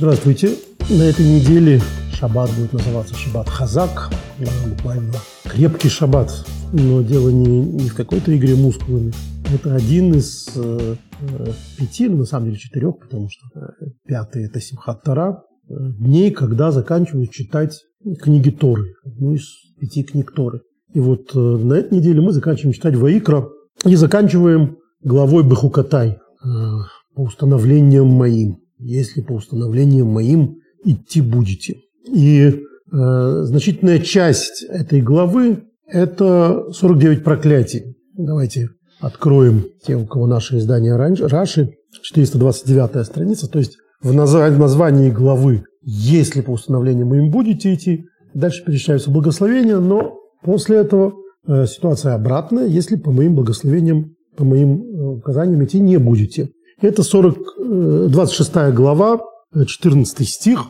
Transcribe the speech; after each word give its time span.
Здравствуйте. 0.00 0.56
На 0.88 1.02
этой 1.02 1.26
неделе 1.26 1.78
шаббат 2.14 2.48
будет 2.56 2.72
называться 2.72 3.14
шаббат 3.14 3.50
Хазак, 3.50 4.10
буквально 4.66 5.12
крепкий 5.44 5.90
шаббат. 5.90 6.32
Но 6.72 7.02
дело 7.02 7.28
не, 7.28 7.60
не 7.60 7.90
в 7.90 7.94
какой-то 7.94 8.34
игре 8.34 8.54
мускулами. 8.54 9.12
Это 9.54 9.74
один 9.74 10.14
из 10.14 10.48
э, 10.56 10.96
э, 11.20 11.46
пяти, 11.76 12.08
ну, 12.08 12.16
на 12.16 12.24
самом 12.24 12.46
деле 12.46 12.56
четырех, 12.56 12.98
потому 12.98 13.28
что 13.28 13.46
э, 13.54 13.90
пятый– 14.06 14.44
это 14.46 14.58
Симхат 14.58 15.02
Тара, 15.02 15.42
э, 15.68 15.74
дней, 15.98 16.30
когда 16.30 16.70
заканчивают 16.70 17.30
читать 17.30 17.78
книги 18.22 18.48
Торы, 18.48 18.94
одну 19.04 19.34
из 19.34 19.44
пяти 19.78 20.02
книг 20.02 20.32
Торы. 20.34 20.62
И 20.94 21.00
вот 21.00 21.32
э, 21.34 21.38
на 21.38 21.74
этой 21.74 21.98
неделе 21.98 22.22
мы 22.22 22.32
заканчиваем 22.32 22.72
читать 22.72 22.96
Ваикра 22.96 23.50
и 23.84 23.94
заканчиваем 23.96 24.78
главой 25.02 25.44
Бехукатай, 25.44 26.12
э, 26.12 26.16
по 27.14 27.20
установлениям 27.20 28.06
моим, 28.06 28.60
если 28.80 29.20
по 29.20 29.32
установлениям 29.32 30.08
моим 30.08 30.56
идти 30.84 31.20
будете. 31.20 31.76
И 32.06 32.40
э, 32.42 33.42
значительная 33.44 34.00
часть 34.00 34.64
этой 34.68 35.00
главы– 35.00 35.64
это 35.86 36.72
49 36.72 37.22
проклятий. 37.22 37.96
Давайте 38.16 38.70
откроем 39.00 39.66
те, 39.84 39.96
у 39.96 40.06
кого 40.06 40.26
наше 40.26 40.58
издание 40.58 40.96
Раши, 40.96 41.74
429 42.02 43.06
страница, 43.06 43.50
то 43.50 43.58
есть 43.58 43.76
в 44.02 44.14
названии 44.14 45.10
главы 45.10 45.64
«Если 45.82 46.40
по 46.40 46.52
установлениям 46.52 47.08
моим 47.08 47.30
будете 47.30 47.74
идти», 47.74 48.06
дальше 48.34 48.64
перечисляются 48.64 49.10
благословения, 49.10 49.78
но 49.78 50.14
после 50.42 50.78
этого 50.78 51.14
э, 51.46 51.66
ситуация 51.66 52.14
обратная, 52.14 52.66
если 52.66 52.96
по 52.96 53.10
моим 53.10 53.34
благословениям, 53.34 54.14
по 54.36 54.44
моим 54.44 54.82
э, 54.82 55.02
указаниям 55.18 55.64
идти 55.64 55.80
не 55.80 55.98
будете. 55.98 56.50
Это 56.80 57.02
40, 57.02 58.08
26 58.08 58.50
э, 58.56 58.72
глава, 58.72 59.20
14 59.66 60.28
стих. 60.28 60.66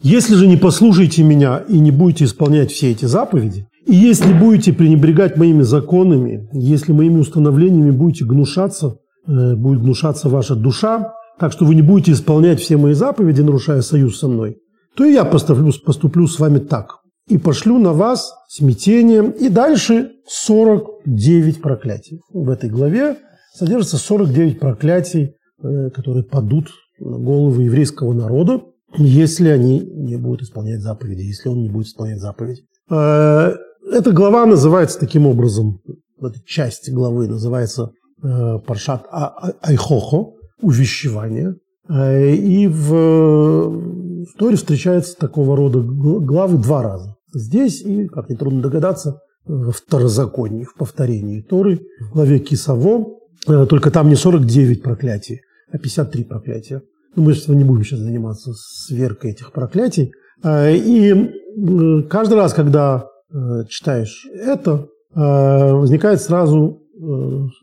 «Если 0.00 0.34
же 0.34 0.46
не 0.46 0.56
послушаете 0.56 1.22
меня 1.22 1.58
и 1.68 1.78
не 1.78 1.90
будете 1.90 2.24
исполнять 2.24 2.70
все 2.70 2.90
эти 2.90 3.04
заповеди, 3.04 3.66
и 3.86 3.94
если 3.94 4.32
будете 4.32 4.72
пренебрегать 4.72 5.36
моими 5.36 5.62
законами, 5.62 6.48
если 6.52 6.92
моими 6.92 7.18
установлениями 7.18 7.90
будете 7.90 8.24
гнушаться, 8.24 8.98
э, 9.26 9.54
будет 9.56 9.82
гнушаться 9.82 10.28
ваша 10.28 10.54
душа, 10.54 11.12
так 11.38 11.52
что 11.52 11.64
вы 11.64 11.74
не 11.74 11.82
будете 11.82 12.12
исполнять 12.12 12.60
все 12.60 12.76
мои 12.76 12.92
заповеди, 12.92 13.40
нарушая 13.40 13.82
союз 13.82 14.18
со 14.18 14.28
мной, 14.28 14.58
то 14.96 15.04
и 15.04 15.12
я 15.12 15.24
поступлю, 15.24 15.72
поступлю 15.84 16.26
с 16.28 16.38
вами 16.38 16.58
так. 16.58 16.98
И 17.28 17.38
пошлю 17.38 17.78
на 17.78 17.92
вас 17.92 18.34
смятение. 18.48 19.32
И 19.40 19.48
дальше 19.48 20.10
49 20.26 21.62
проклятий. 21.62 22.20
В 22.32 22.50
этой 22.50 22.68
главе 22.68 23.16
содержится 23.52 23.98
49 23.98 24.58
проклятий, 24.58 25.34
э, 25.62 25.90
которые 25.90 26.24
падут 26.24 26.68
на 26.98 27.18
головы 27.18 27.64
еврейского 27.64 28.12
народа, 28.12 28.62
если 28.96 29.48
они 29.48 29.80
не 29.80 30.16
будут 30.16 30.42
исполнять 30.42 30.80
заповеди, 30.80 31.22
если 31.22 31.48
он 31.48 31.62
не 31.62 31.68
будет 31.68 31.86
исполнять 31.86 32.20
заповедь. 32.20 32.62
Э, 32.90 33.54
эта 33.90 34.12
глава 34.12 34.46
называется 34.46 34.98
таким 34.98 35.26
образом, 35.26 35.80
эта 36.20 36.38
часть 36.46 36.90
главы 36.90 37.28
называется 37.28 37.90
э, 38.22 38.58
Паршат 38.66 39.06
а-, 39.10 39.26
а-, 39.26 39.52
Айхохо, 39.62 40.32
увещевание. 40.60 41.56
И 41.90 42.68
в 42.68 44.22
истории 44.22 44.54
встречаются 44.54 45.18
такого 45.18 45.56
рода 45.56 45.80
главы 45.80 46.56
два 46.56 46.80
раза. 46.80 47.16
Здесь 47.34 47.82
и, 47.82 48.06
как 48.06 48.30
нетрудно 48.30 48.62
догадаться, 48.62 49.20
в 49.44 49.72
Второзаконии, 49.72 50.64
в 50.64 50.74
повторении 50.74 51.42
Торы, 51.42 51.80
в 52.00 52.12
главе 52.12 52.38
Кисаво, 52.38 53.21
только 53.46 53.90
там 53.90 54.08
не 54.08 54.14
49 54.14 54.82
проклятий, 54.82 55.40
а 55.70 55.78
53 55.78 56.24
проклятия. 56.24 56.82
Ну, 57.14 57.24
мы 57.24 57.54
не 57.54 57.64
будем 57.64 57.84
сейчас 57.84 58.00
заниматься 58.00 58.52
сверкой 58.54 59.32
этих 59.32 59.52
проклятий. 59.52 60.12
Э, 60.42 60.74
и 60.74 62.04
каждый 62.08 62.34
раз, 62.34 62.54
когда 62.54 63.06
э, 63.30 63.64
читаешь 63.68 64.26
это, 64.34 64.88
возникает 65.14 66.22
сразу 66.22 66.80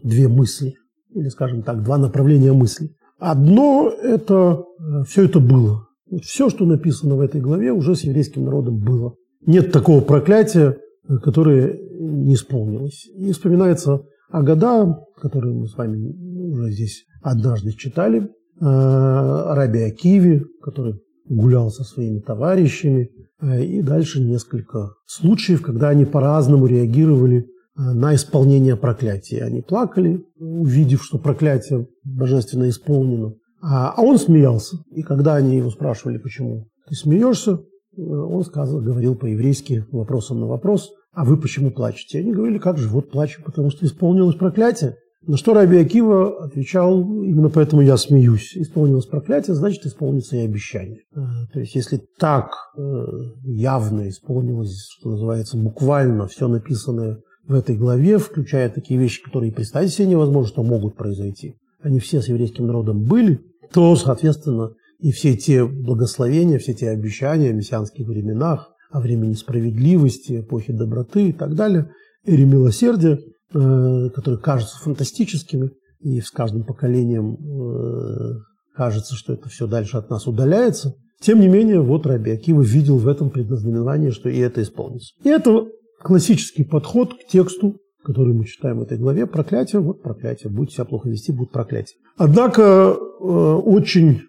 две 0.04 0.28
мысли, 0.28 0.76
или, 1.16 1.30
скажем 1.30 1.64
так, 1.64 1.82
два 1.82 1.98
направления 1.98 2.54
мысли. 2.54 2.92
Одно– 3.18 3.92
это 4.04 4.64
все 5.08 5.26
это 5.26 5.40
было. 5.40 5.88
Все, 6.22 6.50
что 6.50 6.66
написано 6.66 7.16
в 7.16 7.22
этой 7.22 7.42
главе, 7.42 7.72
уже 7.72 7.96
с 7.96 8.02
еврейским 8.02 8.46
народом 8.46 8.78
было. 8.78 9.16
Нет 9.46 9.72
такого 9.72 10.02
проклятия, 10.02 10.78
которое 11.24 11.80
не 12.00 12.36
исполнилось. 12.36 13.08
И 13.16 13.32
вспоминается 13.32 14.04
Агада, 14.30 15.00
которую 15.22 15.60
мы 15.60 15.68
с 15.68 15.76
вами 15.76 16.52
уже 16.52 16.72
здесь 16.72 17.06
однажды 17.22 17.72
читали, 17.72 18.24
э, 18.24 18.24
Раби 18.62 19.82
Акиви, 19.82 20.46
который 20.62 21.02
гулял 21.28 21.70
со 21.70 21.84
своими 21.84 22.20
товарищами, 22.20 23.10
э, 23.42 23.64
и 23.64 23.82
дальше 23.82 24.22
несколько 24.22 24.94
случаев, 25.06 25.62
когда 25.62 25.90
они 25.90 26.06
по-разному 26.06 26.66
реагировали 26.68 27.40
э, 27.40 27.82
на 27.82 28.16
исполнение 28.16 28.76
проклятия. 28.76 29.44
Они 29.44 29.62
плакали, 29.62 30.24
увидев, 30.40 31.04
что 31.04 31.18
проклятие 31.18 31.88
божественно 32.04 32.70
исполнено, 32.70 33.34
а, 33.62 33.94
а 33.96 34.02
он 34.02 34.18
смеялся. 34.18 34.78
И 34.92 35.02
когда 35.02 35.36
они 35.36 35.58
его 35.58 35.70
спрашивали, 35.70 36.18
почему 36.18 36.68
ты 36.88 36.96
смеешься, 36.96 37.60
он 37.98 38.44
сказал, 38.46 38.80
говорил 38.80 39.16
по-еврейски 39.16 39.86
вопросом 39.92 40.40
на 40.40 40.48
вопрос, 40.48 40.92
а 41.12 41.26
вы 41.26 41.38
почему 41.38 41.72
плачете? 41.72 42.20
Они 42.20 42.32
говорили, 42.32 42.60
как 42.60 42.78
же, 42.78 42.88
вот 42.88 43.12
плачу, 43.12 43.42
потому 43.44 43.72
что 43.72 43.86
исполнилось 43.86 44.36
проклятие. 44.36 44.98
На 45.28 45.36
что 45.36 45.54
Раби 45.54 45.78
Акива 45.78 46.46
отвечал, 46.46 47.02
именно 47.02 47.50
поэтому 47.50 47.82
я 47.82 47.98
смеюсь. 47.98 48.56
Исполнилось 48.56 49.06
проклятие, 49.06 49.54
значит, 49.54 49.86
исполнится 49.86 50.38
и 50.38 50.46
обещание. 50.46 51.02
А, 51.14 51.46
то 51.52 51.60
есть, 51.60 51.76
если 51.76 52.02
так 52.18 52.52
э, 52.78 53.06
явно 53.44 54.08
исполнилось, 54.08 54.88
что 54.98 55.12
называется, 55.12 55.58
буквально 55.58 56.28
все 56.28 56.48
написанное 56.48 57.20
в 57.48 57.54
этой 57.54 57.76
главе, 57.76 58.18
включая 58.18 58.70
такие 58.70 59.00
вещи, 59.00 59.22
которые 59.22 59.52
представить 59.52 59.92
себе 59.92 60.08
невозможно, 60.08 60.48
что 60.48 60.64
могут 60.64 60.96
произойти, 60.96 61.56
они 61.82 62.00
все 62.00 62.22
с 62.22 62.30
еврейским 62.30 62.68
народом 62.68 63.04
были, 63.04 63.42
то, 63.74 63.96
соответственно, 63.98 64.72
и 65.00 65.12
все 65.12 65.36
те 65.36 65.66
благословения, 65.66 66.60
все 66.60 66.74
те 66.74 66.90
обещания 66.90 67.50
о 67.50 67.54
мессианских 67.54 68.08
временах, 68.08 68.72
о 68.90 69.00
времени 69.00 69.34
справедливости, 69.34 70.42
эпохе 70.42 70.74
доброты 70.74 71.30
и 71.30 71.34
так 71.34 71.56
далее, 71.56 71.92
эре 72.26 72.46
милосердия, 72.46 73.20
э, 73.54 74.10
которые 74.10 74.40
кажутся 74.40 74.80
фантастическими, 74.80 75.72
и 76.00 76.22
с 76.22 76.32
каждым 76.32 76.64
поколением 76.64 77.36
э, 77.36 78.40
кажется, 78.76 79.16
что 79.16 79.34
это 79.34 79.50
все 79.50 79.68
дальше 79.68 79.98
от 79.98 80.10
нас 80.10 80.28
удаляется. 80.28 80.96
Тем 81.22 81.42
не 81.42 81.50
менее, 81.50 81.82
вот 81.82 82.06
Раби 82.06 82.32
Акива 82.32 82.62
видел 82.62 82.98
в 82.98 83.08
этом 83.08 83.30
предназнаменование, 83.30 84.12
что 84.12 84.30
и 84.30 84.38
это 84.38 84.62
исполнится. 84.62 85.14
И 85.24 85.30
это 85.30 85.68
классический 86.02 86.64
подход 86.64 87.14
к 87.14 87.28
тексту, 87.28 87.76
который 88.04 88.34
мы 88.34 88.46
читаем 88.46 88.80
в 88.80 88.84
этой 88.84 88.98
главе. 88.98 89.28
Проклятие, 89.28 89.82
вот 89.82 90.02
проклятие. 90.02 90.50
Будете 90.50 90.76
себя 90.76 90.86
плохо 90.86 91.10
вести, 91.10 91.34
будет 91.34 91.52
проклятие. 91.52 91.98
Однако 92.18 92.62
э, 92.62 93.24
очень 93.24 94.22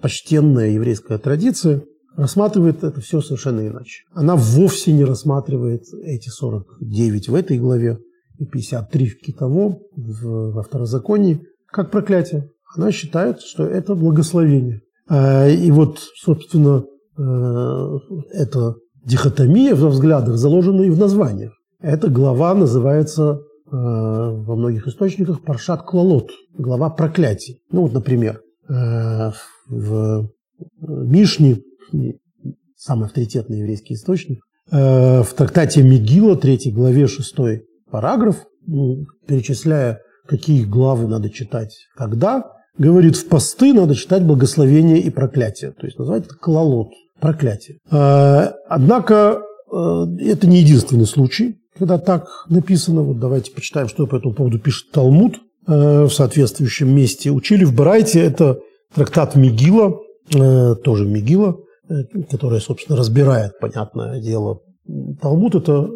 почтенная 0.00 0.70
еврейская 0.70 1.18
традиция 1.18 1.82
рассматривает 2.20 2.84
это 2.84 3.00
все 3.00 3.20
совершенно 3.22 3.66
иначе. 3.66 4.04
Она 4.12 4.36
вовсе 4.36 4.92
не 4.92 5.04
рассматривает 5.04 5.84
эти 6.04 6.28
49 6.28 7.28
в 7.28 7.34
этой 7.34 7.58
главе 7.58 7.98
и 8.38 8.44
53 8.44 9.06
в 9.08 9.20
Китово, 9.20 9.78
в, 9.96 10.52
во 10.52 10.62
второзаконии, 10.62 11.40
как 11.66 11.90
проклятие. 11.90 12.50
Она 12.76 12.92
считает, 12.92 13.40
что 13.40 13.64
это 13.64 13.94
благословение. 13.94 14.82
А, 15.08 15.48
и 15.48 15.70
вот, 15.70 15.98
собственно, 16.16 16.84
э, 17.16 17.98
эта 18.32 18.74
дихотомия 19.04 19.74
в 19.74 19.86
взглядах 19.86 20.36
заложена 20.36 20.82
и 20.82 20.90
в 20.90 20.98
названиях. 20.98 21.52
Эта 21.80 22.10
глава 22.10 22.52
называется 22.54 23.40
э, 23.40 23.40
во 23.70 24.56
многих 24.56 24.86
источниках 24.86 25.42
Паршат 25.42 25.84
Клалот, 25.84 26.30
глава 26.52 26.90
проклятий. 26.90 27.62
Ну 27.72 27.82
вот, 27.82 27.94
например, 27.94 28.42
э, 28.68 29.30
в 29.68 30.28
Мишне 30.82 31.62
самый 32.80 33.06
авторитетный 33.06 33.58
еврейский 33.58 33.94
источник. 33.94 34.42
Э, 34.72 35.22
в 35.22 35.34
трактате 35.34 35.82
Мигила, 35.82 36.36
3 36.36 36.70
главе, 36.72 37.06
6 37.06 37.34
параграф, 37.90 38.36
ну, 38.66 39.04
перечисляя, 39.26 40.00
какие 40.26 40.64
главы 40.64 41.08
надо 41.08 41.28
читать 41.30 41.74
когда, 41.96 42.44
говорит, 42.78 43.16
в 43.16 43.26
посты 43.28 43.74
надо 43.74 43.94
читать 43.94 44.22
благословение 44.22 44.98
и 44.98 45.10
проклятие. 45.10 45.72
То 45.72 45.86
есть 45.86 45.98
называть 45.98 46.26
это 46.26 46.36
кололот, 46.36 46.88
проклятие. 47.20 47.78
Э, 47.90 48.52
однако 48.68 49.42
э, 49.72 50.06
это 50.20 50.46
не 50.46 50.60
единственный 50.60 51.06
случай, 51.06 51.56
когда 51.76 51.98
так 51.98 52.28
написано. 52.48 53.02
Вот 53.02 53.18
давайте 53.18 53.52
почитаем, 53.52 53.88
что 53.88 54.06
по 54.06 54.16
этому 54.16 54.34
поводу 54.34 54.58
пишет 54.58 54.90
Талмуд 54.92 55.40
в 55.66 56.08
соответствующем 56.08 56.88
месте. 56.88 57.30
Учили 57.30 57.64
в 57.64 57.74
Барайте, 57.74 58.18
это 58.20 58.58
трактат 58.94 59.36
Мигила, 59.36 59.94
тоже 60.30 61.06
Мигила, 61.06 61.58
которая, 62.30 62.60
собственно, 62.60 62.98
разбирает, 62.98 63.58
понятное 63.60 64.20
дело. 64.20 64.60
Талмуд– 65.20 65.54
это 65.56 65.88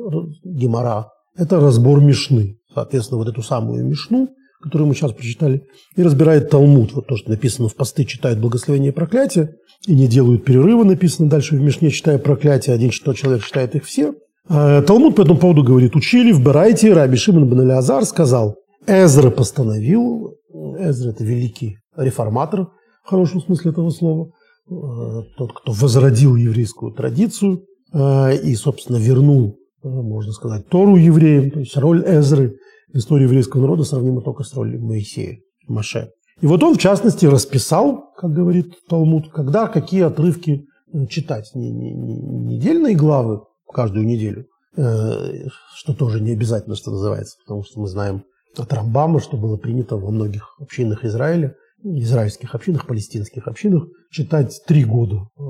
гемора, 0.45 1.09
это 1.37 1.61
разбор 1.61 2.01
Мишны. 2.01 2.59
Соответственно, 2.73 3.19
вот 3.19 3.29
эту 3.29 3.43
самую 3.43 3.85
Мишну, 3.85 4.29
которую 4.63 4.89
мы 4.89 4.95
сейчас 4.95 5.13
прочитали, 5.13 5.63
и 5.97 6.03
разбирает 6.03 6.51
Талмуд. 6.51 6.93
Вот 6.93 7.07
то, 7.07 7.17
что 7.17 7.31
написано 7.31 7.69
в 7.69 7.77
посты, 7.77 8.05
читают 8.05 8.41
благословение 8.41 8.91
и 8.91 8.95
проклятие, 8.95 9.57
и 9.87 9.95
не 9.95 10.09
делают 10.09 10.45
перерыва, 10.45 10.85
написано 10.85 11.29
дальше 11.29 11.57
в 11.57 11.61
Мишне, 11.61 11.91
читая 11.91 12.19
проклятие, 12.19 12.75
один 12.75 12.91
что 12.91 13.13
человек 13.15 13.45
читает 13.45 13.75
их 13.75 13.85
все. 13.85 14.15
А, 14.49 14.83
Талмуд 14.83 15.17
по 15.17 15.23
этому 15.23 15.39
поводу 15.39 15.63
говорит, 15.63 15.95
учили 15.97 16.33
в 16.33 16.43
Барайте, 16.43 16.93
Раби 16.93 17.17
Шимон 17.17 17.49
бен 17.49 17.71
Азар 17.71 18.05
сказал, 18.05 18.57
Эзра 18.87 19.31
постановил, 19.31 20.35
Эзра– 20.79 21.11
это 21.11 21.25
великий 21.25 21.79
реформатор, 21.97 22.69
в 23.05 23.09
хорошем 23.09 23.41
смысле 23.41 23.71
этого 23.71 23.91
слова, 23.91 24.29
э, 24.29 24.31
тот, 24.69 25.53
кто 25.53 25.73
возродил 25.73 26.37
еврейскую 26.37 26.93
традицию 26.93 27.65
э, 27.93 28.37
и, 28.39 28.55
собственно, 28.55 28.97
вернул, 28.97 29.59
э, 29.83 29.89
можно 29.89 30.33
сказать, 30.33 30.69
Тору 30.69 30.97
евреям, 30.97 31.51
то 31.51 31.61
есть 31.61 31.77
роль 31.77 32.03
Эзры 32.07 32.57
в 32.93 32.97
истории 32.97 33.25
еврейского 33.25 33.63
народа 33.63 33.85
сравнима 33.85 34.23
только 34.23 34.43
с 34.43 34.55
ролью 34.55 34.81
Моисея, 34.83 35.39
Маше. 35.69 36.11
И 36.41 36.47
вот 36.47 36.63
он, 36.63 36.75
в 36.75 36.79
частности, 36.79 37.27
расписал, 37.27 38.13
как 38.17 38.33
говорит 38.33 38.75
Талмуд, 38.89 39.31
когда 39.31 39.67
какие 39.69 40.03
отрывки 40.03 40.65
читать. 41.09 41.51
Не, 41.55 41.71
не, 41.71 41.93
не 41.93 42.57
недельные 42.57 42.95
главы 42.95 43.43
каждую 43.73 44.07
неделю, 44.07 44.47
что 44.75 45.95
тоже 45.97 46.21
не 46.21 46.33
обязательно, 46.33 46.77
что 46.77 46.91
называется, 46.91 47.37
потому 47.45 47.65
что 47.65 47.81
мы 47.81 47.89
знаем 47.89 48.25
от 48.57 48.73
Рамбама, 48.73 49.21
что 49.21 49.37
было 49.37 49.57
принято 49.57 49.97
во 49.97 50.11
многих 50.11 50.57
общинах 50.61 51.05
Израиля, 51.05 51.57
израильских 51.83 52.55
общинах, 52.55 52.87
палестинских 52.87 53.47
общинах, 53.47 53.85
читать 54.15 54.63
три 54.67 54.85
года 54.85 55.17
э, 55.17 55.43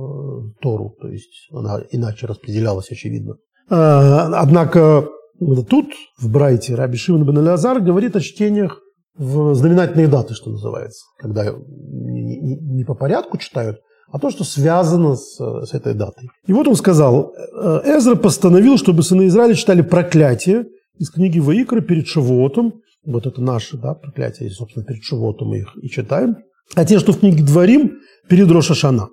Тору, 0.61 0.96
то 1.00 1.08
есть 1.08 1.49
она 1.52 1.81
иначе 1.90 2.26
распределялась, 2.26 2.90
очевидно. 2.90 3.34
Э, 3.70 4.32
однако 4.34 5.08
тут, 5.69 5.87
в 6.19 6.31
Брайте, 6.31 6.75
Раби 6.75 6.96
Шимон 6.96 7.26
бен 7.26 7.38
Элязар 7.38 7.81
говорит 7.81 8.16
о 8.16 8.20
чтениях 8.20 8.81
в 9.16 9.55
знаменательные 9.55 10.08
даты, 10.08 10.34
что 10.34 10.50
называется, 10.50 11.05
когда 11.19 11.44
не, 11.44 12.40
не, 12.40 12.56
не 12.56 12.84
по 12.84 12.94
порядку 12.94 13.37
читают, 13.37 13.78
а 14.11 14.19
то, 14.19 14.31
что 14.31 14.44
связано 14.44 15.16
с, 15.16 15.37
с 15.37 15.75
этой 15.75 15.94
датой. 15.94 16.28
И 16.46 16.52
вот 16.52 16.66
он 16.66 16.75
сказал, 16.75 17.32
«Э, 17.34 17.82
Эзра 17.84 18.16
постановил, 18.16 18.78
чтобы 18.78 19.02
сыны 19.02 19.26
Израиля 19.26 19.55
читали 19.55 19.82
проклятие 19.82 20.66
из 20.99 21.11
книги 21.11 21.38
Ваикра 21.38 21.81
перед 21.81 22.06
Шавуотом, 22.06 22.81
вот 23.05 23.26
это 23.26 23.43
наше 23.43 23.76
да, 23.76 23.94
проклятие, 23.94 24.50
собственно, 24.50 24.84
перед 24.84 25.02
Шивотом 25.02 25.55
их 25.55 25.76
и 25.82 25.88
читаем. 25.88 26.37
А 26.75 26.84
те, 26.84 26.99
что 26.99 27.12
в 27.12 27.20
книге 27.20 27.43
Дворим, 27.43 27.99
перед 28.28 28.50
Рошашана. 28.50 29.08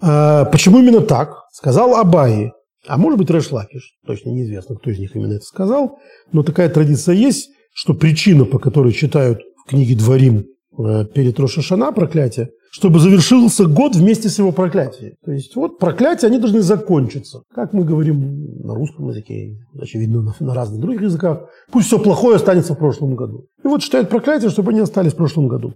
А, 0.00 0.44
почему 0.46 0.78
именно 0.78 1.00
так? 1.00 1.42
Сказал 1.52 1.96
Абаи. 1.96 2.52
А 2.86 2.96
может 2.96 3.18
быть, 3.18 3.30
Рэш 3.30 3.52
Лакиш. 3.52 3.94
Точно 4.06 4.30
неизвестно, 4.30 4.74
кто 4.74 4.90
из 4.90 4.98
них 4.98 5.14
именно 5.14 5.34
это 5.34 5.44
сказал. 5.44 5.98
Но 6.32 6.42
такая 6.42 6.68
традиция 6.68 7.14
есть, 7.14 7.50
что 7.72 7.94
причина, 7.94 8.44
по 8.44 8.58
которой 8.58 8.92
читают 8.92 9.40
в 9.64 9.70
книге 9.70 9.94
Дворим 9.94 10.46
э, 10.76 11.04
перед 11.06 11.38
Рошашана 11.38 11.92
проклятие, 11.92 12.50
чтобы 12.72 12.98
завершился 12.98 13.66
год 13.66 13.94
вместе 13.94 14.28
с 14.28 14.38
его 14.38 14.50
проклятием. 14.50 15.12
То 15.24 15.30
есть 15.30 15.54
вот 15.54 15.78
проклятия, 15.78 16.26
они 16.26 16.38
должны 16.38 16.62
закончиться. 16.62 17.42
Как 17.54 17.72
мы 17.72 17.84
говорим 17.84 18.58
на 18.64 18.74
русском 18.74 19.08
языке, 19.10 19.58
очевидно, 19.80 20.22
на, 20.22 20.34
на 20.40 20.54
разных 20.54 20.80
других 20.80 21.02
языках. 21.02 21.48
Пусть 21.70 21.86
все 21.86 22.00
плохое 22.00 22.36
останется 22.36 22.74
в 22.74 22.78
прошлом 22.78 23.14
году. 23.14 23.46
И 23.62 23.68
вот 23.68 23.82
читают 23.82 24.08
проклятия, 24.08 24.50
чтобы 24.50 24.72
они 24.72 24.80
остались 24.80 25.12
в 25.12 25.16
прошлом 25.16 25.46
году. 25.46 25.74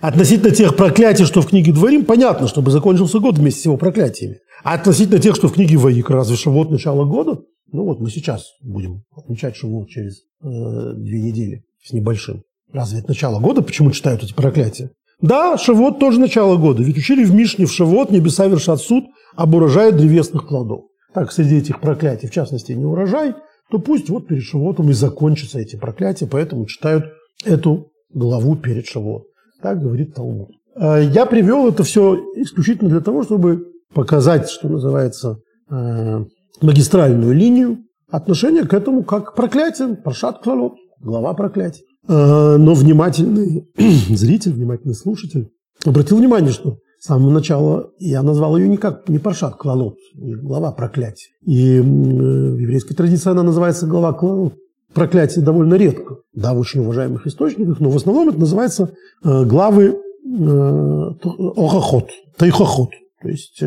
Относительно 0.00 0.50
тех 0.50 0.76
проклятий, 0.76 1.24
что 1.24 1.42
в 1.42 1.48
книге 1.48 1.72
Дворим, 1.72 2.04
понятно, 2.04 2.48
чтобы 2.48 2.70
закончился 2.70 3.18
год 3.18 3.38
вместе 3.38 3.60
с 3.60 3.64
его 3.64 3.76
проклятиями. 3.76 4.38
А 4.64 4.74
относительно 4.74 5.18
тех, 5.18 5.36
что 5.36 5.48
в 5.48 5.52
книге 5.52 5.76
Ваик, 5.76 6.10
разве 6.10 6.36
что 6.36 6.50
вот 6.50 6.70
начало 6.70 7.04
года, 7.04 7.40
ну 7.72 7.84
вот 7.84 8.00
мы 8.00 8.10
сейчас 8.10 8.46
будем 8.62 9.02
отмечать 9.14 9.56
Шавуот 9.56 9.88
через 9.88 10.22
э, 10.42 10.48
две 10.96 11.20
недели 11.20 11.64
с 11.82 11.92
небольшим. 11.92 12.42
Разве 12.72 13.00
это 13.00 13.08
начало 13.08 13.40
года? 13.40 13.62
Почему 13.62 13.90
читают 13.90 14.22
эти 14.22 14.32
проклятия? 14.32 14.90
Да, 15.20 15.56
Шавот 15.56 15.98
тоже 15.98 16.20
начало 16.20 16.56
года, 16.56 16.82
ведь 16.82 16.98
учили 16.98 17.24
в 17.24 17.34
Мишне 17.34 17.64
в 17.64 17.72
Шавот 17.72 18.10
небеса 18.10 18.46
вершат 18.46 18.80
суд 18.80 19.04
об 19.34 19.54
урожае 19.54 19.92
древесных 19.92 20.46
плодов. 20.48 20.84
Так, 21.14 21.32
среди 21.32 21.56
этих 21.56 21.80
проклятий, 21.80 22.28
в 22.28 22.32
частности, 22.32 22.72
не 22.72 22.84
урожай, 22.84 23.34
то 23.70 23.78
пусть 23.78 24.10
вот 24.10 24.26
перед 24.28 24.42
Шавотом 24.42 24.90
и 24.90 24.92
закончатся 24.92 25.58
эти 25.58 25.76
проклятия, 25.76 26.26
поэтому 26.26 26.66
читают 26.66 27.06
эту 27.44 27.90
главу 28.12 28.56
перед 28.56 28.86
Шавот. 28.86 29.25
Так 29.62 29.80
говорит 29.80 30.14
Талмуд. 30.14 30.50
А, 30.74 30.98
я 30.98 31.26
привел 31.26 31.68
это 31.68 31.82
все 31.82 32.16
исключительно 32.36 32.90
для 32.90 33.00
того, 33.00 33.22
чтобы 33.22 33.66
показать, 33.94 34.48
что 34.50 34.68
называется, 34.68 35.38
э, 35.70 36.24
магистральную 36.60 37.34
линию 37.34 37.78
отношения 38.10 38.64
к 38.64 38.74
этому 38.74 39.02
как 39.04 39.32
к 39.32 39.34
проклятиям, 39.34 39.96
паршат 39.96 40.42
клалот, 40.42 40.74
глава 41.00 41.32
проклятий. 41.34 41.84
Э, 42.08 42.56
но 42.56 42.74
внимательный 42.74 43.68
зритель, 44.16 44.52
внимательный 44.52 44.94
слушатель 44.94 45.48
обратил 45.84 46.18
внимание, 46.18 46.52
что 46.52 46.78
с 46.98 47.06
самого 47.06 47.30
начала 47.30 47.90
я 47.98 48.22
назвал 48.22 48.56
ее 48.56 48.68
не 48.68 48.76
как 48.76 49.08
не 49.08 49.18
Паршат 49.18 49.56
Клалот, 49.56 49.96
глава 50.14 50.72
проклятия. 50.72 51.28
И 51.42 51.78
в 51.78 52.58
еврейской 52.58 52.94
традиции 52.94 53.30
она 53.30 53.42
называется 53.42 53.86
глава 53.86 54.12
Клалот. 54.12 54.54
Проклятие 54.96 55.44
довольно 55.44 55.74
редко, 55.74 56.16
да, 56.34 56.54
в 56.54 56.58
очень 56.58 56.80
уважаемых 56.80 57.26
источниках, 57.26 57.78
но 57.80 57.90
в 57.90 57.96
основном 57.96 58.30
это 58.30 58.38
называется 58.38 58.90
э, 59.22 59.44
главы 59.44 59.84
э, 59.84 61.10
Охохот, 61.56 62.10
Тайхохот, 62.36 62.90
то 63.22 63.28
есть 63.28 63.62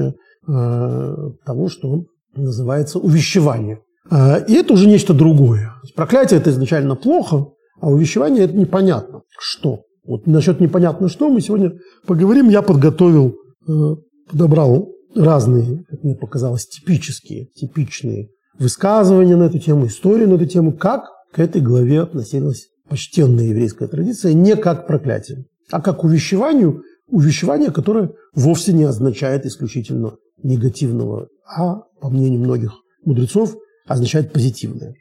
того, 0.45 1.69
что 1.69 2.05
называется 2.35 2.97
увещевание. 2.97 3.81
И 4.47 4.53
это 4.53 4.73
уже 4.73 4.87
нечто 4.87 5.13
другое. 5.13 5.73
Проклятие– 5.95 6.39
это 6.41 6.49
изначально 6.49 6.95
плохо, 6.95 7.49
а 7.79 7.89
увещевание– 7.89 8.43
это 8.45 8.55
непонятно 8.55 9.21
что. 9.37 9.81
Вот 10.05 10.25
насчет 10.25 10.59
непонятно 10.59 11.07
что 11.07 11.29
мы 11.29 11.41
сегодня 11.41 11.73
поговорим. 12.07 12.49
Я 12.49 12.63
подготовил, 12.63 13.35
э, 13.67 13.71
подобрал 14.29 14.89
разные, 15.15 15.83
как 15.89 16.03
мне 16.03 16.15
показалось, 16.15 16.67
типические, 16.67 17.45
типичные 17.53 18.29
высказывания 18.57 19.35
на 19.35 19.43
эту 19.43 19.59
тему, 19.59 19.85
истории 19.85 20.25
на 20.25 20.33
эту 20.33 20.47
тему, 20.47 20.73
как 20.73 21.05
к 21.31 21.39
этой 21.39 21.61
главе 21.61 22.01
относилась 22.01 22.67
почтенная 22.87 23.45
еврейская 23.45 23.87
традиция, 23.87 24.33
не 24.33 24.55
как 24.55 24.83
к 24.83 24.87
проклятию, 24.87 25.45
а 25.71 25.81
как 25.81 26.03
увещеванию, 26.03 26.83
увещевание, 27.07 27.71
которое 27.71 28.11
вовсе 28.33 28.73
не 28.73 28.83
означает 28.83 29.45
исключительно 29.45 30.15
негативного, 30.41 31.27
а, 31.45 31.81
по 32.01 32.09
мнению 32.09 32.39
многих 32.39 32.73
мудрецов, 33.05 33.55
означает 33.87 34.33
позитивное. 34.33 34.95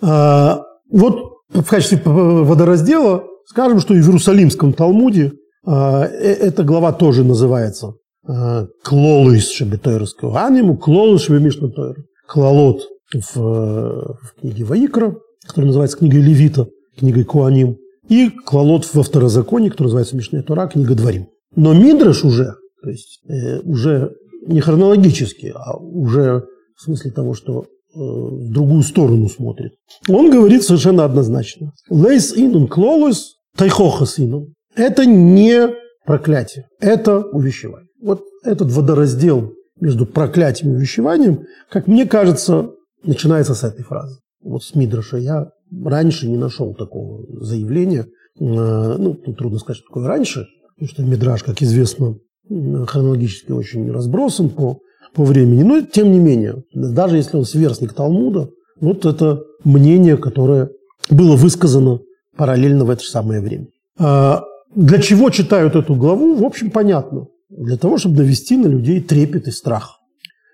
А, 0.00 0.62
вот 0.90 1.34
в 1.50 1.64
качестве 1.64 2.00
водораздела 2.04 3.24
скажем, 3.48 3.80
что 3.80 3.94
и 3.94 4.00
в 4.00 4.06
Иерусалимском 4.06 4.72
Талмуде 4.72 5.32
а, 5.66 6.04
э, 6.04 6.34
эта 6.34 6.62
глава 6.64 6.92
тоже 6.92 7.24
называется 7.24 7.94
а, 8.26 8.66
קללות 8.84 9.50
שבתורת 9.50 10.44
כהנים, 10.44 10.76
קללות 10.76 11.22
שבמשנה 11.22 11.68
תורה. 11.68 11.96
קללות 12.28 12.82
в, 13.14 13.36
в 13.36 14.34
книге 14.38 14.64
Ваикра, 14.64 15.14
которая 15.48 15.68
называется 15.68 15.98
книгой 15.98 16.20
Левита, 16.20 16.68
книгой 16.96 17.24
כהנים, 17.24 17.78
и 18.08 18.30
קללות 18.30 18.88
во 18.94 19.02
Второзаконии, 19.02 19.68
который 19.68 19.88
называется 19.88 20.16
משנה 20.16 20.42
תורה, 20.42 20.68
книга 20.68 20.94
Дворим. 20.94 21.28
Но 21.56 21.74
Мидраш 21.74 22.24
уже, 22.24 22.54
то 22.82 22.90
есть 22.90 23.20
э, 23.28 23.60
уже 23.60 24.12
не 24.46 24.60
хронологически, 24.60 25.52
а 25.54 25.76
уже 25.76 26.44
в 26.76 26.82
смысле 26.82 27.10
того, 27.10 27.34
что 27.34 27.66
Э, 27.94 28.00
в 28.00 28.52
другую 28.52 28.82
сторону 28.82 29.28
смотрит. 29.28 29.72
Он 30.08 30.30
говорит 30.30 30.62
совершенно 30.62 31.04
однозначно. 31.04 31.72
לית 31.88 32.36
אינון 32.36 32.68
קללות 32.68 33.36
תוכחות 33.56 34.18
אינון. 34.18 34.52
Это 34.76 35.06
не 35.06 35.74
проклятие, 36.04 36.68
это 36.80 37.18
увещевание. 37.18 37.88
Вот 38.00 38.22
этот 38.44 38.70
водораздел 38.70 39.52
между 39.80 40.04
проклятием 40.04 40.72
и 40.72 40.76
увещеванием, 40.76 41.46
как 41.70 41.86
мне 41.86 42.04
кажется, 42.04 42.70
начинается 43.02 43.54
с 43.54 43.64
этой 43.64 43.84
фразы. 43.84 44.18
Вот 44.48 44.64
с 44.64 44.74
Мидраша 44.74 45.18
я 45.18 45.50
раньше 45.84 46.28
не 46.28 46.36
нашел 46.36 46.74
такого 46.74 47.24
заявления. 47.44 48.06
Э, 48.40 48.96
ну, 48.98 49.14
тут 49.14 49.38
трудно 49.38 49.58
сказать, 49.58 49.78
что 49.78 49.88
такое 49.88 50.06
раньше, 50.06 50.46
потому 50.74 50.88
что 50.88 51.02
Мидраш, 51.02 51.42
как 51.42 51.62
известно, 51.62 52.16
хронологически 52.48 53.52
очень 53.52 53.90
разбросан 53.90 54.48
по 54.48 54.80
по 55.14 55.24
времени. 55.24 55.62
Но 55.62 55.80
тем 55.82 56.12
не 56.12 56.18
менее, 56.18 56.62
даже 56.72 57.16
если 57.16 57.36
он 57.36 57.44
сверстник 57.44 57.92
Талмуда, 57.92 58.50
вот 58.80 59.06
это 59.06 59.42
мнение, 59.64 60.16
которое 60.16 60.70
было 61.10 61.36
высказано 61.36 62.00
параллельно 62.36 62.84
в 62.84 62.90
это 62.90 63.02
же 63.02 63.08
самое 63.08 63.40
время. 63.40 63.66
А 63.98 64.44
для 64.74 65.00
чего 65.00 65.30
читают 65.30 65.74
эту 65.74 65.94
главу, 65.94 66.34
в 66.34 66.44
общем, 66.44 66.70
понятно. 66.70 67.26
Для 67.48 67.76
того, 67.76 67.98
чтобы 67.98 68.18
навести 68.18 68.56
на 68.56 68.66
людей 68.66 69.00
трепет 69.00 69.48
и 69.48 69.50
страх. 69.50 69.98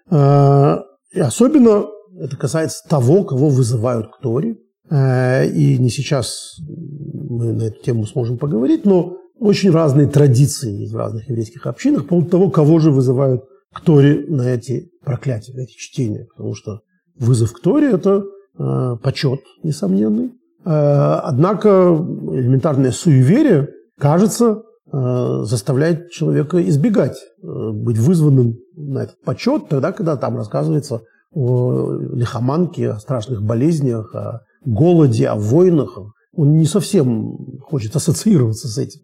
А, 0.08 0.82
и 1.12 1.20
особенно 1.20 1.86
это 2.18 2.37
касается 2.37 2.87
того, 2.88 3.25
кого 3.25 3.49
вызывают 3.49 4.09
к 4.09 4.21
Торе. 4.21 4.56
А, 4.90 5.44
и 5.44 5.78
не 5.78 5.90
сейчас 5.90 6.56
мы 6.66 7.52
на 7.52 7.64
эту 7.64 7.83
тему 7.83 8.06
сможем 8.06 8.38
поговорить, 8.38 8.85
но 8.85 9.16
очень 9.38 9.71
разные 9.71 10.06
традиции 10.06 10.73
есть 10.73 10.92
в 10.92 10.97
разных 10.97 11.28
еврейских 11.28 11.66
общинах 11.66 12.02
по 12.02 12.11
поводу 12.11 12.30
того, 12.30 12.50
кого 12.50 12.78
же 12.78 12.90
вызывают 12.90 13.42
к 13.73 13.80
Торе 13.80 14.25
на 14.28 14.42
эти 14.42 14.90
проклятия, 15.04 15.52
на 15.54 15.62
эти 15.62 15.73
чтения, 15.76 16.26
потому 16.30 16.54
что 16.54 16.80
вызов 17.18 17.52
к 17.52 17.61
Торе– 17.61 17.90
это 17.92 18.25
э, 18.59 18.97
почет 19.02 19.40
несомненный, 19.62 20.33
Однако 20.64 21.68
элементарное 21.68 22.90
суеверие, 22.90 23.68
кажется, 23.99 24.62
заставляет 24.90 26.11
человека 26.11 26.66
избегать 26.68 27.18
быть 27.42 27.99
вызванным 27.99 28.56
на 28.75 29.04
этот 29.04 29.21
почет 29.23 29.68
тогда, 29.68 29.92
когда 29.92 30.16
там 30.16 30.37
рассказывается 30.37 31.02
о 31.34 31.92
лихоманке, 32.12 32.90
о 32.90 32.98
страшных 32.98 33.42
болезнях, 33.42 34.14
о 34.14 34.40
голоде, 34.64 35.28
о 35.28 35.34
войнах. 35.34 35.98
Он 36.32 36.56
не 36.56 36.66
совсем 36.66 37.36
хочет 37.62 37.94
ассоциироваться 37.96 38.68
с 38.68 38.78
этим. 38.78 39.00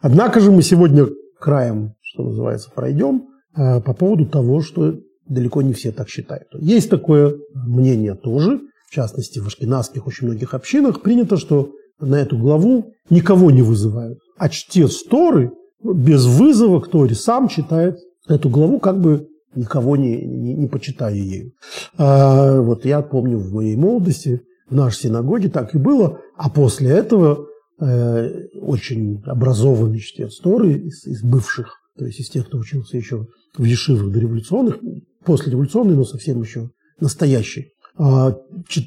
Однако 0.00 0.40
же 0.40 0.50
мы 0.50 0.62
сегодня 0.62 1.06
краем, 1.40 1.94
что 2.02 2.24
называется, 2.24 2.70
пройдем 2.74 3.26
по 3.54 3.94
поводу 3.94 4.26
того, 4.26 4.60
что 4.60 4.94
далеко 5.26 5.62
не 5.62 5.72
все 5.72 5.92
так 5.92 6.08
считают. 6.08 6.48
Есть 6.58 6.90
такое 6.90 7.36
мнение 7.54 8.14
тоже, 8.14 8.60
в 8.86 8.94
частности, 8.94 9.38
в 9.38 9.46
ашкенадских 9.46 10.06
очень 10.06 10.26
многих 10.26 10.54
общинах 10.54 11.02
принято, 11.02 11.36
что 11.36 11.70
на 12.00 12.16
эту 12.16 12.36
главу 12.36 12.92
никого 13.08 13.50
не 13.50 13.62
вызывают, 13.62 14.18
а 14.36 14.48
чтец 14.48 15.02
Торы 15.04 15.52
без 15.82 16.26
вызова 16.26 16.80
к 16.80 16.88
Торе 16.88 17.14
сам 17.14 17.48
читает 17.48 17.98
эту 18.28 18.48
главу, 18.48 18.80
как 18.80 19.00
бы 19.00 19.28
никого 19.56 19.96
не, 19.96 20.24
не, 20.24 20.54
не 20.54 20.66
почитая 20.66 21.14
ею. 21.14 21.52
А, 21.96 22.60
вот 22.60 22.84
я 22.84 23.02
помню 23.02 23.38
в 23.38 23.52
моей 23.52 23.76
молодости 23.76 24.42
в 24.68 24.74
нашей 24.74 25.02
синагоге 25.02 25.48
так 25.48 25.74
и 25.74 25.78
было, 25.78 26.20
а 26.36 26.50
после 26.50 26.90
этого 26.90 27.46
э, 27.80 28.46
очень 28.60 29.22
образованный 29.26 30.00
чтец 30.00 30.38
Торы 30.38 30.72
из, 30.72 31.06
из 31.06 31.22
бывших, 31.22 31.76
то 31.98 32.06
есть 32.06 32.20
из 32.20 32.30
тех, 32.30 32.46
кто 32.46 32.58
учился 32.58 32.96
еще 32.96 33.26
в 33.56 33.64
ешивах 33.64 34.10
дореволюционных, 34.10 34.78
после 35.24 35.52
революционной, 35.52 35.96
но 35.96 36.04
совсем 36.04 36.40
еще 36.40 36.70
настоящий, 37.00 37.72
а, 37.96 38.36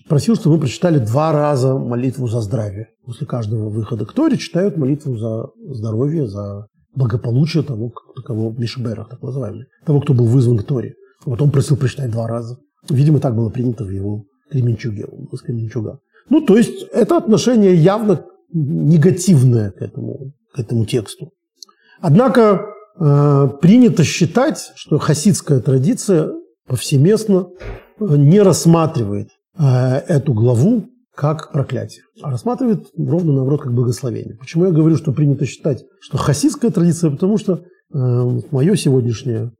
просил, 0.09 0.35
чтобы 0.35 0.55
мы 0.55 0.61
прочитали 0.61 0.99
два 0.99 1.31
раза 1.31 1.77
молитву 1.77 2.27
за 2.27 2.41
здравие. 2.41 2.89
После 3.05 3.25
каждого 3.25 3.69
выхода 3.69 4.05
к 4.05 4.13
Торе 4.13 4.37
читают 4.37 4.77
молитву 4.77 5.17
за 5.17 5.47
здоровье, 5.73 6.27
за 6.27 6.67
благополучие 6.97 7.63
того, 7.63 7.91
кого 8.25 8.51
Мишберах, 8.51 9.09
так 9.09 9.21
называемый, 9.21 9.65
того, 9.85 10.01
кто 10.01 10.13
был 10.13 10.25
вызван 10.25 10.57
к 10.57 10.63
Торе. 10.63 10.95
Вот 11.25 11.41
он 11.41 11.51
просил 11.51 11.77
прочитать 11.77 12.11
два 12.11 12.27
раза. 12.27 12.57
Видимо, 12.89 13.19
так 13.19 13.35
было 13.35 13.49
принято 13.49 13.83
в 13.83 13.89
его 13.89 14.23
Кременчуге, 14.49 15.05
он 15.05 15.25
был 15.25 15.37
Кременчуга. 15.37 15.99
Ну, 16.29 16.41
то 16.41 16.57
есть 16.57 16.83
это 16.91 17.17
отношение 17.17 17.75
явно 17.75 18.25
негативное 18.51 19.71
к 19.71 19.81
этому, 19.81 20.33
к 20.53 20.59
этому 20.59 20.85
тексту. 20.85 21.31
Однако 22.01 22.73
Э, 22.99 23.47
принято 23.61 24.03
считать, 24.03 24.71
что 24.75 24.97
хасидская 24.97 25.59
традиция 25.59 26.31
повсеместно 26.65 27.47
э, 27.99 28.05
не 28.17 28.41
рассматривает 28.41 29.29
э, 29.57 29.63
эту 30.07 30.33
главу 30.33 30.85
как 31.17 31.51
проклятие, 31.51 32.03
а 32.21 32.29
рассматривает 32.29 32.89
ровно 32.95 33.33
наоборот 33.33 33.63
как 33.63 33.73
благословение. 33.73 34.35
Почему 34.35 34.65
я 34.65 34.71
говорю, 34.71 34.95
что 34.97 35.11
принято 35.11 35.47
считать, 35.47 35.83
что 35.99 36.17
хасидская 36.17 36.69
традиция, 36.69 37.09
потому 37.09 37.39
что 37.39 37.63
мое 37.91 38.75
сегодняшнее 38.75 39.51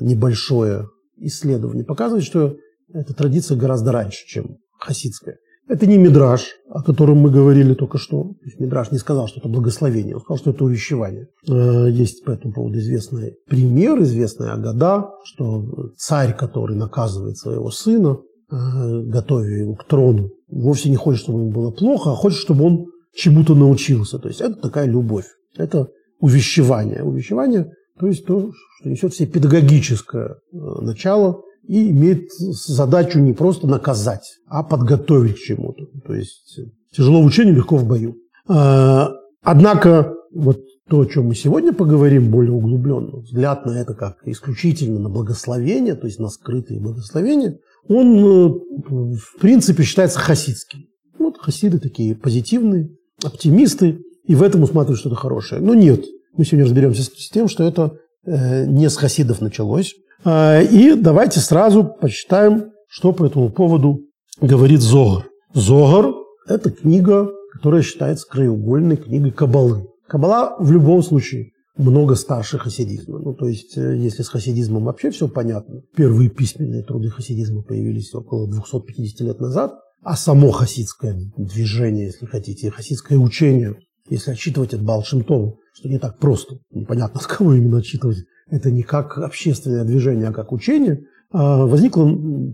небольшое 0.00 0.88
исследование 1.18 1.84
показывает, 1.84 2.24
что 2.24 2.56
эта 2.92 3.12
традиция 3.12 3.58
гораздо 3.58 3.92
раньше, 3.92 4.26
чем 4.26 4.56
хасидская. 4.80 5.36
Это 5.66 5.86
не 5.86 5.96
мидраж, 5.96 6.46
о 6.68 6.82
котором 6.82 7.18
мы 7.18 7.30
говорили 7.30 7.72
только 7.72 7.96
что. 7.96 8.32
Мидраж 8.58 8.90
не 8.90 8.98
сказал, 8.98 9.28
что 9.28 9.40
это 9.40 9.48
благословение, 9.48 10.14
он 10.14 10.20
сказал, 10.20 10.38
что 10.38 10.50
это 10.50 10.64
увещевание. 10.64 11.28
Э, 11.48 11.88
есть 11.90 12.22
по 12.24 12.32
этому 12.32 12.52
поводу 12.52 12.78
известный 12.78 13.36
пример, 13.48 14.02
известная 14.02 14.52
Агада, 14.52 15.08
что 15.24 15.90
царь, 15.96 16.36
который 16.36 16.76
наказывает 16.76 17.38
своего 17.38 17.70
сына, 17.70 18.18
э, 18.50 19.02
готовя 19.04 19.56
его 19.56 19.74
к 19.74 19.84
трону, 19.84 20.30
вовсе 20.62 20.90
не 20.90 20.96
хочет, 20.96 21.22
чтобы 21.22 21.40
ему 21.40 21.50
было 21.50 21.70
плохо, 21.70 22.12
а 22.12 22.16
хочет, 22.16 22.38
чтобы 22.38 22.64
он 22.64 22.86
чему-то 23.14 23.54
научился. 23.54 24.18
То 24.18 24.28
есть 24.28 24.40
это 24.40 24.54
такая 24.54 24.86
любовь, 24.86 25.26
это 25.56 25.88
увещевание. 26.20 27.02
Увещевание, 27.02 27.70
то 27.98 28.06
есть 28.06 28.24
то, 28.26 28.50
что 28.78 28.88
несет 28.88 29.12
в 29.12 29.16
себе 29.16 29.28
педагогическое 29.28 30.28
э, 30.28 30.56
начало– 30.80 31.40
и 31.66 31.90
имеет 31.90 32.32
задачу 32.32 33.18
не 33.18 33.32
просто 33.32 33.66
наказать, 33.66 34.38
а 34.46 34.62
подготовить 34.62 35.36
к 35.36 35.38
чему-то. 35.38 35.86
То 36.06 36.14
есть 36.14 36.60
тяжело 36.92 37.22
в 37.22 37.26
учении, 37.26 37.52
легко 37.52 37.76
в 37.76 37.86
бою. 37.86 38.16
А, 38.46 39.12
однако 39.42 40.14
вот 40.32 40.60
то, 40.88 41.00
о 41.00 41.06
чем 41.06 41.26
мы 41.26 41.34
сегодня 41.34 41.72
поговорим 41.72 42.30
более 42.30 42.52
углубленно, 42.52 43.20
взгляд 43.20 43.64
на 43.64 43.80
это 43.80 43.94
как 43.94 44.18
исключительно 44.26 45.00
на 45.00 45.08
благословение, 45.08 45.94
то 45.94 46.06
есть 46.06 46.18
на 46.18 46.28
скрытые 46.28 46.80
благословения, 46.80 47.58
он 47.88 48.18
э, 48.18 48.48
в 48.88 49.40
принципе 49.40 49.82
считается 49.82 50.18
хасидским. 50.18 50.86
Вот 51.18 51.38
хасиды 51.38 51.78
такие 51.78 52.14
позитивные, 52.14 52.90
оптимисты, 53.22 54.00
и 54.26 54.34
в 54.34 54.42
этом 54.42 54.62
усматривают 54.62 55.00
что-то 55.00 55.16
хорошее. 55.16 55.60
Но 55.60 55.74
нет, 55.74 56.04
мы 56.36 56.44
сегодня 56.44 56.64
разберемся 56.64 57.02
с 57.02 57.30
тем, 57.30 57.48
что 57.48 57.64
это 57.64 57.96
э, 58.24 58.66
не 58.66 58.88
с 58.88 58.96
хасидов 58.96 59.40
началось, 59.40 59.94
а, 60.24 60.60
и 60.62 60.94
давайте 60.94 61.40
сразу 61.40 61.84
почитаем, 61.84 62.72
что 62.88 63.12
по 63.12 63.26
этому 63.26 63.50
поводу 63.50 64.00
говорит 64.40 64.80
Зогар. 64.80 65.26
Зогар– 65.52 66.14
это 66.48 66.70
книга, 66.70 67.30
которая 67.52 67.82
считается 67.82 68.26
краеугольной 68.28 68.96
книгой 68.96 69.32
Кабалы. 69.32 69.86
Кабала 70.08 70.56
в 70.58 70.72
любом 70.72 71.02
случае 71.02 71.50
много 71.76 72.14
старше 72.14 72.58
хасидизма. 72.58 73.18
Ну, 73.18 73.34
то 73.34 73.48
есть, 73.48 73.76
э, 73.76 73.96
если 73.96 74.22
с 74.22 74.28
хасидизмом 74.28 74.84
вообще 74.84 75.10
все 75.10 75.28
понятно, 75.28 75.82
первые 75.96 76.30
письменные 76.30 76.82
труды 76.82 77.10
хасидизма 77.10 77.62
появились 77.62 78.14
около 78.14 78.48
250 78.48 79.20
лет 79.26 79.40
назад, 79.40 79.74
а 80.02 80.16
само 80.16 80.50
хасидское 80.50 81.18
движение, 81.36 82.06
если 82.06 82.26
хотите, 82.26 82.70
хасидское 82.70 83.18
учение, 83.18 83.76
если 84.08 84.32
отчитывать 84.32 84.74
от 84.74 84.82
Балшемтова, 84.82 85.56
что 85.72 85.88
не 85.88 85.98
так 85.98 86.18
просто, 86.18 86.58
непонятно, 86.70 87.20
с 87.22 87.26
кого 87.26 87.54
именно 87.54 87.78
отчитывать, 87.78 88.18
это 88.48 88.70
не 88.70 88.82
как 88.82 89.18
общественное 89.18 89.84
движение, 89.84 90.28
а 90.28 90.32
как 90.32 90.52
учение, 90.52 91.04
а, 91.32 91.66
возникло 91.66 92.08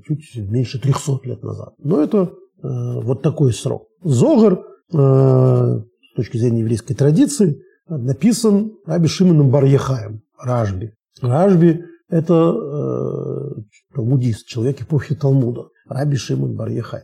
чуть 0.07 0.37
меньше 0.37 0.81
300 0.81 1.21
лет 1.25 1.43
назад. 1.43 1.75
Но 1.79 2.00
это 2.00 2.33
э, 2.62 2.69
вот 3.03 3.23
такой 3.23 3.53
срок. 3.53 3.89
Зогар, 4.03 4.61
э, 4.93 4.97
с 4.97 6.17
точки 6.17 6.39
зрения 6.39 6.61
еврейской 6.61 6.95
традиции, 6.95 7.61
написан 7.97 8.73
Раби 8.87 9.09
Шимоном 9.09 9.50
Барьехаем, 9.50 10.23
Ражби. 10.38 10.92
Ражби– 11.20 11.85
это 12.09 12.35
э, 12.35 13.61
талмудист, 13.94 14.47
человек 14.47 14.82
эпохи 14.82 15.14
Талмуда. 15.14 15.68
Раби 15.88 16.16
Шимон 16.16 16.54
Барьехай, 16.54 17.02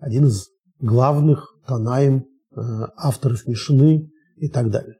один 0.00 0.26
из 0.26 0.48
главных 0.80 1.54
танаем, 1.66 2.26
авторов 2.96 3.46
Мишны 3.46 4.10
и 4.36 4.48
так 4.48 4.70
далее. 4.70 4.96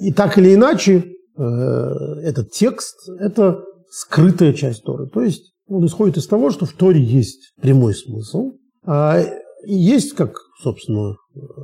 И 0.00 0.12
так 0.12 0.38
или 0.38 0.54
иначе, 0.54 1.04
Э, 1.40 2.20
этот 2.22 2.50
текст– 2.50 3.08
это 3.18 3.64
скрытая 3.90 4.52
часть 4.52 4.82
Торы. 4.84 5.08
То 5.08 5.22
есть 5.22 5.54
он 5.66 5.86
исходит 5.86 6.18
из 6.18 6.26
того, 6.26 6.50
что 6.50 6.66
в 6.66 6.72
Торе 6.72 7.00
есть 7.00 7.54
прямой 7.60 7.94
смысл, 7.94 8.52
а 8.84 9.22
есть, 9.64 10.14
как, 10.14 10.34
собственно, 10.62 11.16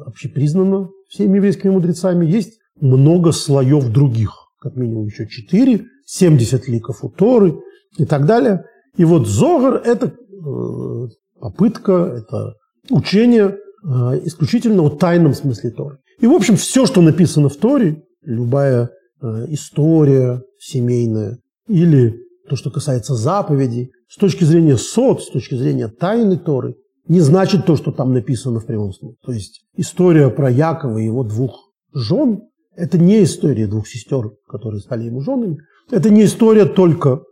общепризнано 0.06 0.88
всеми 1.08 1.36
еврейскими 1.36 1.70
мудрецами, 1.70 2.26
есть 2.26 2.58
много 2.80 3.32
слоев 3.32 3.88
других, 3.88 4.32
как 4.60 4.76
минимум 4.76 5.06
еще 5.06 5.26
четыре, 5.26 5.86
70 6.06 6.68
ликов 6.68 7.02
у 7.02 7.08
Торы 7.08 7.60
и 7.96 8.04
так 8.04 8.26
далее. 8.26 8.64
И 8.96 9.04
вот 9.04 9.26
Зогар– 9.26 9.82
это 9.84 10.06
э, 10.06 11.08
попытка, 11.40 11.92
это 11.92 12.54
учение 12.90 13.56
э, 13.84 14.20
исключительно 14.24 14.82
о 14.82 14.90
тайном 14.90 15.34
смысле 15.34 15.70
Торы. 15.70 15.98
И, 16.20 16.26
в 16.26 16.32
общем, 16.32 16.56
все, 16.56 16.86
что 16.86 17.02
написано 17.02 17.48
в 17.48 17.56
Торе, 17.56 18.02
любая 18.22 18.90
Э, 19.22 19.46
история 19.48 20.42
семейная 20.58 21.38
или 21.68 22.20
то, 22.50 22.56
что 22.56 22.70
касается 22.70 23.14
заповедей, 23.14 23.90
с 24.08 24.16
точки 24.16 24.44
зрения 24.44 24.76
сот, 24.76 25.22
с 25.22 25.30
точки 25.30 25.54
зрения 25.54 25.88
тайны 25.88 26.36
Торы, 26.36 26.76
не 27.08 27.20
значит 27.20 27.66
то, 27.66 27.76
что 27.76 27.92
там 27.92 28.12
написано 28.12 28.60
в 28.60 28.66
прямом 28.66 28.92
смысле. 28.92 29.16
То 29.24 29.32
есть 29.32 29.64
история 29.76 30.30
про 30.30 30.50
Якова 30.50 30.98
и 30.98 31.04
его 31.04 31.22
двух 31.24 31.72
жен– 31.94 32.42
это 32.76 32.98
не 32.98 33.22
история 33.22 33.66
двух 33.66 33.88
сестер, 33.88 34.32
которые 34.46 34.80
стали 34.80 35.04
ему 35.04 35.20
женами. 35.20 35.58
Это 35.90 36.10
не 36.10 36.24
история 36.24 36.66
только 36.66 37.22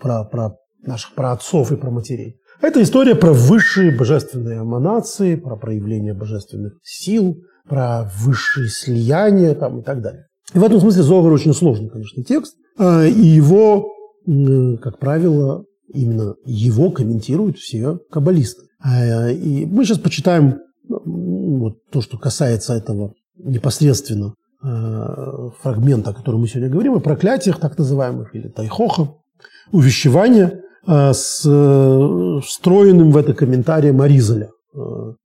про, 0.00 0.24
про 0.24 0.56
наших 0.82 1.14
праотцов 1.14 1.70
и 1.70 1.76
про 1.76 1.90
матерей. 1.90 2.40
Это 2.60 2.82
история 2.82 3.14
про 3.14 3.32
высшие 3.32 3.96
божественные 3.96 4.60
эманации, 4.60 5.36
про 5.36 5.56
проявление 5.56 6.14
божественных 6.14 6.74
сил, 6.82 7.36
про 7.68 8.10
высшие 8.18 8.68
слияния 8.68 9.54
там, 9.54 9.80
и 9.80 9.82
так 9.82 10.00
далее. 10.02 10.26
И 10.54 10.58
в 10.58 10.64
этом 10.64 10.80
смысле 10.80 11.02
Зогар 11.02 11.32
очень 11.32 11.54
сложный, 11.54 11.88
конечно, 11.88 12.22
текст. 12.22 12.56
А, 12.78 13.04
и 13.04 13.12
его, 13.12 13.92
как 14.82 14.98
правило, 14.98 15.64
именно 15.92 16.34
его 16.44 16.90
комментируют 16.90 17.58
все 17.58 17.98
каббалисты. 18.10 18.62
А, 18.82 19.30
и 19.30 19.66
мы 19.66 19.84
сейчас 19.84 19.98
почитаем 19.98 20.58
вот 20.88 21.78
то, 21.90 22.00
что 22.00 22.18
касается 22.18 22.74
этого 22.74 23.12
непосредственно 23.36 24.34
а, 24.62 25.50
фрагмента, 25.62 26.10
о 26.10 26.14
котором 26.14 26.40
мы 26.40 26.48
сегодня 26.48 26.70
говорим, 26.70 26.94
о 26.94 27.00
проклятиях 27.00 27.58
так 27.58 27.78
называемых, 27.78 28.34
или 28.34 28.48
тайхоха, 28.48 29.14
увещевания 29.72 30.60
с 30.86 31.38
встроенным 32.44 33.10
в 33.10 33.16
это 33.16 33.32
комментарием 33.32 34.02
Аризаля. 34.02 34.50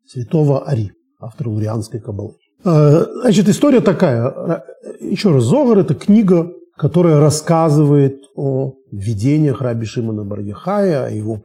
святого 0.08 0.66
Ари, 0.66 0.94
автора 1.20 1.50
Урианской 1.50 2.00
кабалы. 2.00 2.36
Значит, 2.64 3.50
история 3.50 3.82
такая. 3.82 4.64
Еще 5.02 5.32
раз, 5.34 5.44
Зогар– 5.44 5.78
это 5.80 5.96
книга, 5.96 6.50
которая 6.78 7.20
рассказывает 7.20 8.22
о 8.36 8.74
видениях 8.92 9.62
Раби 9.62 9.86
Шимона 9.86 10.24
Барьяхая, 10.24 11.06
о 11.06 11.10
его 11.10 11.44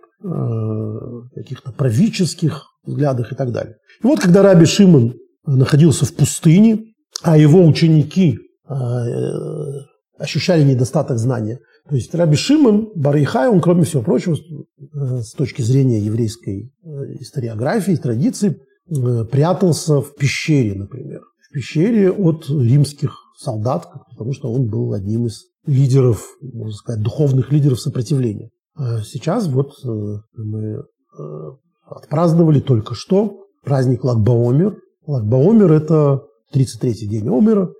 каких-то 1.34 1.72
правительских 1.72 2.62
взглядах 2.84 3.32
и 3.32 3.34
так 3.34 3.52
далее. 3.52 3.76
И 4.02 4.06
вот 4.06 4.20
когда 4.20 4.42
Раби 4.42 4.64
Шимон 4.64 5.14
находился 5.44 6.06
в 6.06 6.14
пустыне, 6.14 6.94
а 7.22 7.36
его 7.36 7.62
ученики 7.66 8.38
ощущали 10.18 10.62
недостаток 10.62 11.18
знания. 11.18 11.60
То 11.88 11.96
есть 11.96 12.14
Раби 12.14 12.36
Шимон 12.36 12.90
Барихай, 12.94 13.48
он, 13.48 13.60
кроме 13.60 13.84
всего 13.84 14.02
прочего, 14.02 14.36
э, 14.36 15.20
с 15.20 15.32
точки 15.32 15.62
зрения 15.62 16.00
еврейской 16.00 16.72
э, 16.82 16.88
историографии, 17.20 17.96
традиции, 17.96 18.56
э, 18.88 19.24
прятался 19.24 20.00
в 20.00 20.14
пещере, 20.14 20.74
например. 20.74 21.20
В 21.42 21.52
пещере 21.52 22.10
от 22.10 22.48
римских 22.48 23.16
солдат, 23.38 23.86
потому 24.10 24.32
что 24.32 24.52
он 24.52 24.66
был 24.68 24.92
одним 24.92 25.26
из 25.26 25.42
лидеров, 25.66 26.26
можно 26.40 26.72
сказать, 26.72 27.02
духовных 27.02 27.52
лидеров 27.52 27.80
сопротивления. 27.80 28.50
А 28.76 29.00
сейчас 29.02 29.48
вот 29.48 29.72
мы 30.36 30.82
отпраздновали 31.86 32.60
только 32.60 32.94
что 32.94 33.44
праздник 33.62 34.04
Лагбаомер. 34.04 34.78
Лагбаомер– 35.06 35.72
это 35.72 36.22
33-й 36.54 37.06
день 37.06 37.28
Омера, 37.28 37.70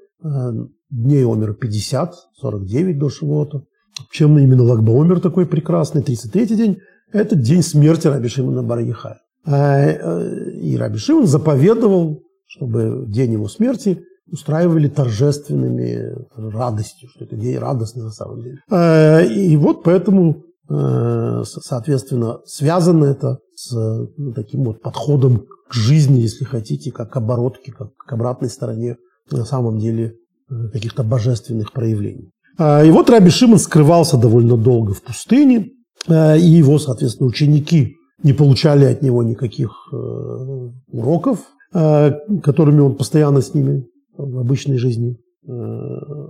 дней 0.91 1.25
Омера 1.25 1.55
50, 1.55 2.15
49 2.41 2.99
до 2.99 3.09
Шивота. 3.09 3.65
Чем 4.11 4.39
именно 4.39 4.63
Лагбаомер 4.65 5.21
такой 5.21 5.47
прекрасный, 5.47 6.03
33-й 6.03 6.57
день– 6.57 6.79
это 7.13 7.37
день 7.37 7.63
смерти 7.63 8.09
Раби 8.09 8.29
Шимона 8.29 8.63
бар 8.63 8.81
э, 8.81 10.51
И 10.61 10.77
Раби 10.77 10.99
Шимон 10.99 11.27
заповедовал, 11.27 12.23
чтобы 12.47 13.05
день 13.09 13.33
его 13.35 13.49
смерти 13.49 14.03
устраивали 14.35 14.89
торжественными 14.89 16.15
радостью, 16.37 17.09
что 17.09 17.25
это 17.25 17.37
день 17.37 17.59
радостный 17.59 18.03
на 18.05 18.11
самом 18.11 18.43
деле. 18.43 18.59
А, 18.71 19.21
и 19.23 19.57
вот 19.57 19.83
поэтому, 19.83 20.43
э, 20.69 21.43
соответственно, 21.45 22.41
связано 22.45 23.07
это 23.07 23.39
с 23.55 23.73
ну, 24.17 24.33
таким 24.35 24.65
вот 24.65 24.83
подходом 24.83 25.47
к 25.69 25.73
жизни, 25.73 26.21
если 26.21 26.45
хотите, 26.45 26.93
как 26.93 27.11
к 27.13 27.17
оборотке, 27.17 27.73
как 27.73 27.95
к 27.95 28.13
обратной 28.13 28.51
стороне 28.51 28.97
на 29.31 29.45
самом 29.45 29.79
деле 29.79 30.15
Э, 30.51 30.69
каких-то 30.69 31.03
божественных 31.03 31.73
проявлений. 31.73 32.31
И 32.59 32.91
вот 32.91 33.11
Раби 33.11 33.31
Шимон 33.31 33.59
скрывался 33.59 34.19
довольно 34.19 34.57
долго 34.59 34.93
в 34.93 35.03
пустыне, 35.03 35.71
э, 36.07 36.39
и 36.39 36.45
его, 36.45 36.79
соответственно, 36.79 37.29
ученики 37.29 37.97
не 38.23 38.35
получали 38.35 38.85
от 38.85 39.01
него 39.01 39.23
никаких 39.23 39.71
э, 39.93 39.97
уроков, 40.93 41.41
которыми 41.73 42.79
он 42.79 42.95
постоянно 42.95 43.41
с 43.41 43.53
ними 43.53 43.85
в 44.17 44.39
обычной 44.39 44.79
жизни 44.79 45.17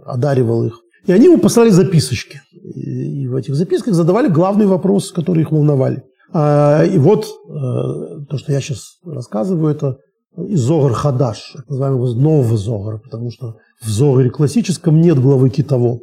одаривал 0.07 0.64
их. 0.64 0.81
И 1.07 1.12
они 1.12 1.26
ему 1.26 1.38
послали 1.38 1.71
записочки. 1.71 2.41
И 2.53 3.26
в 3.29 3.37
этих 3.37 3.55
записках 3.55 3.95
задавали 3.95 4.29
главные 4.29 4.67
вопросы, 4.67 5.14
которые 5.14 5.43
их 5.43 5.53
волновали. 5.53 6.03
А, 6.33 6.83
и 6.83 6.99
вот 6.99 7.26
то, 7.47 8.38
что 8.38 8.53
я 8.53 8.61
сейчас 8.61 8.99
рассказываю, 9.05 9.73
это 9.73 9.99
Зогар 10.37 10.93
Хадаш, 10.93 11.57
называемого 11.69 12.14
нового 12.14 12.57
Зогара, 12.57 12.99
потому 12.99 13.31
что 13.31 13.57
в 13.81 13.88
Зогаре 13.88 14.31
классическом 14.31 15.00
нет 15.00 15.21
главы 15.21 15.50
Китово. 15.50 16.00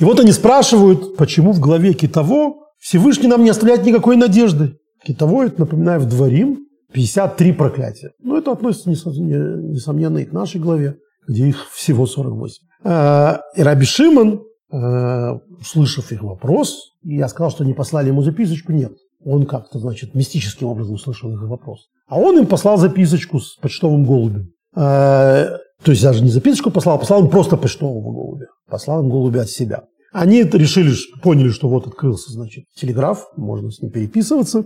И 0.00 0.04
вот 0.04 0.18
они 0.18 0.32
спрашивают, 0.32 1.16
почему 1.16 1.52
в 1.52 1.60
главе 1.60 1.92
Китово 1.92 2.54
Всевышний 2.78 3.28
нам 3.28 3.44
не 3.44 3.50
оставляет 3.50 3.84
никакой 3.84 4.16
надежды. 4.16 4.76
Китово, 5.06 5.46
это, 5.46 5.60
напоминаю, 5.60 6.00
в 6.00 6.06
Дворим 6.06 6.63
53 6.94 7.52
проклятия. 7.52 8.12
Но 8.22 8.38
это 8.38 8.52
относится, 8.52 8.88
несомненно, 8.88 10.18
и 10.18 10.24
к 10.24 10.32
нашей 10.32 10.60
главе, 10.60 10.96
где 11.28 11.48
их 11.48 11.68
всего 11.72 12.06
48. 12.06 12.62
А, 12.84 13.40
и 13.56 13.62
Раби 13.62 13.84
Шимон, 13.84 14.42
а, 14.70 15.38
услышав 15.60 16.12
их 16.12 16.22
вопрос, 16.22 16.92
я 17.02 17.28
сказал, 17.28 17.50
что 17.50 17.64
не 17.64 17.74
послали 17.74 18.08
ему 18.08 18.22
записочку, 18.22 18.72
нет. 18.72 18.92
Он 19.24 19.44
как-то, 19.44 19.78
значит, 19.78 20.14
мистическим 20.14 20.68
образом 20.68 20.94
услышал 20.94 21.32
их 21.32 21.42
вопрос. 21.42 21.88
А 22.06 22.18
он 22.18 22.38
им 22.38 22.46
послал 22.46 22.76
записочку 22.76 23.40
с 23.40 23.56
почтовым 23.56 24.04
голубем. 24.04 24.52
А, 24.76 25.48
то 25.82 25.90
есть 25.90 26.02
даже 26.02 26.22
не 26.22 26.30
записочку 26.30 26.70
послал, 26.70 26.98
послал 26.98 27.24
им 27.24 27.30
просто 27.30 27.56
почтового 27.56 28.12
голубя. 28.12 28.46
Послал 28.68 29.02
им 29.02 29.10
голубя 29.10 29.42
от 29.42 29.50
себя. 29.50 29.84
Они 30.12 30.44
решили, 30.44 30.94
поняли, 31.22 31.48
что 31.48 31.68
вот 31.68 31.88
открылся, 31.88 32.30
значит, 32.30 32.66
телеграф, 32.76 33.26
можно 33.36 33.72
с 33.72 33.80
ним 33.80 33.90
переписываться. 33.90 34.64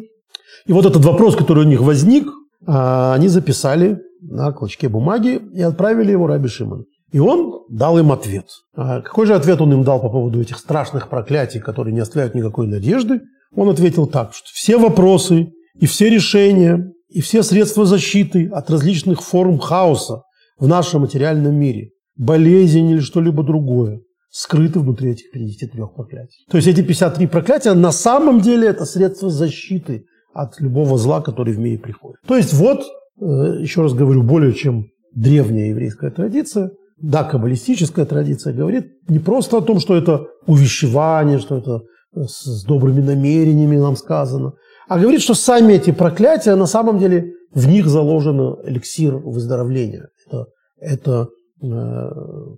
И 0.66 0.72
вот 0.72 0.86
этот 0.86 1.04
вопрос, 1.04 1.36
который 1.36 1.64
у 1.64 1.68
них 1.68 1.80
возник, 1.80 2.28
а, 2.66 3.14
они 3.14 3.28
записали 3.28 3.98
на 4.20 4.52
клочке 4.52 4.88
бумаги 4.88 5.40
и 5.54 5.62
отправили 5.62 6.12
его 6.12 6.26
Раби 6.26 6.48
Шимон. 6.48 6.84
И 7.12 7.18
он 7.18 7.64
дал 7.70 7.98
им 7.98 8.12
ответ. 8.12 8.46
А 8.76 9.00
какой 9.00 9.26
же 9.26 9.34
ответ 9.34 9.60
он 9.60 9.72
им 9.72 9.82
дал 9.82 10.00
по 10.00 10.10
поводу 10.10 10.40
этих 10.40 10.58
страшных 10.58 11.08
проклятий, 11.08 11.60
которые 11.60 11.94
не 11.94 12.00
оставляют 12.00 12.34
никакой 12.34 12.66
надежды? 12.66 13.20
Он 13.54 13.68
ответил 13.70 14.06
так, 14.06 14.34
что 14.34 14.46
все 14.52 14.76
вопросы 14.76 15.52
и 15.78 15.86
все 15.86 16.10
решения 16.10 16.92
и 17.08 17.22
все 17.22 17.42
средства 17.42 17.86
защиты 17.86 18.48
от 18.48 18.70
различных 18.70 19.22
форм 19.22 19.58
хаоса 19.58 20.22
в 20.58 20.68
нашем 20.68 21.02
материальном 21.02 21.54
мире, 21.54 21.90
болезнь 22.16 22.90
или 22.90 23.00
что-либо 23.00 23.42
другое, 23.42 24.02
скрыты 24.30 24.80
внутри 24.80 25.12
этих 25.12 25.30
53 25.30 25.82
проклятий. 25.94 26.44
То 26.50 26.58
есть 26.58 26.68
эти 26.68 26.82
53 26.82 27.26
проклятия 27.28 27.72
на 27.72 27.92
самом 27.92 28.40
деле 28.40 28.68
это 28.68 28.84
средство 28.84 29.30
защиты 29.30 30.04
от 30.32 30.60
любого 30.60 30.98
зла, 30.98 31.20
который 31.20 31.54
в 31.54 31.58
мире 31.58 31.78
приходит. 31.78 32.20
То 32.26 32.36
есть 32.36 32.52
вот, 32.54 32.80
э, 33.20 33.24
еще 33.60 33.82
раз 33.82 33.94
говорю, 33.94 34.22
более 34.22 34.52
чем 34.52 34.86
древняя 35.14 35.70
еврейская 35.70 36.10
традиция, 36.10 36.70
да, 37.00 37.24
каббалистическая 37.24 38.04
традиция 38.04 38.52
говорит 38.52 38.86
не 39.08 39.18
просто 39.18 39.58
о 39.58 39.62
том, 39.62 39.80
что 39.80 39.96
это 39.96 40.26
увещевание, 40.46 41.38
что 41.38 41.58
это 41.58 41.82
с 42.14 42.64
добрыми 42.64 43.00
намерениями 43.00 43.76
нам 43.76 43.96
сказано, 43.96 44.52
а 44.88 44.98
говорит, 44.98 45.20
что 45.20 45.34
сами 45.34 45.74
эти 45.74 45.90
проклятия, 45.90 46.54
на 46.54 46.66
самом 46.66 46.98
деле, 46.98 47.32
в 47.52 47.68
них 47.68 47.86
заложен 47.86 48.56
эликсир 48.64 49.16
выздоровления. 49.16 50.08
Это, 50.26 50.46
это 50.80 51.28
э, 51.62 51.66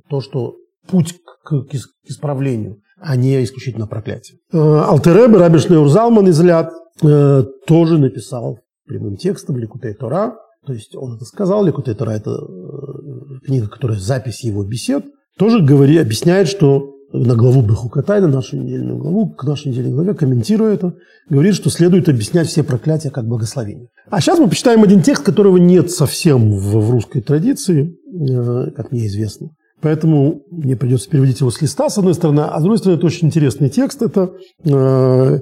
то, 0.09 0.21
что 0.21 0.55
путь 0.89 1.15
к, 1.45 1.63
к 1.63 1.75
исправлению, 2.05 2.79
а 3.01 3.17
не 3.17 3.43
исключительно 3.43 3.87
проклятие. 3.87 4.39
Э, 4.53 4.59
Алтеребе, 4.59 5.39
Раби 5.39 5.59
Шлеур 5.59 5.89
Залман 5.89 6.29
из 6.29 6.41
э, 7.03 7.45
тоже 7.67 7.99
написал 7.99 8.61
прямым 8.87 9.17
текстом 9.17 9.57
Ликутей 9.57 9.95
Тора, 9.95 10.37
то 10.67 10.73
есть 10.73 10.95
он 10.95 11.17
это 11.17 11.25
сказал, 11.25 11.65
Ликутей 11.65 11.95
Тора– 11.95 12.11
это 12.13 12.31
э, 12.31 13.47
книга, 13.47 13.69
которая 13.69 13.99
запись 13.99 14.45
его 14.45 14.65
бесед, 14.65 15.05
тоже 15.39 15.63
говори, 15.63 15.97
объясняет, 15.97 16.49
что 16.49 16.95
на 17.13 17.35
главу 17.35 17.63
Бехукатай, 17.63 18.21
на 18.21 18.29
нашу 18.29 18.57
недельную 18.57 18.99
главу, 18.99 19.31
к 19.31 19.45
нашей 19.45 19.69
недельной 19.69 19.93
главе, 19.93 20.15
комментируя 20.15 20.75
это, 20.75 20.95
говорит, 21.29 21.55
что 21.55 21.71
следует 21.71 22.09
объяснять 22.09 22.49
все 22.49 22.63
проклятия 22.63 23.11
как 23.11 23.27
благословение. 23.27 23.89
А 24.11 24.21
сейчас 24.21 24.39
мы 24.39 24.49
почитаем 24.49 24.83
один 24.83 25.03
текст, 25.03 25.25
которого 25.25 25.57
нет 25.57 25.91
совсем 25.91 26.53
в, 26.53 26.77
в 26.77 26.91
русской 26.91 27.21
традиции, 27.21 27.97
э, 28.13 28.71
как 28.73 28.93
мне 28.93 29.07
известно. 29.07 29.49
Поэтому 29.81 30.43
мне 30.51 30.77
придется 30.77 31.09
переводить 31.09 31.41
его 31.41 31.51
с 31.51 31.61
листа, 31.63 31.89
с 31.89 31.97
одной 31.97 32.15
стороны, 32.15 32.41
а 32.41 32.59
с 32.59 32.63
другой 32.63 32.79
стороны, 32.79 32.99
это 32.99 33.07
очень 33.07 33.29
интересный 33.29 33.71
текст. 33.71 34.03
Это 34.03 34.33
э, 34.65 35.41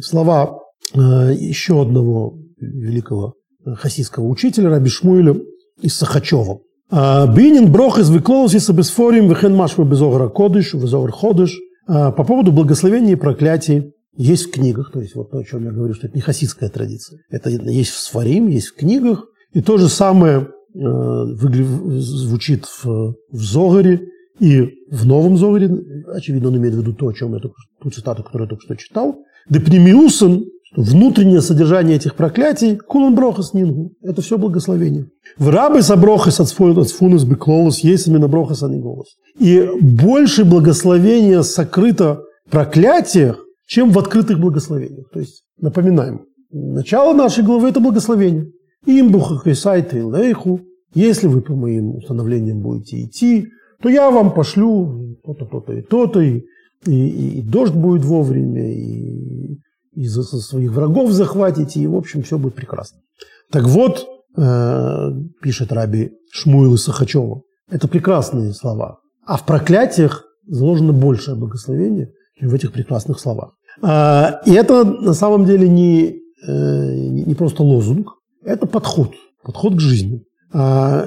слова 0.00 0.58
э, 0.94 0.98
еще 1.38 1.82
одного 1.82 2.38
великого 2.58 3.34
хасидского 3.64 4.26
учителя, 4.26 4.70
Раби 4.70 4.88
Шмуэля 4.88 5.36
из 5.80 5.96
Сахачева. 5.96 6.60
А, 6.88 7.26
Бинин 7.26 7.70
брох 7.70 7.98
из 7.98 8.10
выклоусиса 8.10 8.72
бесфорим 8.72 9.28
вехен 9.28 9.54
машва 9.54 9.84
безогра 9.84 10.28
кодыш, 10.28 10.74
безогр 10.74 11.10
ходыш. 11.10 11.58
А, 11.88 12.12
по 12.12 12.24
поводу 12.24 12.52
благословений 12.52 13.12
и 13.12 13.16
проклятий 13.16 13.92
есть 14.16 14.46
в 14.46 14.50
книгах, 14.52 14.92
то 14.92 15.00
есть 15.00 15.14
вот 15.14 15.30
то, 15.30 15.38
о 15.38 15.44
чем 15.44 15.64
я 15.64 15.72
говорю, 15.72 15.94
что 15.94 16.06
это 16.06 16.16
не 16.16 16.22
хасидская 16.22 16.70
традиция. 16.70 17.20
Это 17.28 17.50
есть 17.50 17.90
в 17.90 17.98
Сфарим, 17.98 18.46
есть 18.46 18.68
в 18.68 18.76
книгах. 18.76 19.26
И 19.52 19.62
то 19.62 19.78
же 19.78 19.88
самое 19.88 20.48
э, 20.74 20.78
звучит 20.78 22.64
в, 22.66 23.14
в 23.30 23.42
Зогаре 23.42 24.08
и 24.38 24.62
в 24.90 25.06
Новом 25.06 25.36
Зогаре. 25.36 25.70
Очевидно, 26.12 26.48
он 26.48 26.56
имеет 26.56 26.74
в 26.74 26.78
виду 26.78 26.92
то, 26.94 27.08
о 27.08 27.12
чем 27.12 27.34
я 27.34 27.40
только, 27.40 27.56
ту 27.82 27.90
цитату, 27.90 28.22
которую 28.22 28.46
я 28.46 28.50
только 28.50 28.62
что 28.62 28.76
читал. 28.76 29.16
Депнемиусен 29.48 30.44
внутреннее 30.76 31.40
содержание 31.40 31.96
этих 31.96 32.14
проклятий, 32.14 32.76
кулан 32.76 33.14
брохас 33.14 33.54
нингу, 33.54 33.92
это 34.02 34.20
все 34.20 34.38
благословение. 34.38 35.08
В 35.38 35.48
рабы 35.48 35.82
соброхас 35.82 36.40
от 36.40 36.50
фунус 36.50 37.24
беклолос, 37.24 37.80
есть 37.80 38.06
именно 38.08 38.28
брохас 38.28 38.62
голос. 38.62 39.16
И 39.38 39.66
больше 39.80 40.44
благословения 40.44 41.42
сокрыто 41.42 42.22
в 42.46 42.50
проклятиях, 42.50 43.42
чем 43.66 43.90
в 43.90 43.98
открытых 43.98 44.38
благословениях. 44.38 45.08
То 45.12 45.20
есть, 45.20 45.42
напоминаем, 45.60 46.22
начало 46.50 47.14
нашей 47.14 47.42
главы– 47.42 47.68
это 47.70 47.80
благословение. 47.80 48.50
Имбуха 48.86 49.54
сайты 49.54 50.04
лейху, 50.04 50.60
если 50.94 51.26
вы 51.26 51.40
по 51.40 51.54
моим 51.54 51.96
установлениям 51.96 52.60
будете 52.60 53.02
идти, 53.02 53.48
то 53.82 53.88
я 53.88 54.10
вам 54.10 54.32
пошлю 54.32 55.16
то-то, 55.24 55.44
то-то 55.44 55.72
и 55.72 55.82
то-то, 55.82 56.20
и, 56.20 56.44
и, 56.84 57.38
и 57.38 57.42
дождь 57.42 57.74
будет 57.74 58.04
вовремя, 58.04 58.72
и 58.72 59.60
из-за 59.94 60.22
своих 60.22 60.72
врагов 60.72 61.10
захватите, 61.10 61.80
и, 61.80 61.86
в 61.86 61.96
общем, 61.96 62.22
все 62.22 62.38
будет 62.38 62.54
прекрасно. 62.54 62.98
Так 63.50 63.64
вот, 63.64 64.06
э, 64.36 65.10
пишет 65.42 65.72
Раби 65.72 66.12
Шмуил 66.30 66.74
из 66.74 66.82
Сахачева, 66.84 67.42
это 67.70 67.88
прекрасные 67.88 68.52
слова. 68.52 68.98
А 69.24 69.36
в 69.36 69.46
проклятиях 69.46 70.24
заложено 70.46 70.92
большее 70.92 71.36
благословение, 71.36 72.12
чем 72.38 72.50
в 72.50 72.54
этих 72.54 72.72
прекрасных 72.72 73.18
словах. 73.18 73.52
А, 73.82 74.40
и 74.46 74.52
это 74.52 74.84
на 74.84 75.14
самом 75.14 75.44
деле 75.46 75.68
не, 75.68 76.20
э, 76.46 76.94
не 76.96 77.34
просто 77.34 77.62
лозунг, 77.62 78.12
это 78.44 78.66
подход, 78.66 79.12
подход 79.42 79.76
к 79.76 79.80
жизни. 79.80 80.22
А, 80.52 81.06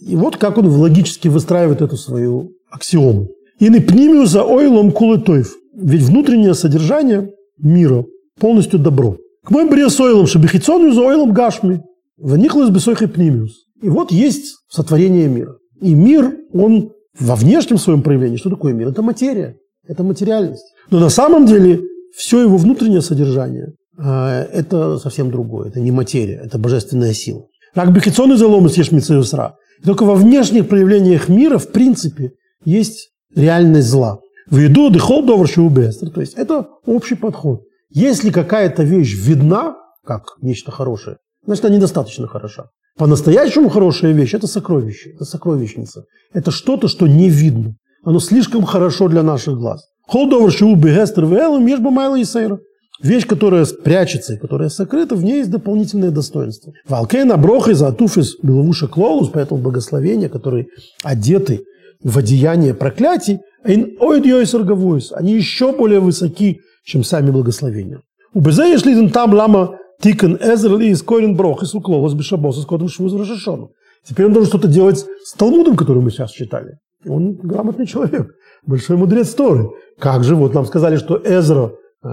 и 0.00 0.16
вот 0.16 0.36
как 0.36 0.58
он 0.58 0.66
логически 0.66 1.28
выстраивает 1.28 1.82
эту 1.82 1.96
свою 1.96 2.52
аксиому. 2.70 3.28
И 3.60 3.68
не 3.68 4.26
за 4.26 4.42
ойлом 4.42 4.90
кулетоев. 4.90 5.54
Ведь 5.74 6.02
внутреннее 6.02 6.54
содержание 6.54 7.30
мира 7.58 8.04
полностью 8.38 8.78
добро. 8.78 9.18
К 9.44 9.50
моим 9.50 9.68
бре 9.68 9.88
с 9.88 10.00
ойлом 10.00 10.26
шабихицону 10.26 10.92
за 10.92 11.02
ойлом 11.02 11.32
гашми. 11.32 11.82
Ваниклас 12.16 12.70
бесойхи 12.70 13.06
пнимиус. 13.06 13.52
И 13.82 13.88
вот 13.88 14.12
есть 14.12 14.56
сотворение 14.68 15.28
мира. 15.28 15.56
И 15.80 15.94
мир, 15.94 16.36
он 16.52 16.90
во 17.18 17.36
внешнем 17.36 17.78
своем 17.78 18.02
проявлении, 18.02 18.36
что 18.36 18.50
такое 18.50 18.72
мир? 18.72 18.88
Это 18.88 19.02
материя, 19.02 19.56
это 19.86 20.02
материальность. 20.02 20.64
Но 20.90 20.98
на 20.98 21.10
самом 21.10 21.46
деле 21.46 21.80
все 22.14 22.40
его 22.40 22.56
внутреннее 22.56 23.02
содержание 23.02 23.74
а,– 23.98 24.42
это 24.52 24.98
совсем 24.98 25.30
другое. 25.30 25.68
Это 25.68 25.80
не 25.80 25.90
материя, 25.90 26.40
это 26.44 26.58
божественная 26.58 27.12
сила. 27.12 27.46
Рак 27.74 27.92
бехицон 27.92 28.32
и 28.32 28.36
залом 28.36 28.68
съешь 28.68 28.90
мицеюсра. 28.90 29.56
Только 29.84 30.04
во 30.04 30.14
внешних 30.14 30.68
проявлениях 30.68 31.28
мира, 31.28 31.58
в 31.58 31.68
принципе, 31.68 32.32
есть 32.64 33.10
реальность 33.34 33.88
зла. 33.88 34.18
В 34.50 34.58
еду 34.58 34.90
дыхол 34.90 35.24
доварши 35.24 35.60
То 35.70 36.20
есть 36.20 36.34
это 36.34 36.66
общий 36.86 37.14
подход. 37.14 37.62
Если 37.90 38.30
какая-то 38.30 38.82
вещь 38.82 39.14
видна, 39.16 39.76
как 40.04 40.36
нечто 40.42 40.70
хорошее, 40.70 41.16
значит, 41.44 41.64
она 41.64 41.76
недостаточно 41.76 42.26
хороша. 42.26 42.66
По-настоящему 42.98 43.68
хорошая 43.68 44.12
вещь– 44.12 44.34
это 44.34 44.46
сокровище, 44.46 45.10
это 45.14 45.24
сокровищница. 45.24 46.04
Это 46.32 46.50
что-то, 46.50 46.88
что 46.88 47.06
не 47.06 47.28
видно. 47.28 47.74
Оно 48.04 48.18
слишком 48.18 48.64
хорошо 48.64 49.08
для 49.08 49.22
наших 49.22 49.56
глаз. 49.56 49.82
Холдовар 50.06 50.50
шиу 50.50 50.74
бегестер 50.74 51.24
вэлом 51.24 51.66
ешба 51.66 51.90
майла 51.90 52.16
и 52.16 52.24
сейра. 52.24 52.58
Вещь, 53.02 53.26
которая 53.26 53.64
прячется 53.64 54.34
и 54.34 54.36
которая 54.36 54.68
сокрыта, 54.68 55.14
в 55.14 55.24
ней 55.24 55.38
есть 55.38 55.50
дополнительное 55.50 56.10
достоинство. 56.10 56.72
Валкейна 56.86 57.38
броха 57.38 57.74
за 57.74 57.88
атуфис 57.88 58.36
беловуша 58.42 58.88
клолус, 58.88 59.30
поэтому 59.32 59.62
благословения, 59.62 60.28
которые 60.28 60.66
одеты 61.02 61.62
в 62.02 62.18
одеяние 62.18 62.74
проклятий, 62.74 63.40
они 63.62 65.34
еще 65.34 65.72
более 65.72 66.00
высоки, 66.00 66.60
чем 66.84 67.04
сами 67.04 67.30
благословения. 67.30 68.00
У 68.32 68.40
Безея 68.40 68.78
шли 68.78 69.08
там 69.10 69.34
лама 69.34 69.76
тикан 70.00 70.36
эзер 70.36 70.78
и 70.80 70.94
скорин 70.94 71.36
брох 71.36 71.62
и 71.62 71.66
суклолос 71.66 72.14
бешабоса 72.14 72.62
с 72.62 72.64
кодом 72.64 72.88
швуз 72.88 73.12
рашишону. 73.12 73.70
Теперь 74.06 74.26
он 74.26 74.32
должен 74.32 74.48
что-то 74.48 74.68
делать 74.68 75.04
с 75.24 75.34
Талмудом, 75.34 75.76
который 75.76 76.02
мы 76.02 76.10
сейчас 76.10 76.30
читали. 76.30 76.78
Он 77.06 77.34
грамотный 77.34 77.86
человек, 77.86 78.30
большой 78.66 78.96
мудрец 78.96 79.34
Торы. 79.34 79.68
Как 79.98 80.24
же, 80.24 80.36
вот 80.36 80.54
нам 80.54 80.64
сказали, 80.64 80.96
что 80.96 81.20
Эзра 81.22 81.72
э, 82.02 82.08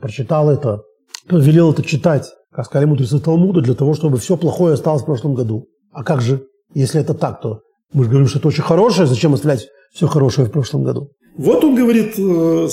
прочитал 0.00 0.50
это, 0.50 0.82
велел 1.28 1.72
это 1.72 1.82
читать, 1.82 2.30
как 2.52 2.66
сказали 2.66 2.86
мудрецы 2.86 3.18
Талмуда, 3.18 3.62
для 3.62 3.74
того, 3.74 3.94
чтобы 3.94 4.18
все 4.18 4.36
плохое 4.36 4.74
осталось 4.74 5.02
в 5.02 5.06
прошлом 5.06 5.34
году. 5.34 5.66
А 5.92 6.04
как 6.04 6.20
же, 6.20 6.46
если 6.72 7.00
это 7.00 7.14
так, 7.14 7.40
то 7.40 7.60
мы 7.94 8.04
же 8.04 8.10
говорим, 8.10 8.28
что 8.28 8.38
это 8.38 8.48
очень 8.48 8.62
хорошее, 8.62 9.06
зачем 9.06 9.32
оставлять 9.34 9.68
все 9.92 10.06
хорошее 10.06 10.46
в 10.48 10.50
прошлом 10.50 10.82
году? 10.82 11.10
Вот 11.36 11.64
он 11.64 11.74
говорит 11.74 12.18
э, 12.18 12.68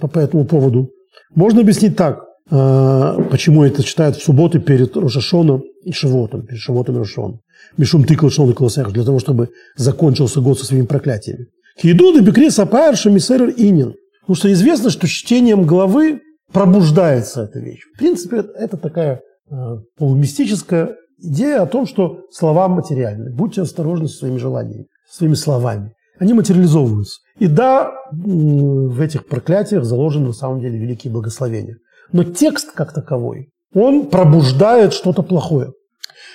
по, 0.00 0.18
этому 0.18 0.44
поводу. 0.44 0.90
Можно 1.34 1.62
объяснить 1.62 1.96
так, 1.96 2.24
э, 2.50 3.24
почему 3.30 3.64
это 3.64 3.82
читают 3.82 4.16
в 4.16 4.22
субботы 4.22 4.60
перед 4.60 4.96
Рошашоном 4.96 5.62
и 5.82 5.92
Шивотом, 5.92 6.46
перед 6.46 6.60
Шивотом 6.60 6.96
и 6.96 6.98
Рошоном. 6.98 7.40
Мишум 7.76 8.04
тыкал 8.04 8.30
шон 8.30 8.50
и 8.50 8.92
для 8.92 9.04
того, 9.04 9.18
чтобы 9.18 9.48
закончился 9.76 10.40
год 10.40 10.58
со 10.58 10.66
своими 10.66 10.86
проклятиями. 10.86 11.46
Хидуды 11.80 12.20
бекрис 12.20 12.58
апарша 12.58 13.10
мисерер 13.10 13.54
инин. 13.56 13.94
Потому 14.20 14.36
что 14.36 14.52
известно, 14.52 14.90
что 14.90 15.06
чтением 15.06 15.64
главы 15.64 16.20
пробуждается 16.52 17.44
эта 17.44 17.60
вещь. 17.60 17.82
В 17.94 17.98
принципе, 17.98 18.44
это 18.56 18.76
такая 18.76 19.20
э, 19.50 19.54
полумистическая 19.96 20.96
идея 21.18 21.62
о 21.62 21.66
том, 21.66 21.86
что 21.86 22.20
слова 22.30 22.68
материальны. 22.68 23.30
Будьте 23.30 23.62
осторожны 23.62 24.08
со 24.08 24.18
своими 24.18 24.38
желаниями, 24.38 24.86
своими 25.10 25.34
словами. 25.34 25.92
Они 26.18 26.32
материализовываются. 26.32 27.20
И 27.38 27.46
да, 27.46 27.92
в 28.10 29.00
этих 29.00 29.26
проклятиях 29.26 29.84
заложены 29.84 30.28
на 30.28 30.32
самом 30.32 30.60
деле 30.60 30.78
великие 30.78 31.12
благословения. 31.12 31.76
Но 32.12 32.24
текст 32.24 32.72
как 32.72 32.92
таковой, 32.92 33.50
он 33.74 34.06
пробуждает 34.06 34.94
что-то 34.94 35.22
плохое. 35.22 35.72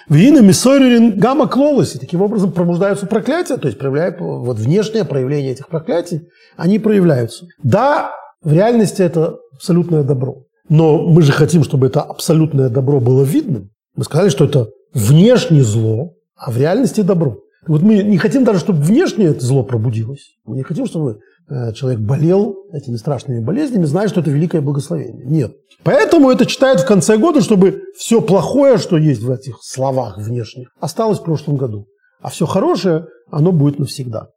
Вина 0.09 0.41
миссорин 0.41 1.17
гамма 1.17 1.47
клолоси. 1.47 1.97
Таким 1.97 2.21
образом 2.21 2.51
пробуждаются 2.51 3.07
проклятия, 3.07 3.57
то 3.57 3.67
есть 3.67 3.79
проявляют, 3.79 4.19
вот 4.19 4.57
внешнее 4.57 5.05
проявление 5.05 5.51
этих 5.51 5.67
проклятий, 5.67 6.27
они 6.57 6.79
проявляются. 6.79 7.45
Да, 7.61 8.11
в 8.41 8.51
реальности 8.51 9.01
это 9.01 9.37
абсолютное 9.53 10.03
добро. 10.03 10.43
Но 10.69 10.97
мы 11.07 11.21
же 11.21 11.31
хотим, 11.31 11.63
чтобы 11.63 11.87
это 11.87 12.01
абсолютное 12.01 12.69
добро 12.69 12.99
было 12.99 13.23
видным. 13.23 13.69
Мы 13.95 14.03
сказали, 14.03 14.29
что 14.29 14.45
это 14.45 14.69
внешнее 14.93 15.63
зло, 15.63 16.13
а 16.35 16.51
в 16.51 16.57
реальности 16.57 17.01
добро. 17.01 17.37
Вот 17.67 17.81
мы 17.81 18.03
не 18.03 18.17
хотим 18.17 18.43
даже, 18.43 18.59
чтобы 18.59 18.81
внешнее 18.81 19.29
это 19.29 19.45
зло 19.45 19.63
пробудилось. 19.63 20.35
Мы 20.45 20.57
не 20.57 20.63
хотим, 20.63 20.85
чтобы 20.85 21.19
э, 21.49 21.71
человек 21.73 22.01
болел 22.01 22.55
этими 22.73 22.97
страшными 22.97 23.39
болезнями, 23.39 23.85
зная, 23.85 24.09
что 24.09 24.19
это 24.19 24.31
великое 24.31 24.61
благословение. 24.61 25.25
Нет. 25.25 25.53
Поэтому 25.83 26.29
это 26.29 26.45
читают 26.45 26.81
в 26.81 26.85
конце 26.85 27.17
года, 27.17 27.41
чтобы 27.41 27.83
все 27.97 28.21
плохое, 28.21 28.77
что 28.77 28.97
есть 28.97 29.21
в 29.21 29.31
этих 29.31 29.59
словах 29.61 30.17
внешних, 30.17 30.69
осталось 30.79 31.19
в 31.19 31.23
прошлом 31.23 31.55
году. 31.55 31.87
А 32.21 32.29
все 32.29 32.45
хорошее, 32.45 33.07
оно 33.31 33.51
будет 33.51 33.79
навсегда. 33.79 34.29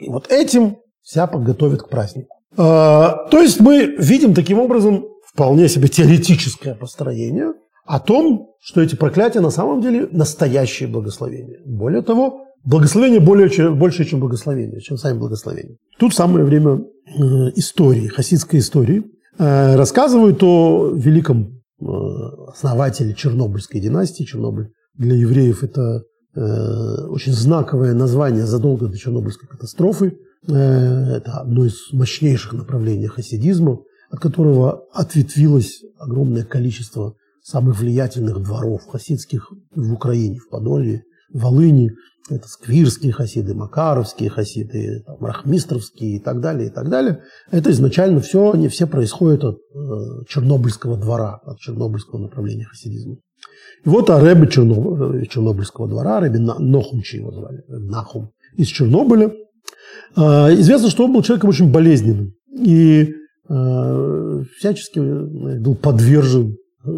И 0.00 0.08
вот 0.08 0.30
этим 0.30 0.76
вся 1.02 1.26
подготовит 1.26 1.82
к 1.82 1.88
празднику. 1.88 2.36
А, 2.56 3.26
то 3.30 3.40
есть 3.40 3.60
мы 3.60 3.96
видим 3.98 4.34
таким 4.34 4.58
образом 4.58 5.04
вполне 5.38 5.68
себе 5.68 5.86
теоретическое 5.86 6.74
построение 6.74 7.52
о 7.86 8.00
том, 8.00 8.48
что 8.60 8.80
эти 8.80 8.96
проклятия 8.96 9.38
на 9.38 9.50
самом 9.50 9.80
деле 9.80 10.08
настоящие 10.10 10.88
благословения. 10.88 11.60
Более 11.64 12.02
того, 12.02 12.40
благословение 12.64 13.20
более, 13.20 13.70
больше, 13.70 14.04
чем 14.04 14.18
благословение, 14.18 14.80
чем 14.80 14.96
сами 14.96 15.16
благословения. 15.16 15.76
Тут 15.96 16.12
самое 16.12 16.44
время 16.44 16.80
э, 16.80 17.20
истории, 17.54 18.08
хасидской 18.08 18.58
истории. 18.58 19.04
Э, 19.38 19.76
рассказывают 19.76 20.42
о 20.42 20.90
великом 20.92 21.62
э, 21.80 21.84
основателе 22.48 23.14
Чернобыльской 23.14 23.80
династии. 23.80 24.24
Чернобыль 24.24 24.72
для 24.94 25.14
евреев 25.14 25.62
это 25.62 26.02
очень 26.34 27.32
знаковое 27.32 27.94
название 27.94 28.46
задолго 28.46 28.86
до 28.86 28.96
Чернобыльской 28.96 29.48
катастрофы. 29.48 30.18
Это 30.46 31.32
одно 31.40 31.64
из 31.64 31.92
мощнейших 31.92 32.52
направлений 32.52 33.08
хасидизма, 33.08 33.78
от 34.10 34.20
которого 34.20 34.84
ответвилось 34.92 35.82
огромное 35.98 36.44
количество 36.44 37.14
самых 37.42 37.78
влиятельных 37.80 38.42
дворов 38.42 38.86
хасидских 38.86 39.50
в 39.74 39.92
Украине, 39.92 40.38
в 40.38 40.48
Подолье, 40.50 41.04
в 41.32 41.40
Волыни. 41.40 41.92
Это 42.30 42.46
сквирские 42.46 43.12
хасиды, 43.12 43.54
макаровские 43.54 44.28
хасиды, 44.28 45.02
там, 45.06 45.16
рахмистровские 45.24 46.16
и 46.16 46.20
так 46.20 46.40
далее, 46.40 46.68
и 46.68 46.70
так 46.70 46.90
далее. 46.90 47.22
Это 47.50 47.70
изначально 47.70 48.20
все, 48.20 48.52
они 48.52 48.68
все 48.68 48.86
происходят 48.86 49.44
от 49.44 49.56
э, 49.56 50.24
Чернобыльского 50.28 50.98
двора, 50.98 51.40
от 51.44 51.58
Чернобыльского 51.58 52.18
направления 52.18 52.66
хасидизма. 52.66 53.16
И 53.84 53.88
вот 53.88 54.10
Ареби 54.10 54.46
Черноб... 54.46 55.00
Э, 55.00 55.24
Чернобыльского 55.26 55.88
двора, 55.88 56.18
Ареби 56.18 56.36
Нохумчи 56.36 57.16
его 57.16 57.32
звали, 57.32 57.64
Нахум, 57.68 58.30
из 58.56 58.66
Чернобыля. 58.66 59.32
Э, 60.16 60.52
известно, 60.54 60.90
что 60.90 61.06
он 61.06 61.14
был 61.14 61.22
человеком 61.22 61.48
очень 61.48 61.72
болезненным 61.72 62.34
и 62.52 63.02
э, 63.02 63.17
всячески 64.58 64.98
э, 64.98 65.58
был 65.60 65.74
подвержен 65.74 66.56
э, 66.84 66.88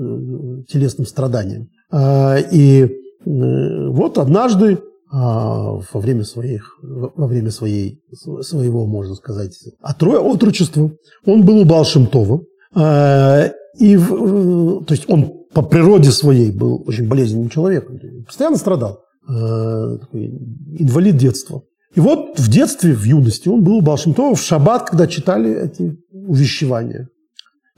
телесным 0.68 1.06
страданиям. 1.06 1.68
Э, 1.92 2.38
и 2.52 2.88
Э, 3.26 3.88
вот 3.88 4.18
однажды 4.18 4.78
а, 5.12 5.72
во 5.92 6.00
время 6.00 6.24
своих, 6.24 6.78
во 6.82 7.26
время 7.26 7.50
своей, 7.50 8.00
своего, 8.42 8.86
можно 8.86 9.16
сказать, 9.16 9.58
отрочества, 9.82 10.92
он 11.26 11.44
был 11.44 11.58
у 11.58 11.64
Балшемтова, 11.64 12.40
а, 12.74 13.50
и, 13.76 13.96
то 13.98 14.86
есть 14.90 15.10
он 15.10 15.32
по 15.52 15.62
природе 15.62 16.12
своей 16.12 16.52
был 16.52 16.84
очень 16.86 17.08
болезненным 17.08 17.48
человеком, 17.48 17.98
постоянно 18.24 18.56
страдал, 18.56 19.00
а, 19.28 19.98
такой 19.98 20.26
инвалид 20.78 21.16
детства. 21.16 21.62
И 21.96 21.98
вот 21.98 22.38
в 22.38 22.48
детстве, 22.48 22.94
в 22.94 23.02
юности 23.02 23.48
он 23.48 23.64
был 23.64 23.78
у 23.78 23.80
Балшемтова 23.80 24.36
в 24.36 24.40
шаббат, 24.40 24.88
когда 24.88 25.08
читали 25.08 25.64
эти 25.64 25.98
увещевания. 26.30 27.08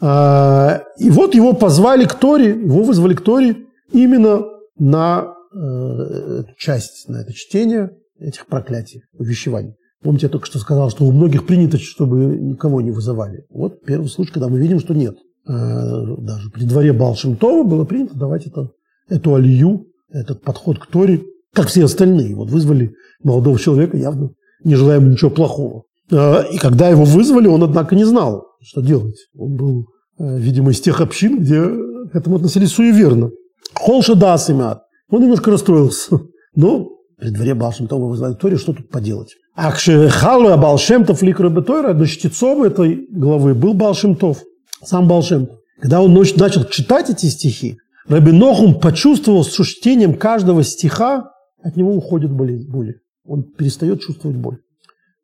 И 0.00 1.10
вот 1.10 1.34
его 1.34 1.52
позвали 1.54 2.04
к 2.04 2.14
Торе, 2.14 2.50
его 2.50 2.82
вызвали 2.82 3.14
к 3.14 3.20
Торе 3.20 3.56
именно 3.92 4.42
на 4.78 5.34
э, 5.54 6.42
часть, 6.58 7.08
на 7.08 7.18
это 7.22 7.32
чтение 7.32 7.90
этих 8.18 8.46
проклятий, 8.46 9.02
увещеваний. 9.18 9.74
Помните, 10.02 10.26
я 10.26 10.30
только 10.30 10.46
что 10.46 10.58
сказал, 10.58 10.90
что 10.90 11.04
у 11.04 11.12
многих 11.12 11.46
принято, 11.46 11.78
чтобы 11.78 12.16
никого 12.36 12.80
не 12.80 12.90
вызывали. 12.90 13.44
Вот 13.50 13.84
первый 13.84 14.08
случай, 14.08 14.32
когда 14.32 14.48
мы 14.48 14.58
видим, 14.58 14.80
что 14.80 14.92
нет. 14.94 15.16
даже 15.46 16.50
при 16.50 16.64
дворе 16.64 16.92
Балшемтова 16.92 17.62
было 17.62 17.84
принято 17.84 18.16
давать 18.16 18.46
это, 18.46 18.70
эту 19.08 19.34
алию, 19.34 19.86
этот 20.10 20.42
подход 20.42 20.78
к 20.78 20.86
Торе, 20.86 21.22
как 21.54 21.68
все 21.68 21.84
остальные. 21.84 22.34
Вот 22.34 22.50
вызвали 22.50 22.94
молодого 23.22 23.58
человека, 23.58 23.96
явно 23.96 24.30
не 24.64 24.74
желая 24.74 24.98
ему 25.00 25.10
ничего 25.10 25.30
плохого. 25.30 25.84
И 26.10 26.58
когда 26.58 26.88
его 26.88 27.04
вызвали, 27.04 27.46
он, 27.46 27.62
однако, 27.62 27.94
не 27.94 28.04
знал, 28.04 28.44
что 28.60 28.82
делать. 28.82 29.16
Он 29.36 29.56
был, 29.56 29.86
видимо, 30.18 30.72
из 30.72 30.80
тех 30.80 31.00
общин, 31.00 31.38
где 31.38 31.62
к 31.62 32.14
этому 32.14 32.36
относились 32.36 32.72
суеверно. 32.72 33.30
Холша 33.74 34.14
дас 34.14 34.50
имят. 34.50 34.82
Он 35.10 35.22
немножко 35.22 35.50
расстроился. 35.50 36.20
Но 36.54 36.88
при 37.18 37.30
дворе 37.30 37.54
Балшемтова 37.54 38.08
вызвали 38.08 38.34
Торе, 38.34 38.56
что 38.56 38.72
тут 38.72 38.90
поделать? 38.90 39.34
Акшехалу 39.54 40.56
Балшемтов 40.56 41.22
ликра 41.22 41.48
Бетойра, 41.50 41.92
но 41.92 42.06
чтецом 42.06 42.62
этой 42.62 43.06
главы 43.10 43.54
был 43.54 43.74
Балшемтов, 43.74 44.42
сам 44.82 45.06
Балшемтов. 45.06 45.58
Когда 45.80 46.00
он 46.00 46.14
начал 46.14 46.64
читать 46.64 47.10
эти 47.10 47.26
стихи, 47.26 47.76
Рабинохум 48.08 48.80
почувствовал, 48.80 49.44
что 49.44 49.64
чтением 49.64 50.14
каждого 50.14 50.64
стиха 50.64 51.30
от 51.62 51.76
него 51.76 51.94
уходит 51.94 52.32
боли. 52.32 52.96
Он 53.24 53.44
перестает 53.44 54.00
чувствовать 54.00 54.36
боль. 54.36 54.58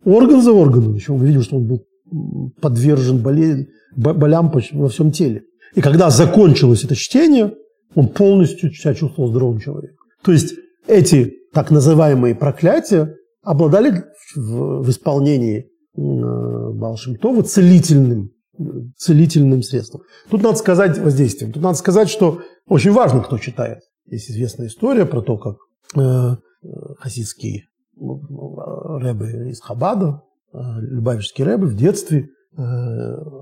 Орган 0.05 0.43
за 0.43 0.53
органом. 0.53 0.95
Еще 0.95 1.13
мы 1.13 1.27
видим, 1.27 1.43
что 1.43 1.57
он 1.57 1.67
был 1.67 1.85
подвержен 2.61 3.19
боле, 3.19 3.69
болям 3.97 4.53
во 4.73 4.89
всем 4.89 5.13
теле. 5.13 5.43
И 5.75 5.81
когда 5.81 6.11
закончилось 6.11 6.85
это 6.85 6.95
чтение, 6.95 7.55
он 7.95 8.09
полностью 8.09 8.73
себя 8.73 8.95
чувствовал 8.95 9.31
здоровым 9.31 9.61
человеком. 9.61 9.99
То 10.23 10.33
есть 10.33 10.55
эти 10.87 11.35
так 11.53 11.71
называемые 11.71 12.35
проклятия 12.35 13.15
обладали 13.43 14.05
в, 14.35 14.83
в 14.83 14.91
исполнении 14.91 15.59
э, 15.59 15.67
Балшемтова 15.97 17.43
целительным, 17.43 18.31
целительным 18.97 19.63
средством. 19.63 20.03
Тут 20.31 20.43
надо 20.43 20.57
сказать 20.57 20.99
воздействием. 20.99 21.53
Тут 21.53 21.63
надо 21.63 21.79
сказать, 21.79 22.09
что 22.09 22.41
очень 22.67 22.93
важно, 22.93 23.23
кто 23.23 23.39
читает. 23.39 23.81
Есть 24.07 24.31
известная 24.31 24.69
история 24.69 25.07
про 25.07 25.23
то, 25.23 25.37
как 25.39 25.57
э, 25.97 26.37
хасидский 26.99 27.68
рэбы 27.99 29.51
из 29.51 29.61
Хабада, 29.61 30.23
э, 30.53 30.59
Любавичский 30.81 31.45
рэбы 31.45 31.67
в 31.67 31.77
детстве 31.77 32.29
э, 32.57 32.63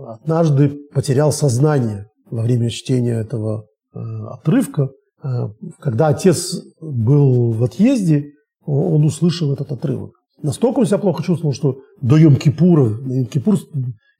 однажды 0.09 0.79
потерял 0.93 1.33
сознание 1.33 2.09
во 2.31 2.43
время 2.43 2.71
чтения 2.71 3.21
этого 3.21 3.67
э, 3.95 3.99
отрывка. 4.31 4.91
Э, 5.23 5.49
когда 5.79 6.09
отец 6.09 6.61
был 6.81 7.53
в 7.53 7.63
отъезде, 7.65 8.33
он 8.65 9.05
услышал 9.05 9.53
этот 9.53 9.73
отрывок. 9.73 10.13
Настолько 10.43 10.81
он 10.81 10.87
себя 10.87 10.99
плохо 10.99 11.23
чувствовал, 11.23 11.55
что 11.55 11.79
до 12.01 12.19
Йом-Кипура, 12.19 13.01
Йом-Кипур 13.07 13.59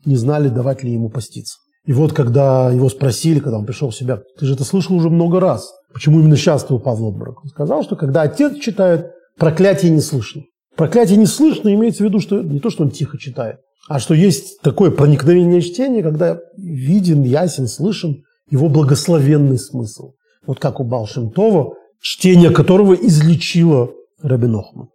не 0.05 0.17
знали, 0.17 0.49
давать 0.49 0.83
ли 0.83 0.93
ему 0.93 1.11
поститься. 1.11 1.59
И 1.85 1.93
вот 1.93 2.13
когда 2.13 2.71
его 2.71 2.89
спросили, 2.89 3.39
когда 3.39 3.59
он 3.59 3.67
пришел 3.67 3.91
в 3.91 3.95
себя, 3.95 4.21
ты 4.39 4.47
же 4.47 4.55
это 4.55 4.65
слышал 4.65 4.97
уже 4.97 5.09
много 5.09 5.39
раз, 5.39 5.73
почему 5.93 6.21
именно 6.21 6.37
сейчас 6.37 6.65
ты 6.65 6.75
упал 6.75 6.97
в 6.97 7.05
обморок? 7.05 7.45
Он 7.45 7.51
сказал, 7.51 7.85
что 7.85 7.97
когда 7.97 8.23
отец 8.23 8.59
читает, 8.59 9.13
проклятие 9.39 9.91
не 9.91 10.01
слышно. 10.01 10.43
Проклятие 10.77 11.17
не 11.17 11.27
слышно 11.27 11.73
имеется 11.75 12.03
в 12.03 12.07
виду, 12.07 12.21
что 12.21 12.43
не 12.43 12.61
то, 12.61 12.71
что 12.71 12.85
он 12.85 12.91
тихо 12.91 13.19
читает, 13.19 13.57
а 13.89 13.99
что 13.99 14.15
есть 14.15 14.61
такое 14.63 14.91
проникновение 14.91 15.63
чтения, 15.63 16.03
когда 16.03 16.39
виден, 16.57 17.23
ясен, 17.23 17.67
слышен 17.67 18.23
его 18.51 18.69
благословенный 18.69 19.59
смысл. 19.59 20.13
Вот 20.47 20.59
как 20.61 20.81
у 20.81 20.85
Балшемтова, 20.85 21.75
чтение 22.01 22.51
которого 22.51 22.95
излечило 22.95 23.91
Рабинохма. 24.23 24.89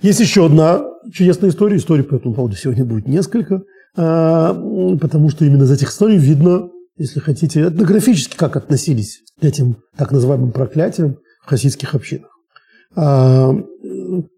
Есть 0.00 0.20
еще 0.20 0.46
одна 0.46 0.84
чудесная 1.12 1.50
история. 1.50 1.76
Историй 1.76 2.04
по 2.04 2.14
этому 2.14 2.34
поводу 2.34 2.56
сегодня 2.56 2.84
будет 2.84 3.08
несколько, 3.08 3.62
а, 3.96 4.54
потому 5.00 5.28
что 5.28 5.44
именно 5.44 5.64
из 5.64 5.72
этих 5.72 5.90
историй 5.90 6.16
видно, 6.16 6.70
если 6.96 7.20
хотите, 7.20 7.62
этнографически, 7.62 8.36
как 8.36 8.56
относились 8.56 9.20
к 9.40 9.44
этим 9.44 9.76
так 9.96 10.12
называемым 10.12 10.52
проклятиям 10.52 11.18
в 11.42 11.48
хасидских 11.48 11.94
общинах. 11.94 12.37
А, 12.94 13.54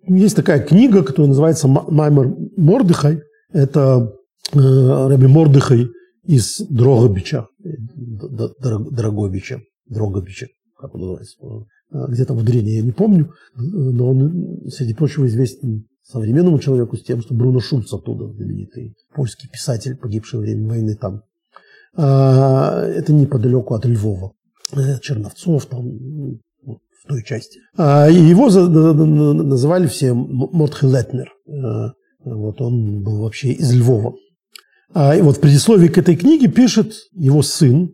есть 0.07 0.37
такая 0.37 0.61
книга, 0.61 1.03
которая 1.03 1.29
называется 1.29 1.69
«Маймер 1.69 2.35
Мордыхай». 2.57 3.23
Это 3.53 4.13
э, 4.53 5.09
Раби 5.09 5.27
Мордыхай 5.27 5.89
из 6.25 6.61
Дрогобича, 6.69 7.47
Дрогобича, 7.59 9.61
Дрогобича, 9.87 10.47
как 10.79 10.95
он 10.95 11.01
называется, 11.01 11.37
а, 11.93 12.07
где-то 12.07 12.35
в 12.35 12.45
Дрене, 12.45 12.77
я 12.77 12.83
не 12.83 12.93
помню, 12.93 13.33
но 13.55 14.11
он, 14.11 14.69
среди 14.69 14.95
прочего, 14.95 15.27
известен 15.27 15.87
современному 16.03 16.59
человеку 16.59 16.97
с 16.97 17.03
тем, 17.03 17.23
что 17.23 17.35
Бруно 17.35 17.61
Шульц 17.61 17.93
оттуда, 17.93 18.33
знаменитый 18.33 18.95
польский 19.15 19.49
писатель, 19.49 19.97
погибший 19.97 20.39
во 20.39 20.43
время 20.43 20.69
войны 20.69 20.95
там. 20.95 21.23
А, 21.97 22.85
это 22.85 23.13
неподалеку 23.13 23.75
от 23.75 23.85
Львова. 23.85 24.33
Э, 24.73 24.99
Черновцов 25.01 25.67
там, 25.67 26.39
в 27.05 27.09
той 27.09 27.23
части. 27.25 27.61
А, 27.77 28.09
его 28.09 28.51
называли 28.51 29.87
все 29.87 30.13
Мортхе 30.15 30.87
Летнер. 30.87 31.33
А, 31.49 31.93
вот 32.25 32.61
он 32.61 33.03
был 33.03 33.23
вообще 33.23 33.53
из 33.53 33.73
Львова. 33.75 34.15
И 34.95 35.21
вот 35.23 35.37
в 35.37 35.41
предисловии 35.41 35.87
к 35.87 35.99
этой 35.99 36.17
книге 36.17 36.49
пишет 36.49 36.95
его 37.13 37.43
сын, 37.43 37.93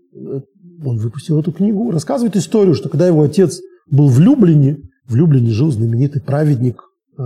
он 0.84 0.98
выпустил 0.98 1.38
эту 1.38 1.52
книгу, 1.52 1.90
рассказывает 1.90 2.36
историю, 2.36 2.74
что 2.74 2.88
когда 2.88 3.06
его 3.06 3.22
отец 3.22 3.60
был 3.90 4.08
в 4.08 4.18
Люблине, 4.18 4.78
в 5.06 5.14
Люблине 5.14 5.50
жил 5.50 5.70
знаменитый 5.70 6.22
праведник, 6.22 6.82
э, 7.18 7.22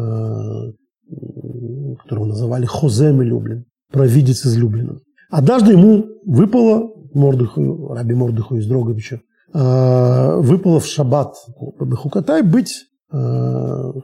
которого 2.02 2.26
называли 2.26 2.66
Хозем 2.66 3.22
Люблин, 3.22 3.64
провидец 3.90 4.44
из 4.44 4.56
Люблина. 4.56 4.98
Однажды 5.30 5.72
ему 5.72 6.06
выпало, 6.24 6.90
Мордыху, 7.14 7.92
раби 7.94 8.14
Мордыху 8.14 8.56
из 8.56 8.66
Дроговича, 8.66 9.16
э, 9.16 9.20
выпало 9.52 10.80
в 10.80 10.86
шаббат 10.86 11.34
Бехукатай 11.80 12.42
быть 12.42 12.86
э, 13.12 13.16
в 13.16 14.02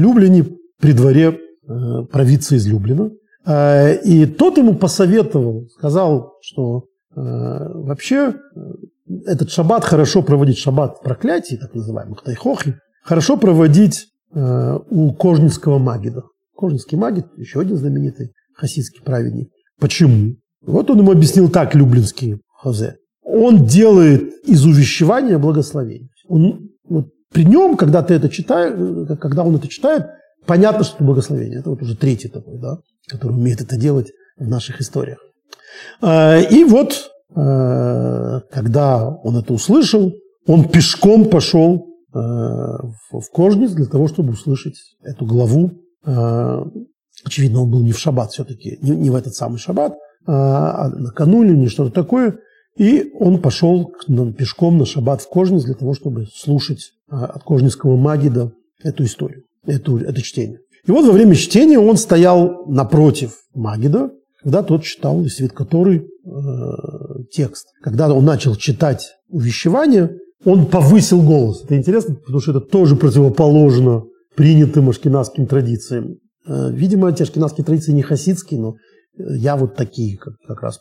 Люблине 0.00 0.46
при 0.80 0.92
дворе 0.92 1.38
провидца 2.10 2.56
из 2.56 2.66
Люблина. 2.66 3.10
И 4.04 4.26
тот 4.38 4.58
ему 4.58 4.74
посоветовал, 4.74 5.68
сказал, 5.74 6.34
что 6.42 6.84
вообще 7.14 8.34
этот 9.24 9.50
шаббат 9.50 9.84
хорошо 9.84 10.22
проводить, 10.22 10.58
шаббат 10.58 11.02
проклятий, 11.02 11.56
так 11.56 11.74
называемых 11.74 12.22
тайхохи, 12.22 12.76
хорошо 13.02 13.36
проводить 13.36 14.08
э, 14.34 14.78
у 14.90 15.12
Кожницкого 15.12 15.78
Магида. 15.78 16.24
Кожницкий 16.54 16.96
Магид, 16.96 17.26
еще 17.36 17.60
один 17.60 17.76
знаменитый 17.76 18.32
хасидский 18.54 19.02
праведник. 19.02 19.50
Почему? 19.78 20.36
Вот 20.62 20.90
он 20.90 20.98
ему 20.98 21.12
объяснил 21.12 21.50
так, 21.50 21.74
люблинский 21.74 22.40
Хозе. 22.48 22.96
Он 23.24 23.64
делает 23.64 24.34
из 24.44 24.64
увещевания 24.64 25.38
благословение. 25.38 26.10
Он, 26.28 26.70
вот 26.88 27.06
при 27.32 27.44
нем, 27.44 27.76
когда 27.76 28.02
ты 28.02 28.14
это 28.14 28.28
читаешь, 28.28 28.74
э, 28.76 29.16
когда 29.16 29.42
он 29.44 29.56
это 29.56 29.68
читает, 29.68 30.06
понятно, 30.46 30.84
что 30.84 30.96
это 30.96 31.04
благословение. 31.04 31.60
Это 31.60 31.70
вот 31.70 31.82
уже 31.82 31.96
третий 31.96 32.28
такой, 32.28 32.58
да, 32.58 32.78
который 33.08 33.32
умеет 33.32 33.60
это 33.60 33.76
делать 33.76 34.12
в 34.36 34.48
наших 34.48 34.80
историях. 34.80 35.18
Э, 36.02 36.42
и 36.42 36.64
вот 36.64 37.10
Э, 37.36 38.40
когда 38.50 39.08
он 39.08 39.36
это 39.36 39.52
услышал, 39.52 40.12
он 40.46 40.68
пешком 40.68 41.28
пошел 41.28 41.86
э, 42.12 42.18
в 42.18 43.30
Кожниц 43.32 43.72
для 43.72 43.86
того, 43.86 44.08
чтобы 44.08 44.32
услышать 44.32 44.76
эту 45.02 45.26
главу. 45.26 45.72
Очевидно, 47.24 47.62
он 47.62 47.70
был 47.70 47.80
не 47.80 47.92
в 47.92 47.98
шаббат 47.98 48.32
все-таки, 48.32 48.78
не 48.82 49.08
в 49.08 49.14
этот 49.14 49.34
самый 49.34 49.58
шаббат, 49.58 49.94
а 50.26 50.90
накануне, 50.90 51.52
не 51.52 51.68
что-то 51.68 51.90
такое. 51.90 52.40
И 52.76 53.12
он 53.18 53.40
пошел 53.40 53.92
пешком 54.36 54.78
на 54.78 54.86
шаббат 54.86 55.22
в 55.22 55.28
Кожниц 55.28 55.64
для 55.64 55.74
того, 55.74 55.94
чтобы 55.94 56.26
слушать 56.34 56.90
от 57.08 57.42
Кожницкого 57.44 57.96
Магида 57.96 58.52
эту 58.82 59.04
историю, 59.04 59.44
эту, 59.64 59.98
это 59.98 60.20
чтение. 60.22 60.58
И 60.86 60.90
вот 60.90 61.06
во 61.06 61.12
время 61.12 61.34
чтения 61.34 61.78
он 61.78 61.96
стоял 61.96 62.66
напротив 62.66 63.38
Магида, 63.54 64.10
когда 64.42 64.62
тот 64.62 64.82
читал, 64.82 65.22
и 65.22 65.28
свет 65.28 65.52
который 65.52 66.00
э, 66.00 66.04
текст. 67.32 67.68
Когда 67.82 68.12
он 68.12 68.24
начал 68.24 68.56
читать 68.56 69.12
увещевание, 69.30 70.18
он 70.44 70.66
повысил 70.66 71.22
голос. 71.22 71.64
Это 71.64 71.76
интересно, 71.76 72.16
потому 72.16 72.40
что 72.40 72.50
это 72.50 72.60
тоже 72.60 72.96
противоположно 72.96 74.04
принятым 74.34 74.90
ашкенадским 74.90 75.46
традициям. 75.46 76.16
Э, 76.46 76.70
видимо, 76.70 77.08
эти 77.10 77.22
ашкенадские 77.22 77.64
традиции 77.64 77.92
не 77.92 78.02
хасидские, 78.02 78.60
но 78.60 78.74
я 79.16 79.56
вот 79.56 79.76
такие 79.76 80.16
как, 80.18 80.34
как 80.46 80.62
раз 80.62 80.80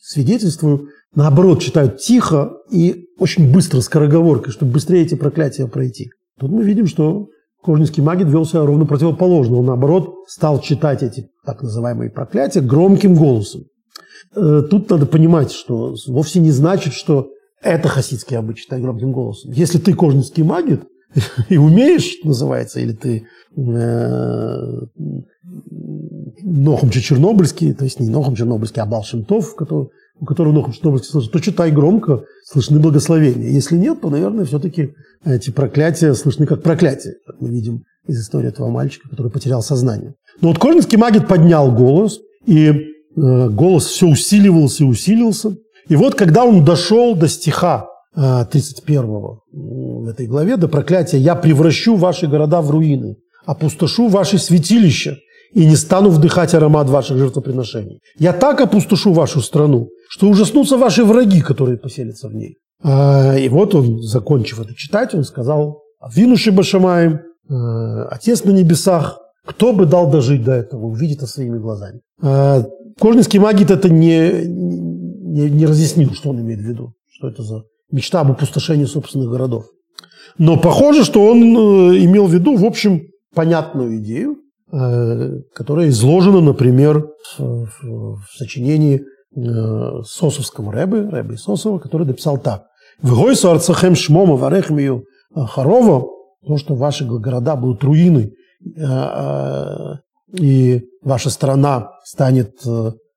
свидетельствую. 0.00 0.88
Наоборот, 1.14 1.60
читают 1.60 1.98
тихо 1.98 2.52
и 2.70 3.06
очень 3.18 3.52
быстро, 3.52 3.80
скороговоркой, 3.80 4.52
чтобы 4.52 4.72
быстрее 4.72 5.02
эти 5.02 5.14
проклятия 5.14 5.66
пройти. 5.66 6.10
Тут 6.38 6.50
мы 6.50 6.64
видим, 6.64 6.86
что 6.86 7.28
Кожницкий 7.62 8.02
магит 8.02 8.28
вел 8.28 8.44
себя 8.44 8.64
ровно 8.64 8.86
противоположно. 8.86 9.56
Он, 9.56 9.66
наоборот, 9.66 10.14
стал 10.28 10.60
читать 10.60 11.02
эти 11.02 11.28
так 11.44 11.62
называемые 11.62 12.10
проклятия 12.10 12.60
громким 12.60 13.14
голосом. 13.14 13.64
Э, 14.36 14.62
тут 14.70 14.88
надо 14.88 15.06
понимать, 15.06 15.50
что 15.50 15.94
вовсе 16.06 16.38
не 16.40 16.52
значит, 16.52 16.92
что 16.92 17.30
это 17.62 17.88
хасидский 17.88 18.38
обычай 18.38 18.62
читать 18.62 18.82
громким 18.82 19.12
голосом. 19.12 19.50
Если 19.50 19.78
ты 19.78 19.94
кожницкий 19.94 20.44
магит 20.44 20.84
и 21.48 21.56
умеешь, 21.56 22.16
называется, 22.22 22.78
или 22.78 22.92
ты 22.92 23.26
э, 23.56 24.60
Нохом 26.48 26.90
Чернобыльский, 26.90 27.74
то 27.74 27.82
есть 27.82 27.98
не 27.98 28.08
Нохом 28.08 28.36
Чернобыльский, 28.36 28.80
а 28.80 28.86
который 29.56 29.88
у 30.20 30.24
которого 30.24 30.52
ног 30.52 30.72
Шнобельский 30.72 31.10
слышит, 31.10 31.32
то 31.32 31.40
читай 31.40 31.70
громко, 31.70 32.22
слышны 32.44 32.78
благословения. 32.78 33.50
Если 33.50 33.76
нет, 33.76 34.00
то, 34.00 34.10
наверное, 34.10 34.44
все-таки 34.44 34.94
эти 35.24 35.50
проклятия 35.50 36.14
слышны 36.14 36.46
как 36.46 36.62
проклятие, 36.62 37.14
как 37.26 37.40
мы 37.40 37.50
видим 37.50 37.82
из 38.06 38.20
истории 38.22 38.48
этого 38.48 38.70
мальчика, 38.70 39.08
который 39.08 39.30
потерял 39.30 39.62
сознание. 39.62 40.14
Но 40.40 40.48
вот 40.48 40.58
Кожинский 40.58 40.96
магит 40.96 41.26
поднял 41.26 41.70
голос, 41.72 42.20
и 42.46 42.68
э, 42.68 43.48
голос 43.50 43.86
все 43.86 44.06
усиливался 44.06 44.84
и 44.84 44.86
усиливался. 44.86 45.56
И 45.88 45.96
вот 45.96 46.14
когда 46.14 46.44
он 46.44 46.64
дошел 46.64 47.14
до 47.14 47.28
стиха 47.28 47.88
31 48.14 49.04
в 49.52 50.08
этой 50.08 50.26
главе, 50.26 50.56
до 50.56 50.68
проклятия 50.68 51.18
«Я 51.18 51.34
превращу 51.34 51.96
ваши 51.96 52.26
города 52.26 52.62
в 52.62 52.70
руины, 52.70 53.16
опустошу 53.44 54.08
ваши 54.08 54.38
святилища 54.38 55.18
и 55.52 55.66
не 55.66 55.76
стану 55.76 56.10
вдыхать 56.10 56.54
аромат 56.54 56.88
ваших 56.88 57.18
жертвоприношений. 57.18 58.00
Я 58.18 58.32
так 58.32 58.60
опустошу 58.60 59.12
вашу 59.12 59.40
страну, 59.40 59.88
что 60.08 60.28
ужаснутся 60.28 60.76
ваши 60.76 61.04
враги, 61.04 61.40
которые 61.40 61.78
поселятся 61.78 62.28
в 62.28 62.34
ней». 62.34 62.56
А, 62.82 63.36
и 63.36 63.48
вот 63.48 63.74
он, 63.74 64.02
закончив 64.02 64.60
это 64.60 64.74
читать, 64.74 65.14
он 65.14 65.24
сказал 65.24 65.82
«Винуши 66.14 66.52
Башамаем, 66.52 67.20
э, 67.48 68.02
Отец 68.10 68.44
на 68.44 68.50
небесах, 68.50 69.18
кто 69.44 69.72
бы 69.72 69.86
дал 69.86 70.10
дожить 70.10 70.44
до 70.44 70.52
этого, 70.52 70.86
увидеть 70.86 71.18
это 71.18 71.26
своими 71.26 71.58
глазами». 71.58 72.00
А, 72.22 72.64
Кожнинский 72.98 73.38
магит 73.38 73.70
это 73.70 73.88
не, 73.88 74.46
не, 74.46 75.50
не 75.50 75.66
разъяснил, 75.66 76.14
что 76.14 76.30
он 76.30 76.40
имеет 76.40 76.60
в 76.60 76.64
виду, 76.64 76.94
что 77.10 77.28
это 77.28 77.42
за 77.42 77.64
мечта 77.90 78.20
об 78.20 78.30
опустошении 78.30 78.84
собственных 78.84 79.30
городов. 79.30 79.66
Но 80.38 80.58
похоже, 80.58 81.04
что 81.04 81.24
он 81.24 81.38
э, 81.42 82.04
имел 82.04 82.26
в 82.26 82.32
виду, 82.32 82.56
в 82.56 82.64
общем, 82.64 83.02
понятную 83.34 83.98
идею, 83.98 84.36
э, 84.72 85.30
которая 85.54 85.88
изложена, 85.88 86.40
например, 86.40 87.06
в, 87.38 88.18
сочинении 88.36 89.00
э, 89.00 90.02
Сосовского 90.04 90.72
Рэбы, 90.72 91.08
Рэбы 91.10 91.36
Сосова, 91.36 91.78
который 91.78 92.06
написал 92.06 92.38
так. 92.38 92.64
«Вгойсу 93.02 93.50
арцахем 93.50 93.94
шмома 93.94 94.36
варехмию 94.36 95.04
харова», 95.34 96.06
то, 96.46 96.56
что 96.56 96.74
ваши 96.74 97.04
города 97.04 97.56
будут 97.56 97.82
руины, 97.82 98.32
и 100.32 100.82
ваша 101.02 101.30
страна 101.30 101.90
станет 102.04 102.52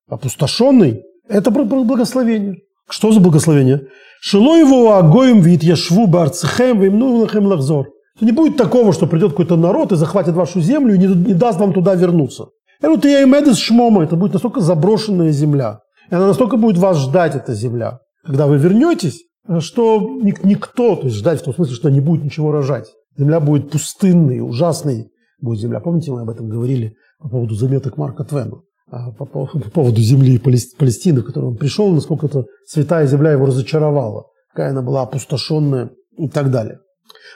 опустошенной, 0.09 1.03
это 1.29 1.51
благословение. 1.51 2.57
Что 2.89 3.12
за 3.12 3.19
благословение? 3.19 3.88
Шило 4.19 4.57
его 4.57 4.95
агоим 4.95 5.41
вид 5.41 5.63
яшву 5.63 6.07
барцехем 6.07 6.81
вимнухем 6.81 7.45
лахзор. 7.45 7.88
Не 8.21 8.32
будет 8.32 8.58
такого, 8.58 8.93
что 8.93 9.08
придет 9.08 9.32
какой-то 9.32 9.55
народ 9.55 9.91
и 9.91 9.95
захватит 9.95 10.36
вашу 10.36 10.60
землю 10.62 10.95
и 10.95 10.97
не, 10.97 11.08
не 11.08 11.34
даст 11.34 11.60
вам 11.60 11.73
туда 11.73 11.95
вернуться. 11.95 12.47
Это 12.82 13.08
я 13.08 13.23
имею 13.23 13.53
шмома, 13.55 14.03
это 14.03 14.15
будет 14.15 14.34
настолько 14.34 14.62
заброшенная 14.62 15.32
земля. 15.32 15.82
И 16.10 16.15
она 16.15 16.27
настолько 16.27 16.58
будет 16.58 16.77
вас 16.77 16.97
ждать, 16.97 17.36
эта 17.36 17.53
земля. 17.53 17.99
Когда 18.23 18.47
вы 18.47 18.58
вернетесь, 18.58 19.23
что 19.60 19.99
никто, 20.23 20.95
то 20.95 21.05
есть 21.05 21.17
ждать 21.17 21.41
в 21.41 21.43
том 21.43 21.53
смысле, 21.53 21.75
что 21.75 21.89
не 21.89 21.99
будет 21.99 22.23
ничего 22.23 22.51
рожать. 22.51 22.88
Земля 23.17 23.39
будет 23.39 23.71
пустынной, 23.71 24.39
ужасной 24.39 25.10
будет 25.41 25.60
земля. 25.60 25.79
Помните, 25.79 26.12
мы 26.12 26.21
об 26.21 26.29
этом 26.29 26.47
говорили 26.47 26.95
по 27.19 27.29
поводу 27.29 27.55
заметок 27.55 27.97
Марка 27.97 28.23
Твена? 28.23 28.62
А, 28.91 29.12
по, 29.12 29.25
по, 29.25 29.45
по 29.45 29.60
поводу 29.69 30.01
земли 30.01 30.39
Палестины, 30.39 31.21
в 31.21 31.25
которую 31.25 31.51
он 31.51 31.58
пришел, 31.58 31.91
насколько 31.91 32.25
эта 32.25 32.45
святая 32.65 33.05
земля 33.08 33.32
его 33.32 33.45
разочаровала, 33.45 34.25
какая 34.51 34.71
она 34.71 34.82
была 34.82 35.03
опустошенная 35.03 35.91
и 36.17 36.27
так 36.27 36.49
далее. 36.49 36.79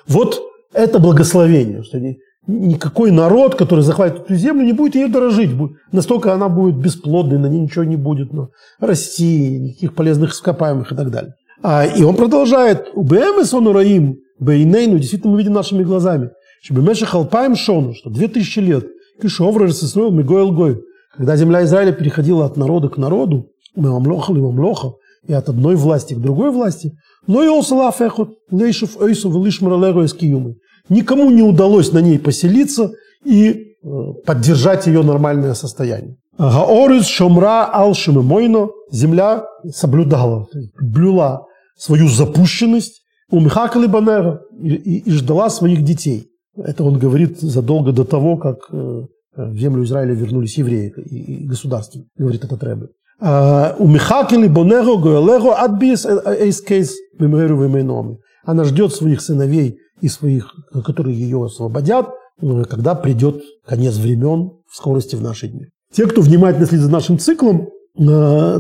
Вот 0.08 0.42
это 0.74 1.00
благословение, 1.00 1.84
что 1.84 2.00
ни, 2.00 2.18
никакой 2.48 3.12
народ, 3.12 3.56
который 3.56 3.82
захватит 3.84 4.22
эту 4.22 4.36
землю, 4.36 4.66
не 4.66 4.74
будет 4.74 4.96
ее 4.96 5.08
дорожить. 5.08 5.52
Настолько 5.92 6.34
она 6.34 6.50
будет 6.50 6.76
бесплодной, 6.76 7.38
на 7.38 7.48
ней 7.48 7.62
ничего 7.62 7.84
не 7.84 7.96
будет 7.96 8.34
но 8.34 8.50
расти, 8.80 9.60
никаких 9.60 9.96
полезных 9.96 10.34
ископаемых 10.34 10.92
и 10.92 10.96
так 10.96 11.12
далее. 11.12 11.34
А, 11.62 11.86
и 11.86 12.04
он 12.04 12.16
продолжает, 12.16 12.90
«Убеэмес 12.94 13.54
он 13.54 13.68
ураим, 13.68 14.18
бейнейну», 14.40 14.98
действительно 14.98 15.34
мы 15.34 15.40
видим 15.40 15.54
нашими 15.54 15.84
глазами, 15.84 16.32
что 16.62 16.74
«Бемеша 16.74 17.06
халпаем 17.06 17.56
шону», 17.56 17.94
что 17.94 18.10
две 18.10 18.28
тысячи 18.28 18.60
лет, 18.60 18.86
«Кишовра 19.22 19.66
ресесной 19.66 20.12
мигоэл 20.12 20.52
гой», 20.52 20.82
когда 21.16 21.38
земля 21.38 21.64
Израиля 21.64 21.94
переходила 21.94 22.46
от 22.46 22.58
народа 22.58 22.90
к 22.90 22.98
народу, 22.98 23.48
мы 23.76 23.92
мамлоха 23.92 24.34
ли 24.34 24.42
мамлоха, 24.42 24.94
и 25.28 25.34
от 25.34 25.50
одной 25.50 25.76
власти 25.76 26.14
к 26.14 26.20
другой 26.20 26.52
власти, 26.52 26.92
но 27.28 27.44
и 27.44 27.48
осалафехот, 27.48 28.30
лейшев 28.52 29.02
эйсу 29.02 29.30
велишмаралеру 29.30 30.04
из 30.04 30.14
киюмы. 30.14 30.56
Никому 30.90 31.30
не 31.30 31.42
удалось 31.42 31.92
на 31.92 32.00
ней 32.00 32.20
поселиться 32.20 32.92
и 33.24 33.50
э, 33.50 33.88
поддержать 34.26 34.88
ее 34.88 35.02
нормальное 35.02 35.54
состояние. 35.54 36.18
Гаорис 36.38 37.06
шомра 37.06 37.70
ал 37.72 37.94
мойно, 38.08 38.70
земля 38.92 39.46
соблюдала, 39.70 40.48
блюла 40.82 41.46
свою 41.78 42.10
запущенность, 42.10 43.04
умхакали 43.30 43.88
банера 43.88 44.42
и, 44.62 44.74
и, 44.74 44.98
и 45.00 45.12
ждала 45.12 45.50
своих 45.50 45.84
детей. 45.84 46.28
Это 46.56 46.84
он 46.84 47.00
говорит 47.00 47.40
задолго 47.40 47.92
до 47.92 48.04
того, 48.04 48.38
как 48.38 48.58
э, 48.72 49.02
в 49.36 49.58
землю 49.58 49.84
Израиля 49.84 50.14
вернулись 50.14 50.58
евреи 50.58 50.94
и 51.10 51.46
государство, 51.46 52.02
говорит 52.18 52.44
этот 52.44 52.64
Рэбе. 52.64 52.88
А, 53.20 53.76
у 53.80 53.88
Михакели 53.88 54.48
Бонего 54.48 54.98
Гоэлего 54.98 55.56
Адбис 55.56 56.06
Эйскейс 56.06 56.96
Мемреру. 57.20 58.20
Она 58.44 58.64
ждет 58.66 58.94
своих 58.94 59.22
сыновей 59.22 59.78
и 60.04 60.10
своих, 60.10 60.54
которые 60.86 61.20
ее 61.20 61.44
освободят, 61.46 62.08
э, 62.42 62.64
когда 62.70 62.94
придет 62.94 63.42
конец 63.66 63.98
времен 63.98 64.52
в 64.70 64.76
скорости 64.76 65.16
в 65.16 65.22
наши 65.22 65.48
дни. 65.48 65.66
Те, 65.92 66.06
кто 66.06 66.22
внимательно 66.22 66.66
следит 66.66 66.86
за 66.86 66.92
нашим 66.92 67.18
циклом, 67.18 67.70
э, 67.98 68.60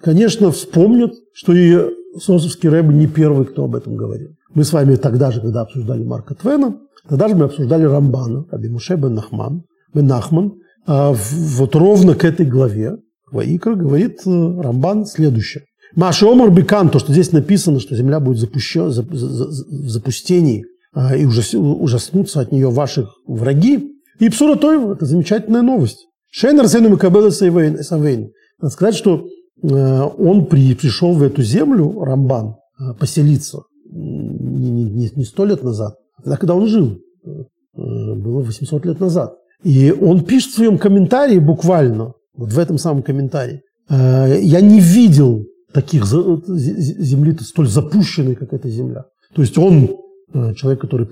конечно, 0.00 0.50
вспомнят, 0.50 1.12
что 1.32 1.52
и 1.52 1.90
Сосовский 2.18 2.68
Рэб 2.68 2.86
не 2.86 3.08
первый, 3.08 3.46
кто 3.46 3.64
об 3.64 3.74
этом 3.74 3.96
говорил. 3.96 4.30
Мы 4.54 4.62
с 4.62 4.72
вами 4.72 4.94
тогда 4.94 5.32
же, 5.32 5.40
когда 5.40 5.62
обсуждали 5.62 6.04
Марка 6.04 6.34
Твена, 6.34 6.78
Тогда 7.08 7.28
же 7.28 7.34
мы 7.34 7.44
обсуждали 7.44 7.84
Рамбана, 7.84 8.46
Раби 8.50 8.68
Муше 8.68 8.96
бен 8.96 9.14
Нахман, 9.14 9.64
бен 9.92 10.06
Нахман. 10.06 10.54
А 10.86 11.12
вот 11.12 11.74
ровно 11.74 12.14
к 12.14 12.24
этой 12.24 12.46
главе 12.46 12.96
Ваикра 13.30 13.74
говорит 13.74 14.20
э, 14.26 14.30
Рамбан 14.30 15.06
следующее. 15.06 15.64
Маша 15.96 16.30
Омар 16.30 16.50
Бекан, 16.50 16.88
то, 16.88 16.98
что 16.98 17.12
здесь 17.12 17.32
написано, 17.32 17.80
что 17.80 17.96
земля 17.96 18.20
будет 18.20 18.38
запущен, 18.38 18.88
в 18.88 19.88
запустении, 19.88 20.64
а, 20.92 21.16
и 21.16 21.24
ужас, 21.24 21.54
ужаснутся 21.54 22.40
от 22.40 22.52
нее 22.52 22.70
ваших 22.70 23.14
враги. 23.26 23.92
И 24.20 24.28
Псура 24.28 24.56
Тойва– 24.56 24.92
это 24.94 25.06
замечательная 25.06 25.62
новость. 25.62 26.06
Шейн 26.30 26.58
Арсену 26.60 26.90
Макабеда 26.90 27.30
Савейн. 27.30 28.32
Надо 28.60 28.72
сказать, 28.72 28.94
что 28.94 29.26
э, 29.62 30.00
он 30.18 30.46
при, 30.46 30.74
пришел 30.74 31.14
в 31.14 31.22
эту 31.22 31.42
землю, 31.42 32.00
Рамбан, 32.00 32.54
э, 32.80 32.94
поселиться 32.98 33.62
не, 33.94 35.24
сто 35.24 35.44
лет 35.44 35.62
назад, 35.62 35.96
тогда, 36.22 36.36
когда 36.36 36.54
он 36.54 36.66
жил, 36.66 36.98
э, 37.24 37.30
было 37.74 38.42
800 38.42 38.86
лет 38.86 39.00
назад. 39.00 39.34
И 39.62 39.92
он 39.92 40.24
пишет 40.24 40.52
в 40.52 40.56
своем 40.56 40.78
комментарии 40.78 41.38
буквально, 41.38 42.12
вот 42.34 42.52
в 42.52 42.58
этом 42.58 42.78
самом 42.78 43.02
комментарии, 43.02 43.62
«Э, 43.88 44.38
я 44.40 44.60
не 44.60 44.80
видел 44.80 45.44
таких 45.74 46.06
земли 46.06 47.36
столь 47.40 47.68
запущенной, 47.68 48.36
как 48.36 48.52
эта 48.52 48.68
земля. 48.70 49.04
То 49.34 49.42
есть 49.42 49.58
он, 49.58 49.90
э, 50.32 50.54
человек, 50.54 50.80
который, 50.80 51.06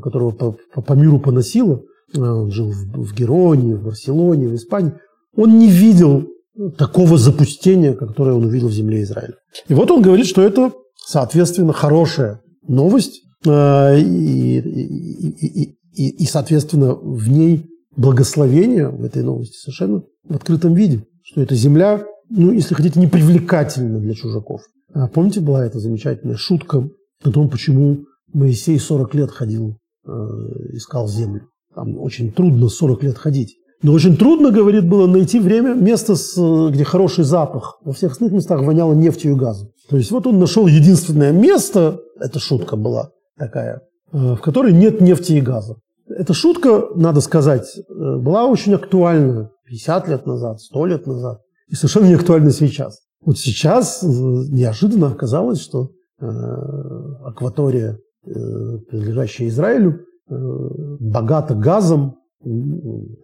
которого 0.00 0.30
по, 0.30 0.56
по, 0.72 0.80
по 0.80 0.92
миру 0.94 1.20
поносило, 1.20 1.82
он 2.14 2.50
жил 2.52 2.70
в, 2.70 3.08
в 3.08 3.14
Героне, 3.14 3.74
в 3.74 3.84
Барселоне, 3.84 4.48
в 4.48 4.54
Испании, 4.54 4.92
он 5.36 5.58
не 5.58 5.68
видел 5.68 6.28
такого 6.78 7.18
запустения, 7.18 7.92
которое 7.94 8.36
он 8.36 8.46
увидел 8.46 8.68
в 8.68 8.72
земле 8.72 9.02
Израиля. 9.02 9.34
И 9.68 9.74
вот 9.74 9.90
он 9.90 10.00
говорит, 10.00 10.26
что 10.26 10.40
это, 10.40 10.72
соответственно, 10.94 11.72
хорошая 11.72 12.40
новость, 12.66 13.22
Э, 13.46 13.98
и, 13.98 14.58
и, 14.58 15.76
и, 15.92 16.08
и, 16.08 16.26
соответственно, 16.26 16.94
в 16.94 17.28
ней 17.28 17.66
благословение 17.96 18.88
в 18.88 19.04
этой 19.04 19.22
новости 19.22 19.56
совершенно 19.56 20.02
в 20.24 20.34
открытом 20.34 20.74
виде, 20.74 21.04
что 21.22 21.40
эта 21.40 21.54
земля, 21.54 22.04
ну, 22.28 22.52
если 22.52 22.74
хотите, 22.74 22.98
не 22.98 23.06
привлекательна 23.06 23.98
для 23.98 24.14
чужаков. 24.14 24.62
А 24.92 25.08
помните, 25.08 25.40
была 25.40 25.64
эта 25.64 25.78
замечательная 25.78 26.36
шутка 26.36 26.88
о 27.22 27.30
том, 27.30 27.48
почему 27.48 28.04
Моисей 28.32 28.78
40 28.78 29.14
лет 29.14 29.30
ходил, 29.30 29.78
э, 30.06 30.10
искал 30.72 31.08
землю. 31.08 31.48
Там 31.74 31.98
очень 31.98 32.32
трудно 32.32 32.68
40 32.68 33.02
лет 33.02 33.18
ходить. 33.18 33.56
Но 33.82 33.92
очень 33.92 34.16
трудно, 34.16 34.50
говорит, 34.50 34.88
было 34.88 35.06
найти 35.06 35.38
время, 35.38 35.74
место, 35.74 36.16
с, 36.16 36.36
где 36.70 36.84
хороший 36.84 37.24
запах. 37.24 37.78
Во 37.84 37.92
всех 37.92 38.12
остальных 38.12 38.36
местах 38.36 38.62
воняло 38.62 38.94
нефтью 38.94 39.32
и 39.32 39.34
газом. 39.34 39.68
То 39.90 39.96
есть 39.96 40.10
вот 40.10 40.26
он 40.26 40.38
нашел 40.38 40.66
единственное 40.66 41.32
место, 41.32 42.00
эта 42.18 42.38
шутка 42.38 42.76
была, 42.76 43.10
такая, 43.38 43.82
э, 44.12 44.34
в 44.34 44.38
которой 44.38 44.72
нет 44.72 45.00
нефти 45.00 45.34
и 45.34 45.40
газа. 45.40 45.76
Эта 46.08 46.32
шутка, 46.32 46.86
надо 46.94 47.20
сказать, 47.20 47.68
э, 47.76 48.16
была 48.16 48.46
очень 48.46 48.74
актуальна 48.74 49.50
50 49.66 50.08
лет 50.08 50.26
назад, 50.26 50.60
100 50.60 50.86
лет 50.86 51.06
назад 51.06 51.40
и 51.68 51.74
совершенно 51.74 52.06
не 52.06 52.14
актуальна 52.14 52.50
сейчас. 52.50 53.00
Вот 53.24 53.38
сейчас 53.38 54.02
э, 54.02 54.06
неожиданно 54.06 55.08
оказалось, 55.08 55.60
что 55.60 55.90
акватория, 56.18 57.98
принадлежащая 58.24 59.48
Израилю, 59.48 60.00
богата 60.28 61.54
газом, 61.54 62.16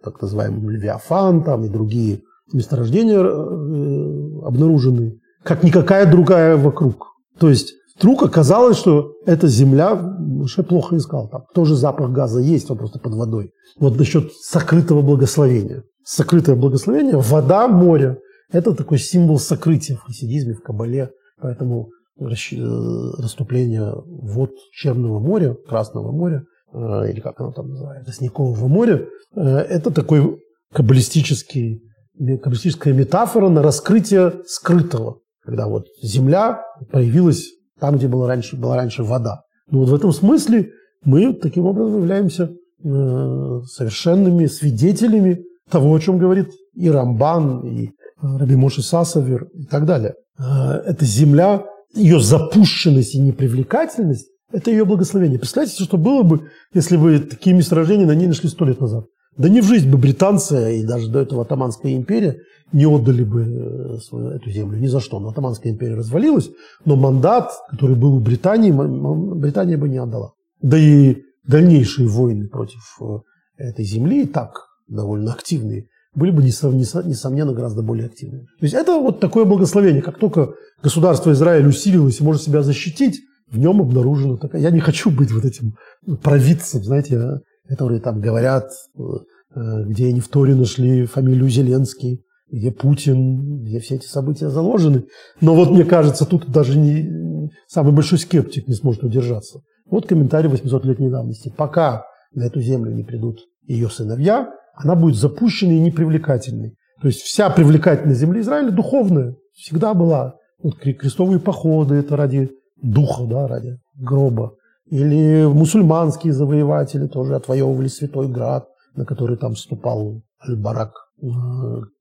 так 0.03 0.21
называемым 0.21 0.69
Левиафан 0.69 1.43
там, 1.43 1.65
и 1.65 1.69
другие 1.69 2.21
месторождения 2.51 3.19
э, 3.19 4.45
обнаружены, 4.45 5.19
как 5.43 5.63
никакая 5.63 6.09
другая 6.09 6.57
вокруг. 6.57 7.07
То 7.39 7.49
есть 7.49 7.73
вдруг 7.97 8.23
оказалось, 8.23 8.77
что 8.77 9.13
эта 9.25 9.47
земля, 9.47 9.95
Моше 9.95 10.61
плохо 10.63 10.97
искал 10.97 11.29
там. 11.29 11.43
Тоже 11.53 11.75
запах 11.75 12.11
газа 12.11 12.39
есть, 12.39 12.69
он 12.69 12.77
просто 12.77 12.99
под 12.99 13.15
водой. 13.15 13.51
Вот 13.79 13.97
насчет 13.97 14.31
сокрытого 14.33 15.01
благословения. 15.01 15.83
Сокрытое 16.05 16.55
благословение, 16.55 17.17
вода, 17.17 17.67
море– 17.67 18.19
это 18.53 18.73
такой 18.73 18.99
символ 18.99 19.39
сокрытия 19.39 19.97
в 19.97 20.03
хасидизме, 20.03 20.53
в 20.53 20.61
Кабале. 20.61 21.11
Поэтому 21.41 21.89
э, 22.19 22.23
расступление 22.23 23.93
вод 24.05 24.51
Черного 24.71 25.19
моря, 25.19 25.55
Красного 25.67 26.11
моря, 26.11 26.45
э, 26.71 27.11
или 27.11 27.19
как 27.19 27.41
оно 27.41 27.51
там 27.51 27.69
называется, 27.69 28.13
Сникового 28.13 28.67
моря, 28.67 29.05
э, 29.35 29.41
это 29.41 29.91
такой 29.91 30.39
каббалистический, 30.71 31.81
каббалистическая 32.17 32.93
метафора 32.93 33.49
на 33.49 33.63
раскрытие 33.63 34.41
скрытого. 34.45 35.19
Когда 35.43 35.67
вот 35.67 35.87
земля 36.01 36.61
появилась 36.91 37.49
там, 37.79 37.97
где 37.97 38.07
была 38.07 38.27
раньше, 38.27 38.55
была 38.55 38.75
раньше 38.77 39.03
вода. 39.03 39.41
Ну 39.69 39.79
вот 39.79 39.89
в 39.89 39.95
этом 39.95 40.11
смысле 40.11 40.69
мы 41.03 41.33
таким 41.33 41.65
образом 41.65 41.97
являемся 41.97 42.43
э, 42.43 43.61
совершенными 43.65 44.45
свидетелями 44.45 45.43
того, 45.69 45.93
о 45.93 45.99
чем 45.99 46.19
говорит 46.19 46.49
и 46.75 46.89
Рамбан, 46.89 47.65
и 47.65 47.89
Раби 48.23 48.55
Моши 48.55 48.81
Сасавер 48.81 49.47
и 49.53 49.65
так 49.65 49.85
далее. 49.85 50.15
Э, 50.39 50.81
эта 50.85 51.05
земля, 51.05 51.65
ее 51.93 52.19
запущенность 52.19 53.15
и 53.15 53.19
непривлекательность– 53.19 54.27
это 54.51 54.71
ее 54.71 54.85
благословение. 54.85 55.39
Представляете, 55.39 55.83
что 55.83 55.97
было 55.97 56.23
бы, 56.23 56.49
если 56.73 56.95
бы 56.95 57.19
такие 57.19 57.55
месторождения 57.55 58.05
на 58.05 58.15
ней 58.15 58.27
нашли 58.27 58.49
сто 58.49 58.65
лет 58.65 58.79
назад? 58.79 59.05
Да 59.35 59.49
не 59.49 59.61
в 59.61 59.65
жизнь 59.65 59.89
бы 59.89 59.97
британцы 59.97 60.79
и 60.79 60.85
даже 60.85 61.09
до 61.09 61.19
этого 61.19 61.41
Атаманская 61.41 61.93
империя 61.93 62.39
не 62.71 62.85
отдали 62.85 63.23
бы 63.23 63.41
э, 63.41 63.97
свою, 63.97 64.29
эту 64.29 64.49
землю 64.51 64.79
ни 64.79 64.87
за 64.87 64.99
что. 64.99 65.19
Но 65.19 65.29
Атаманская 65.29 65.71
империя 65.71 65.95
развалилась, 65.95 66.49
но 66.85 66.95
мандат, 66.95 67.51
который 67.69 67.95
был 67.95 68.15
у 68.15 68.19
Британии, 68.19 68.71
Британия 68.71 69.77
бы 69.77 69.89
не 69.89 69.97
отдала. 69.97 70.33
Да 70.61 70.77
и 70.77 71.17
дальнейшие 71.45 72.07
войны 72.07 72.47
против 72.47 72.81
э, 73.01 73.17
этой 73.57 73.85
земли, 73.85 74.25
так 74.25 74.67
довольно 74.87 75.33
активные, 75.33 75.87
были 76.15 76.31
бы, 76.31 76.43
несомненно, 76.43 77.53
гораздо 77.53 77.81
более 77.81 78.05
активными. 78.05 78.45
То 78.59 78.63
есть 78.65 78.75
это 78.75 78.99
вот 78.99 79.19
такое 79.19 79.45
благословение. 79.45 80.01
Как 80.01 80.19
только 80.19 80.53
государство 80.81 81.31
Израиль 81.31 81.67
усилилось 81.67 82.19
и 82.19 82.23
может 82.23 82.43
себя 82.43 82.61
защитить, 82.61 83.21
в 83.49 83.57
нем 83.57 83.81
обнаружено 83.81 84.37
такая... 84.37 84.61
Я 84.61 84.71
не 84.71 84.79
хочу 84.79 85.11
быть 85.11 85.31
вот 85.31 85.45
этим 85.45 85.75
провидцем, 86.21 86.83
знаете, 86.83 87.39
которые 87.67 87.99
там 87.99 88.19
говорят, 88.19 88.69
э, 88.97 89.83
где 89.85 90.07
они 90.07 90.19
в 90.19 90.27
Торе 90.27 90.55
нашли 90.55 91.05
фамилию 91.05 91.49
Зеленский, 91.49 92.23
где 92.51 92.71
Путин, 92.71 93.63
где 93.63 93.79
все 93.79 93.95
эти 93.95 94.05
события 94.05 94.49
заложены. 94.49 95.05
Но 95.41 95.55
вот 95.55 95.71
мне 95.71 95.85
кажется, 95.85 96.25
тут 96.25 96.49
даже 96.51 96.77
не, 96.77 97.49
самый 97.67 97.93
большой 97.93 98.19
скептик 98.19 98.67
не 98.67 98.75
сможет 98.75 99.03
удержаться. 99.03 99.61
Вот 99.89 100.07
комментарий 100.07 100.49
800-летней 100.49 101.09
давности. 101.09 101.53
Пока 101.55 102.05
на 102.33 102.43
эту 102.43 102.61
землю 102.61 102.91
не 102.91 103.03
придут 103.03 103.39
ее 103.67 103.89
сыновья, 103.89 104.51
она 104.73 104.95
будет 104.95 105.15
запущенной 105.15 105.77
и 105.77 105.81
непривлекательной. 105.81 106.75
То 107.01 107.07
есть 107.07 107.21
вся 107.21 107.49
привлекательность 107.49 108.19
земли 108.19 108.41
Израиля 108.41 108.71
духовная 108.71 109.35
всегда 109.53 109.93
была. 109.93 110.35
Вот 110.61 110.77
крестовые 110.79 111.39
походы– 111.39 111.95
это 111.95 112.15
ради 112.15 112.51
духа, 112.81 113.25
да, 113.25 113.47
ради 113.47 113.77
гроба. 113.95 114.55
Или 114.89 115.45
мусульманские 115.45 116.33
завоеватели 116.33 117.07
тоже 117.07 117.35
отвоевывали 117.35 117.87
Святой 117.87 118.27
Град, 118.27 118.67
на 118.95 119.05
который 119.05 119.37
там 119.37 119.55
ступал 119.55 120.21
Аль-Барак, 120.47 120.93
э, 121.21 121.27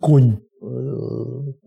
конь 0.01 0.39
э, 0.61 0.67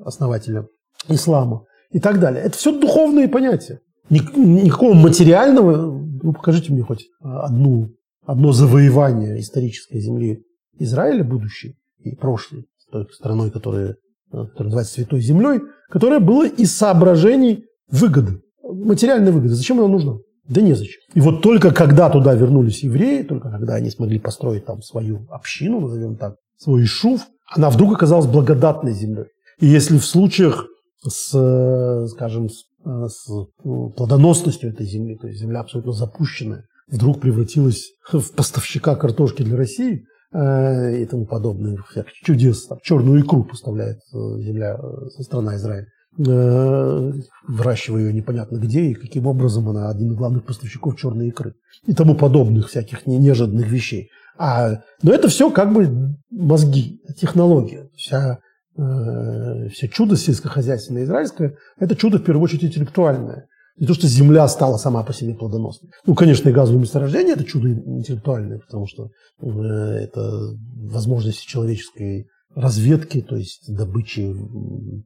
основателя 0.04 0.68
ислама 1.08 1.66
и 1.92 2.00
так 2.00 2.20
далее. 2.20 2.44
Это 2.44 2.58
все 2.58 2.78
духовные 2.80 3.28
понятия. 3.28 3.80
Никакого 4.10 4.94
материального, 4.94 6.00
ну 6.22 6.34
покажите 6.34 6.72
мне 6.72 6.84
хоть 6.84 7.08
одну, 7.22 7.90
одно 8.26 8.52
завоевание 8.52 9.40
исторической 9.40 10.00
земли 10.00 10.44
Израиля, 10.80 11.24
будущей 11.24 11.76
и 12.00 12.16
прошлой, 12.16 12.66
той 12.92 13.08
страной, 13.12 13.52
которая, 13.52 13.96
которая 14.32 14.66
называется 14.66 14.94
Святой 14.94 15.22
Землей, 15.22 15.62
которая 15.90 16.20
была 16.20 16.48
из 16.48 16.76
соображений 16.76 17.66
выгоды, 17.90 18.42
материальной 18.64 19.32
выгоды. 19.32 19.56
Зачем 19.56 19.80
она 19.80 19.88
нужна? 19.88 20.18
Да 20.48 20.62
незачем. 20.62 21.02
И 21.14 21.22
вот 21.22 21.42
только 21.42 21.74
когда 21.74 22.10
туда 22.10 22.34
вернулись 22.36 22.84
евреи, 22.84 23.24
только 23.24 23.50
когда 23.50 23.76
они 23.76 23.90
смогли 23.90 24.20
построить 24.20 24.66
там 24.66 24.82
свою 24.82 25.26
общину, 25.30 25.80
назовем 25.80 26.18
так, 26.18 26.36
свой 26.58 26.84
ишув, 26.84 27.22
она 27.48 27.70
вдруг 27.70 27.94
оказалась 27.94 28.28
благодатной 28.28 28.94
землей. 28.94 29.26
И 29.60 29.66
если 29.66 29.98
в 29.98 30.06
случаях 30.06 30.68
с, 31.08 32.08
скажем, 32.12 32.50
с, 32.50 32.66
с 32.84 33.28
ну, 33.64 33.90
плодоносностью 33.92 34.70
этой 34.70 34.86
земли, 34.86 35.16
то 35.16 35.28
есть 35.28 35.40
земля 35.40 35.62
абсолютно 35.62 35.94
запущенная, 35.94 36.66
вдруг 36.88 37.22
превратилась 37.22 37.94
в 38.12 38.32
поставщика 38.36 38.96
картошки 38.96 39.44
для 39.44 39.58
России 39.58 39.96
э, 39.96 40.04
и 40.34 41.06
тому 41.06 41.26
подобное, 41.26 41.78
всяких 41.90 42.14
чудес, 42.14 42.66
там, 42.68 42.80
черную 42.82 43.22
икру 43.22 43.44
поставляет 43.44 44.00
э, 44.14 44.18
земля, 44.40 44.78
э, 44.78 45.22
страна 45.22 45.56
Израиль, 45.56 45.88
Э, 46.18 47.12
выращивая 47.46 48.04
ее 48.04 48.14
непонятно 48.14 48.56
где 48.56 48.86
и 48.86 48.94
каким 48.94 49.28
образом 49.28 49.68
она 49.68 49.90
один 49.90 50.12
из 50.12 50.16
главных 50.16 50.46
поставщиков 50.46 50.96
черной 50.96 51.28
икры 51.28 51.56
и 51.86 51.94
тому 51.94 52.16
подобных 52.16 52.70
всяких 52.70 53.06
неожиданных 53.06 53.68
вещей. 53.68 54.12
А, 54.38 54.82
но 55.04 55.12
это 55.12 55.28
все 55.28 55.50
как 55.50 55.74
бы 55.74 56.16
мозги, 56.32 57.02
технология. 57.20 57.90
Вся, 57.98 58.40
э, 58.78 59.68
все 59.74 59.90
чудо 59.90 60.16
сельскохозяйственное 60.16 61.04
израильское– 61.04 61.58
это 61.80 61.98
чудо, 61.98 62.20
в 62.20 62.24
первую 62.24 62.46
очередь, 62.46 62.64
интеллектуальное. 62.64 63.48
Не 63.78 63.88
то, 63.88 63.94
что 63.94 64.08
земля 64.08 64.48
стала 64.48 64.78
сама 64.78 65.04
по 65.04 65.14
себе 65.14 65.34
плодоносной. 65.34 65.92
Ну, 66.06 66.16
конечно, 66.16 66.48
и 66.48 66.54
газовые 66.54 66.82
месторождения– 66.82 67.34
это 67.36 67.44
чудо 67.44 67.72
интеллектуальное, 67.72 68.60
потому 68.60 68.88
что 68.88 69.10
э, 69.42 69.48
это 69.48 70.56
возможности 70.90 71.46
человеческой 71.46 72.28
разведки, 72.56 73.22
то 73.22 73.36
есть 73.36 73.64
добычи 73.68 74.34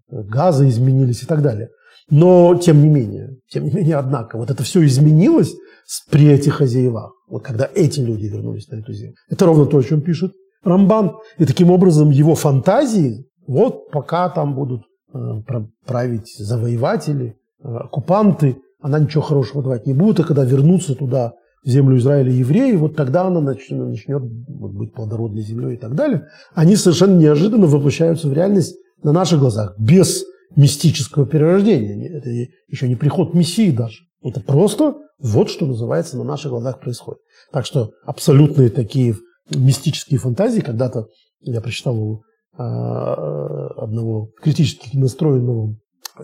газа 0.07 0.69
изменились 0.69 1.23
и 1.23 1.25
так 1.25 1.41
далее. 1.41 1.69
Но 2.11 2.55
тем 2.55 2.81
не 2.81 2.89
менее, 2.89 3.37
тем 3.49 3.65
не 3.65 3.71
менее, 3.71 3.97
однако, 3.97 4.37
вот 4.37 4.51
это 4.51 4.63
все 4.63 4.85
изменилось 4.85 5.55
при 6.09 6.27
этих 6.27 6.55
хозяевах, 6.55 7.13
вот 7.27 7.43
когда 7.43 7.67
эти 7.73 7.99
люди 7.99 8.27
вернулись 8.27 8.67
на 8.69 8.77
эту 8.77 8.93
землю. 8.93 9.15
Это 9.29 9.45
ровно 9.45 9.65
то, 9.65 9.77
о 9.77 9.83
чем 9.83 10.01
пишет 10.01 10.33
Рамбан. 10.63 11.17
И 11.37 11.45
таким 11.45 11.71
образом 11.71 12.09
его 12.09 12.35
фантазии, 12.35 13.25
вот 13.47 13.89
пока 13.91 14.29
там 14.29 14.55
будут 14.55 14.83
э, 15.13 15.17
править 15.85 16.35
завоеватели, 16.37 17.38
оккупанты, 17.61 18.57
она 18.81 18.99
ничего 18.99 19.21
хорошего 19.21 19.63
давать 19.63 19.85
не 19.85 19.93
будет, 19.93 20.19
а 20.19 20.23
когда 20.23 20.45
вернутся 20.45 20.95
туда 20.95 21.33
в 21.63 21.69
землю 21.69 21.97
Израиля 21.97 22.31
евреи, 22.31 22.75
вот 22.75 22.95
тогда 22.95 23.23
она 23.23 23.41
начнет, 23.41 23.87
начнет 23.87 24.23
быть 24.23 24.93
плодородной 24.93 25.41
землей 25.41 25.73
и 25.73 25.77
так 25.77 25.95
далее, 25.95 26.27
они 26.53 26.75
совершенно 26.75 27.17
неожиданно 27.17 27.67
воплощаются 27.67 28.29
в 28.29 28.33
реальность 28.33 28.77
на 29.03 29.11
наших 29.11 29.39
глазах, 29.39 29.75
без 29.77 30.23
мистического 30.55 31.25
перерождения. 31.25 32.17
Это 32.17 32.29
еще 32.67 32.87
не 32.87 32.95
приход 32.95 33.33
Мессии 33.33 33.71
даже. 33.71 33.99
Это 34.21 34.39
просто 34.39 34.95
вот 35.19 35.49
что 35.49 35.65
называется 35.65 36.17
на 36.17 36.23
наших 36.23 36.51
глазах 36.51 36.79
происходит. 36.79 37.21
Так 37.51 37.65
что 37.65 37.91
абсолютные 38.05 38.69
такие 38.69 39.15
мистические 39.49 40.19
фантазии, 40.19 40.61
когда-то 40.61 41.07
я 41.41 41.61
прочитал 41.61 41.97
у 41.97 42.23
а, 42.57 43.67
одного 43.77 44.29
критически 44.41 44.95
настроенного 44.97 45.75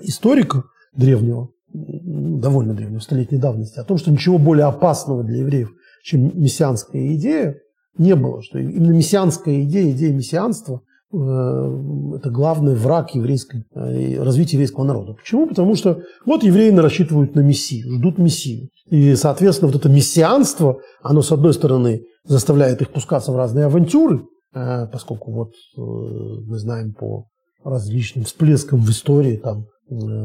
историка 0.01 0.63
древнего, 0.96 1.50
довольно 1.74 2.74
древнего, 2.74 3.00
столетней 3.00 3.38
давности, 3.38 3.80
о 3.80 3.84
том, 3.84 3.98
что 3.98 4.12
ничего 4.12 4.38
более 4.38 4.66
опасного 4.66 5.24
для 5.24 5.39
евреев, 5.39 5.72
чем 6.04 6.32
мессианская 6.39 7.16
идея, 7.16 7.58
не 7.98 8.16
было. 8.16 8.41
Что 8.41 8.60
именно 8.60 8.91
мессианская 8.91 9.64
идея, 9.64 9.91
идея 9.91 10.14
мессианства 10.14 10.82
э,– 11.12 11.18
это 12.18 12.30
главный 12.30 12.76
враг 12.76 13.16
еврейской, 13.16 13.66
э, 13.74 14.22
развития 14.22 14.54
еврейского 14.54 14.84
народа. 14.84 15.14
Почему? 15.14 15.48
Потому 15.48 15.76
что 15.76 16.02
вот 16.26 16.43
евреи 16.43 16.76
рассчитывают 16.76 17.36
на 17.36 17.41
мессию, 17.41 17.98
ждут 17.98 18.18
мессию. 18.18 18.70
И, 18.89 19.16
соответственно, 19.16 19.72
вот 19.72 19.80
это 19.80 19.89
мессианство, 19.89 20.80
оно, 21.02 21.22
с 21.22 21.32
одной 21.32 21.54
стороны, 21.54 22.04
заставляет 22.24 22.82
их 22.82 22.91
пускаться 22.91 23.32
в 23.32 23.38
разные 23.38 23.66
авантюры, 23.66 24.26
э, 24.54 24.88
поскольку 24.88 25.32
вот 25.32 25.52
мы 25.78 26.58
знаем 26.60 26.93
по 26.93 27.28
различным 27.64 28.26
всплескам 28.26 28.80
в 28.80 28.89
истории, 28.91 29.38
там, 29.38 29.66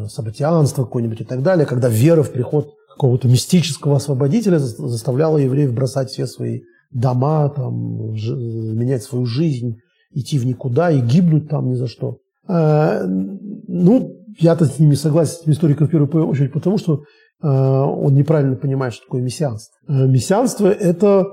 событианство 0.09 0.85
какое-нибудь 0.85 1.21
и 1.21 1.25
так 1.25 1.43
далее, 1.43 1.67
когда 1.67 1.89
вера 1.89 2.23
в 2.23 2.33
приход 2.33 2.75
какого-то 2.95 3.29
мистического 3.29 3.97
освободителя 3.97 4.59
заставляла 4.59 5.39
евреев 5.39 5.73
бросать 5.73 6.11
все 6.11 6.27
свои 6.27 6.63
дома, 6.91 7.49
там, 7.49 8.13
менять 8.13 9.03
свою 9.03 9.27
жизнь, 9.27 9.79
идти 10.13 10.39
в 10.39 10.47
никуда 10.47 10.91
и 10.91 11.01
гибнуть 11.01 11.49
там 11.49 11.71
ни 11.71 11.75
за 11.75 11.87
что. 11.87 12.19
А, 12.47 13.05
ну, 13.07 14.17
я-то 14.39 14.65
с 14.65 14.79
ними 14.79 14.95
согласен, 14.95 15.45
с 15.45 15.49
историком 15.49 15.87
в 15.87 15.91
первую 15.91 16.27
очередь, 16.27 16.53
потому 16.53 16.79
что 16.79 17.05
а, 17.43 17.85
он 17.85 18.15
неправильно 18.15 18.57
понимает, 18.57 18.95
что 18.95 19.05
такое 19.05 19.23
мессианство. 19.23 19.75
А, 19.87 20.07
мессианство– 20.07 20.67
это 20.69 21.25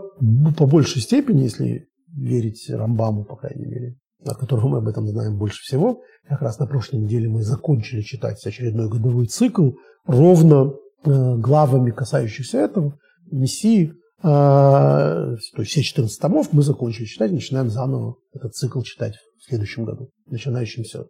по 0.58 0.68
большей 0.68 1.02
степени, 1.02 1.44
если 1.44 1.88
верить 2.16 2.70
Рамбаму, 2.70 3.26
по 3.26 3.36
крайней 3.36 3.66
мере, 3.66 3.96
от 4.26 4.38
которого 4.38 4.68
мы 4.68 4.78
об 4.80 4.88
этом 4.88 5.08
знаем 5.08 5.38
больше 5.38 5.62
всего. 5.62 6.02
Как 6.28 6.42
раз 6.42 6.60
на 6.60 6.68
прошлой 6.68 7.00
неделе 7.00 7.30
мы 7.30 7.44
закончили 7.44 8.02
читать 8.02 8.46
очередной 8.46 8.90
годовой 8.90 9.28
цикл 9.28 9.72
ровно 10.06 10.74
э, 11.06 11.36
главами, 11.38 11.92
касающихся 11.92 12.58
этого, 12.60 12.98
Мессии, 13.32 13.94
а, 14.24 15.36
то 15.56 15.62
есть 15.62 15.72
все 15.72 15.84
14 15.84 16.20
томов 16.20 16.48
мы 16.52 16.64
закончили 16.64 17.06
читать, 17.06 17.32
начинаем 17.32 17.70
заново 17.70 18.16
этот 18.34 18.56
цикл 18.56 18.82
читать 18.82 19.14
в 19.40 19.48
следующем 19.48 19.86
году, 19.86 20.10
начинающимся 20.26 21.06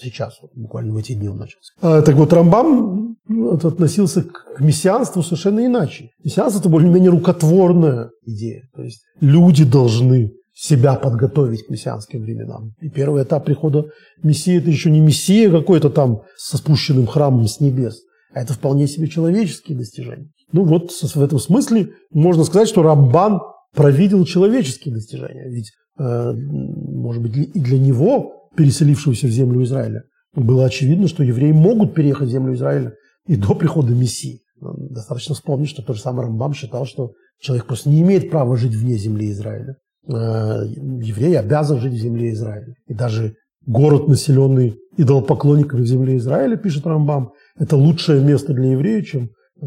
сейчас, 0.00 0.38
буквально 0.54 0.94
в 0.94 0.96
эти 0.96 1.12
дни 1.12 1.28
он 1.28 1.36
начался. 1.36 1.72
А, 1.82 2.00
так 2.00 2.14
вот, 2.14 2.32
Рамбам 2.32 3.16
относился 3.62 4.22
к 4.22 4.60
мессианству 4.60 5.22
совершенно 5.22 5.66
иначе. 5.66 6.10
Мессианство– 6.24 6.60
это 6.60 6.68
более-менее 6.70 7.10
рукотворная 7.10 8.10
идея. 8.24 8.62
То 8.74 8.82
есть 8.82 9.02
люди 9.20 9.64
должны 9.64 10.32
себя 10.56 10.94
подготовить 10.94 11.66
к 11.66 11.70
мессианским 11.70 12.22
временам. 12.22 12.72
И 12.80 12.88
первый 12.88 13.22
этап 13.22 13.44
прихода 13.44 13.90
Мессии– 14.22 14.56
это 14.58 14.70
еще 14.70 14.90
не 14.90 15.00
Мессия 15.00 15.50
какой-то 15.50 15.90
там 15.90 16.22
со 16.38 16.56
спущенным 16.56 17.06
храмом 17.06 17.46
с 17.46 17.60
небес, 17.60 18.00
а 18.32 18.40
это 18.40 18.54
вполне 18.54 18.88
себе 18.88 19.06
человеческие 19.06 19.76
достижения. 19.76 20.30
Ну 20.52 20.64
вот 20.64 20.92
в 20.92 21.22
этом 21.22 21.38
смысле 21.38 21.90
можно 22.10 22.44
сказать, 22.44 22.68
что 22.68 22.82
Рамбан 22.82 23.40
провидел 23.74 24.24
человеческие 24.24 24.94
достижения. 24.94 25.46
Ведь, 25.50 25.72
э, 25.98 26.32
может 26.32 27.22
быть, 27.22 27.36
и 27.36 27.60
для 27.60 27.78
него, 27.78 28.48
переселившегося 28.56 29.26
в 29.26 29.30
землю 29.30 29.62
Израиля, 29.62 30.04
было 30.34 30.64
очевидно, 30.64 31.06
что 31.06 31.22
евреи 31.22 31.52
могут 31.52 31.94
переехать 31.94 32.28
в 32.28 32.32
землю 32.32 32.54
Израиля 32.54 32.94
и 33.26 33.36
до 33.36 33.54
прихода 33.54 33.92
Мессии. 33.92 34.40
Достаточно 34.58 35.34
вспомнить, 35.34 35.68
что 35.68 35.82
тот 35.82 35.96
же 35.96 36.02
самый 36.02 36.24
Рамбам 36.24 36.54
считал, 36.54 36.86
что 36.86 37.12
человек 37.40 37.66
просто 37.66 37.90
не 37.90 38.00
имеет 38.00 38.30
права 38.30 38.56
жить 38.56 38.74
вне 38.74 38.96
земли 38.96 39.30
Израиля. 39.30 39.76
Э, 40.08 40.62
еврей 41.02 41.38
обязан 41.38 41.80
жить 41.80 41.94
в 41.94 42.02
земле 42.02 42.32
Израиля. 42.32 42.74
И 42.86 42.94
даже 42.94 43.34
город, 43.66 44.08
населенный 44.08 44.76
идолопоклонниками 44.96 45.82
в 45.82 45.86
земле 45.86 46.16
Израиля, 46.16 46.56
пишет 46.56 46.86
Рамбам, 46.86 47.32
это 47.58 47.76
лучшее 47.76 48.22
место 48.22 48.52
для 48.52 48.72
еврея, 48.72 49.02
чем 49.02 49.30
Э, 49.62 49.66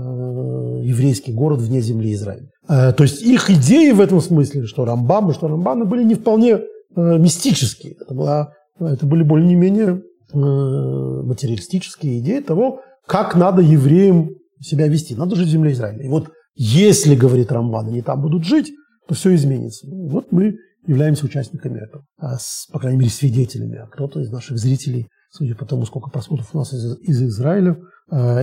еврейский 0.83 1.33
город 1.33 1.61
вне 1.61 1.81
земли 1.81 2.13
Израиля. 2.13 2.47
Э, 2.67 2.93
то 2.93 3.01
есть 3.01 3.23
их 3.23 3.49
идеи 3.49 3.89
в 3.91 3.99
этом 3.99 4.21
смысле, 4.21 4.67
что 4.67 4.85
Рамбам 4.85 5.31
и 5.31 5.33
что 5.33 5.47
Рамбаны 5.47 5.85
были 5.85 6.03
не 6.03 6.13
вполне 6.13 6.59
мистические. 6.95 7.93
Это, 7.99 8.13
была, 8.13 8.53
это 8.79 9.05
были 9.05 9.23
более-менее 9.23 10.01
материалистические 10.33 12.19
идеи 12.19 12.39
того, 12.39 12.81
как 13.07 13.35
надо 13.35 13.61
евреям 13.61 14.29
себя 14.59 14.87
вести. 14.87 15.15
Надо 15.15 15.35
жить 15.35 15.47
в 15.47 15.51
земле 15.51 15.71
Израиля. 15.71 16.03
И 16.03 16.07
вот 16.07 16.29
если, 16.55 17.15
говорит 17.15 17.51
Рамбан, 17.51 17.87
они 17.87 18.01
там 18.01 18.21
будут 18.21 18.43
жить, 18.45 18.71
то 19.09 19.15
все 19.15 19.35
изменится. 19.35 19.87
Вот 19.89 20.31
мы 20.31 20.55
являемся 20.87 21.25
участниками 21.25 21.79
этого, 21.79 22.05
а 22.17 22.37
с, 22.37 22.67
по 22.71 22.79
крайней 22.79 22.99
мере, 22.99 23.11
свидетелями. 23.11 23.77
А 23.77 23.87
кто-то 23.87 24.21
из 24.21 24.31
наших 24.31 24.57
зрителей, 24.57 25.07
судя 25.31 25.55
по 25.55 25.65
тому, 25.65 25.85
сколько 25.85 26.09
просмотров 26.09 26.49
у 26.53 26.59
нас 26.59 26.71
из, 26.73 26.97
из 27.01 27.21
Израиля, 27.23 27.77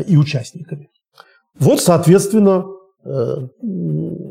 и 0.07 0.17
участниками. 0.17 0.89
Вот, 1.59 1.81
соответственно, 1.81 2.67
э, 3.05 3.49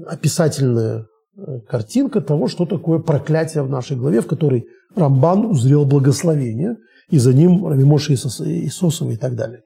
описательная 0.07 1.07
э, 1.37 1.59
картинка 1.67 2.21
того, 2.21 2.47
что 2.47 2.65
такое 2.65 2.99
проклятие 2.99 3.63
в 3.63 3.69
нашей 3.69 3.97
главе, 3.97 4.21
в 4.21 4.27
которой 4.27 4.65
Рамбан 4.95 5.45
узрел 5.45 5.85
благословение, 5.85 6.77
и 7.09 7.17
за 7.17 7.33
ним 7.33 7.67
Равимоша 7.67 8.13
Иисусова 8.13 9.11
и 9.11 9.17
так 9.17 9.35
далее. 9.35 9.61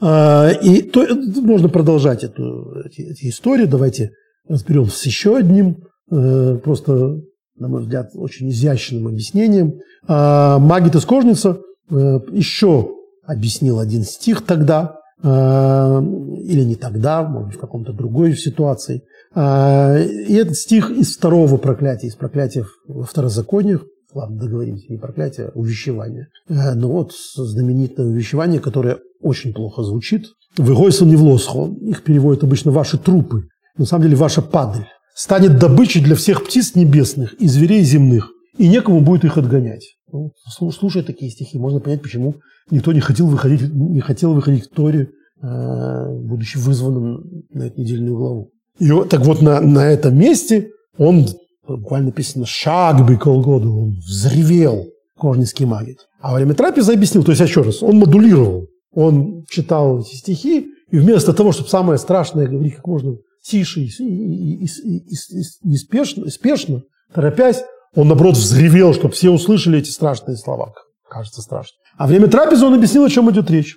А, 0.00 0.50
и 0.50 0.82
то, 0.82 1.04
можно 1.40 1.68
продолжать 1.68 2.22
эту, 2.22 2.82
эти, 2.84 3.00
эти 3.00 3.28
истории. 3.28 3.64
Давайте 3.64 4.12
разберемся 4.48 4.96
с 4.96 5.06
еще 5.06 5.36
одним, 5.36 5.70
э, 5.70 5.74
просто, 6.10 7.20
на 7.56 7.68
мой 7.68 7.82
взгляд, 7.82 8.10
очень 8.14 8.50
изящным 8.50 9.06
объяснением. 9.06 9.74
А, 10.06 10.58
Магит 10.58 10.94
из 10.96 11.04
Кожница 11.04 11.60
еще 11.90 12.90
объяснил 13.26 13.78
один 13.78 14.02
стих 14.02 14.42
тогда, 14.44 15.00
Э, 15.22 16.00
или 16.38 16.62
не 16.64 16.76
тогда, 16.76 17.22
может 17.22 17.54
в 17.54 17.60
каком-то 17.60 17.92
другой 17.92 18.36
ситуации. 18.36 19.02
Э, 19.34 20.02
и 20.02 20.34
этот 20.34 20.56
стих 20.56 20.90
из 20.90 21.16
второго 21.16 21.58
проклятия, 21.58 22.06
из 22.06 22.14
проклятия 22.14 22.64
во 22.86 23.04
второзакониях, 23.04 23.84
ладно, 24.14 24.38
договоримся, 24.38 24.86
не 24.88 24.96
проклятие, 24.96 25.48
а 25.48 25.58
увещевание. 25.58 26.28
Э, 26.48 26.74
но 26.74 26.90
вот 26.90 27.12
знаменитое 27.34 28.06
увещевание, 28.06 28.60
которое 28.60 28.98
очень 29.20 29.52
плохо 29.52 29.82
звучит. 29.82 30.26
«Выгойсон 30.56 31.08
не 31.08 31.16
в 31.16 31.22
лосхо». 31.22 31.68
Их 31.80 32.02
переводят 32.02 32.42
обычно 32.42 32.72
«ваши 32.72 32.98
трупы». 32.98 33.44
На 33.76 33.84
самом 33.84 34.04
деле 34.04 34.16
«ваша 34.16 34.40
падаль» 34.42 34.86
станет 35.20 35.58
добычей 35.58 36.02
для 36.02 36.16
всех 36.16 36.44
птиц 36.44 36.74
небесных 36.74 37.34
и 37.34 37.46
зверей 37.46 37.82
земных, 37.82 38.30
и 38.56 38.66
некому 38.68 39.02
будет 39.02 39.26
их 39.26 39.36
отгонять. 39.36 39.96
Ну, 40.10 40.32
слушая 40.48 41.02
такие 41.02 41.30
стихи, 41.30 41.58
можно 41.58 41.78
понять, 41.78 42.00
почему 42.00 42.36
никто 42.70 42.90
не 42.94 43.00
хотел 43.00 43.26
выходить, 43.26 43.70
не 43.70 44.00
хотел 44.00 44.32
выходить 44.32 44.68
к 44.68 44.74
Торе, 44.74 45.10
э, 45.42 46.06
будучи 46.22 46.56
вызванным 46.56 47.22
на 47.50 47.64
эту 47.64 47.82
недельную 47.82 48.16
главу. 48.16 48.50
И 48.78 48.88
так 49.10 49.20
вот 49.20 49.42
на, 49.42 49.60
на 49.60 49.90
этом 49.90 50.16
месте 50.16 50.70
он, 50.96 51.26
буквально 51.68 52.06
написано, 52.06 52.46
шаг 52.46 53.06
бы 53.06 53.16
года, 53.16 53.68
он 53.68 53.98
взревел, 53.98 54.86
Корнинский 55.18 55.66
магит. 55.66 55.98
А 56.22 56.30
во 56.30 56.36
время 56.36 56.54
трапезы 56.54 56.94
объяснил, 56.94 57.24
то 57.24 57.32
есть 57.32 57.42
еще 57.42 57.60
раз, 57.60 57.82
он 57.82 57.98
модулировал, 57.98 58.68
он 58.94 59.44
читал 59.50 60.00
эти 60.00 60.14
стихи, 60.14 60.68
и 60.90 60.96
вместо 60.96 61.34
того, 61.34 61.52
чтобы 61.52 61.68
самое 61.68 61.98
страшное 61.98 62.48
говорить 62.48 62.76
как 62.76 62.86
можно 62.86 63.16
тише 63.42 63.80
и, 63.80 63.86
и, 63.86 64.64
и, 64.64 64.66
и, 64.66 65.72
и, 65.72 65.76
спешно, 65.76 66.28
спешно, 66.28 66.82
торопясь, 67.14 67.62
он, 67.94 68.08
наоборот, 68.08 68.36
взревел, 68.36 68.94
чтобы 68.94 69.14
все 69.14 69.30
услышали 69.30 69.78
эти 69.78 69.90
страшные 69.90 70.36
слова. 70.36 70.72
Кажется 71.08 71.42
страшно. 71.42 71.76
А 71.96 72.06
время 72.06 72.28
трапезы 72.28 72.64
он 72.64 72.74
объяснил, 72.74 73.04
о 73.04 73.10
чем 73.10 73.30
идет 73.30 73.50
речь. 73.50 73.76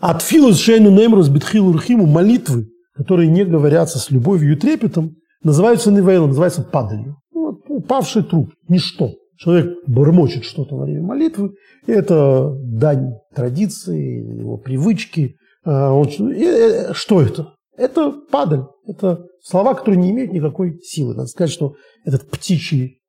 От 0.00 0.22
филус 0.22 0.58
шейну 0.58 0.90
немрус 0.90 1.28
битхилу 1.28 1.72
рхиму 1.76 2.06
молитвы, 2.06 2.68
которые 2.94 3.28
не 3.28 3.44
говорятся 3.44 3.98
с 3.98 4.10
любовью 4.10 4.54
и 4.54 4.56
трепетом, 4.56 5.16
называются 5.42 5.92
невейлом, 5.92 6.28
называются 6.28 6.62
падалью. 6.62 7.16
Ну, 7.32 7.60
упавший 7.68 8.24
труп, 8.24 8.52
ничто. 8.68 9.12
Человек 9.36 9.78
бормочет 9.86 10.44
что-то 10.44 10.76
во 10.76 10.84
время 10.84 11.02
молитвы, 11.02 11.54
и 11.86 11.92
это 11.92 12.54
дань 12.60 13.14
традиции, 13.34 14.40
его 14.40 14.56
привычки. 14.56 15.36
А, 15.64 15.92
он, 15.92 16.06
и, 16.32 16.44
э, 16.44 16.92
что 16.92 17.20
это? 17.20 17.54
Это 17.76 18.12
падаль, 18.30 18.64
это 18.86 19.26
слова, 19.42 19.74
которые 19.74 20.00
не 20.00 20.10
имеют 20.10 20.32
никакой 20.32 20.80
силы. 20.82 21.14
Надо 21.14 21.28
сказать, 21.28 21.50
что 21.50 21.74
этот 22.04 22.28
птичий 22.30 23.00